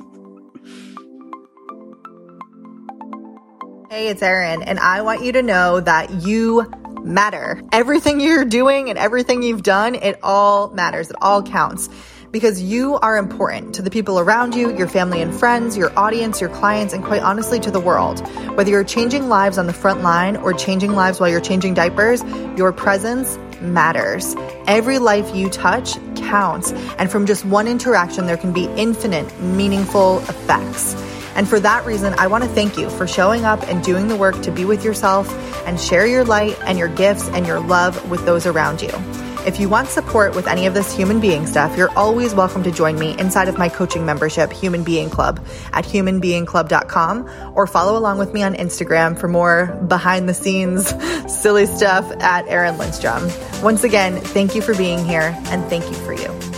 hey, 3.91 4.09
it's 4.09 4.23
Erin. 4.23 4.63
And 4.63 4.79
I 4.79 5.03
want 5.03 5.23
you 5.23 5.33
to 5.33 5.43
know 5.43 5.81
that 5.81 6.11
you 6.25 6.71
matter. 7.03 7.61
Everything 7.73 8.21
you're 8.21 8.45
doing 8.45 8.89
and 8.89 8.99
everything 8.99 9.43
you've 9.43 9.63
done, 9.63 9.95
it 9.95 10.19
all 10.23 10.71
matters. 10.71 11.11
It 11.11 11.17
all 11.21 11.43
counts 11.43 11.89
because 12.35 12.61
you 12.61 12.97
are 12.97 13.17
important 13.17 13.77
to 13.77 13.81
the 13.81 13.91
people 13.91 14.19
around 14.19 14.57
you, 14.57 14.77
your 14.77 14.89
family 14.89 15.23
and 15.23 15.33
friends, 15.33 15.77
your 15.77 15.97
audience, 15.97 16.41
your 16.41 16.51
clients, 16.51 16.93
and 16.93 17.05
quite 17.05 17.23
honestly 17.23 17.61
to 17.61 17.71
the 17.71 17.79
world. 17.79 18.27
Whether 18.57 18.73
you're 18.73 18.83
changing 18.83 19.29
lives 19.29 19.57
on 19.57 19.69
the 19.69 19.73
front 19.73 20.03
line 20.03 20.37
or 20.39 20.53
changing 20.53 20.95
lives 20.95 21.21
while 21.21 21.29
you're 21.29 21.41
changing 21.41 21.75
diapers, 21.75 22.25
your 22.59 22.73
presence 22.73 23.39
matters. 23.61 24.35
Every 24.67 24.99
life 24.99 25.33
you 25.33 25.49
touch 25.49 25.95
counts. 26.17 26.73
And 26.99 27.09
from 27.09 27.25
just 27.25 27.45
one 27.45 27.69
interaction, 27.69 28.27
there 28.27 28.37
can 28.37 28.53
be 28.53 28.65
infinite, 28.65 29.41
meaningful 29.41 30.19
effects. 30.19 30.95
And 31.37 31.49
for 31.49 31.61
that 31.61 31.87
reason, 31.87 32.15
I 32.19 32.27
want 32.27 32.43
to 32.43 32.51
thank 32.51 32.77
you 32.77 32.91
for 32.91 33.07
showing 33.07 33.45
up 33.45 33.63
and 33.69 33.81
doing 33.85 34.09
the 34.09 34.17
work 34.17 34.43
to 34.43 34.51
be 34.51 34.65
with 34.65 34.85
yourself 34.85 35.33
and 35.69 35.79
share 35.79 36.05
your 36.05 36.25
light 36.25 36.59
and 36.63 36.79
your 36.79 36.89
gifts 36.89 37.29
and 37.29 37.47
your 37.47 37.61
love 37.61 38.11
with 38.11 38.25
those 38.27 38.45
around 38.45 38.83
you. 38.83 38.91
If 39.47 39.61
you 39.61 39.69
want 39.69 39.89
support 39.89 40.35
with 40.35 40.47
any 40.47 40.67
of 40.67 40.73
this 40.73 40.91
human 40.95 41.21
being 41.21 41.47
stuff, 41.47 41.77
you're 41.77 41.93
always 41.99 42.35
welcome 42.35 42.63
to 42.63 42.71
join 42.71 42.99
me 42.99 43.15
inside 43.19 43.47
of 43.47 43.59
my 43.59 43.69
coaching 43.69 44.07
membership, 44.07 44.51
Human 44.51 44.83
Being 44.83 45.11
Club, 45.11 45.45
at 45.73 45.85
humanbeingclub.com 45.85 47.53
or 47.55 47.67
follow 47.67 47.99
along 47.99 48.19
with 48.19 48.33
me 48.33 48.43
on 48.43 48.55
Instagram 48.55 49.19
for 49.19 49.29
more 49.29 49.67
behind 49.87 50.31
the 50.31 50.35
scenes 50.35 50.95
silly 51.43 51.67
stuff 51.67 52.11
at 52.23 52.49
Erin 52.49 52.79
Lindstrom. 52.79 53.29
Once 53.63 53.85
again, 53.85 54.19
thank 54.19 54.55
you 54.55 54.63
for 54.63 54.75
being 54.75 55.05
here 55.05 55.37
and 55.47 55.63
thank 55.67 55.85
you 55.85 55.95
for 55.97 56.15
you. 56.15 56.54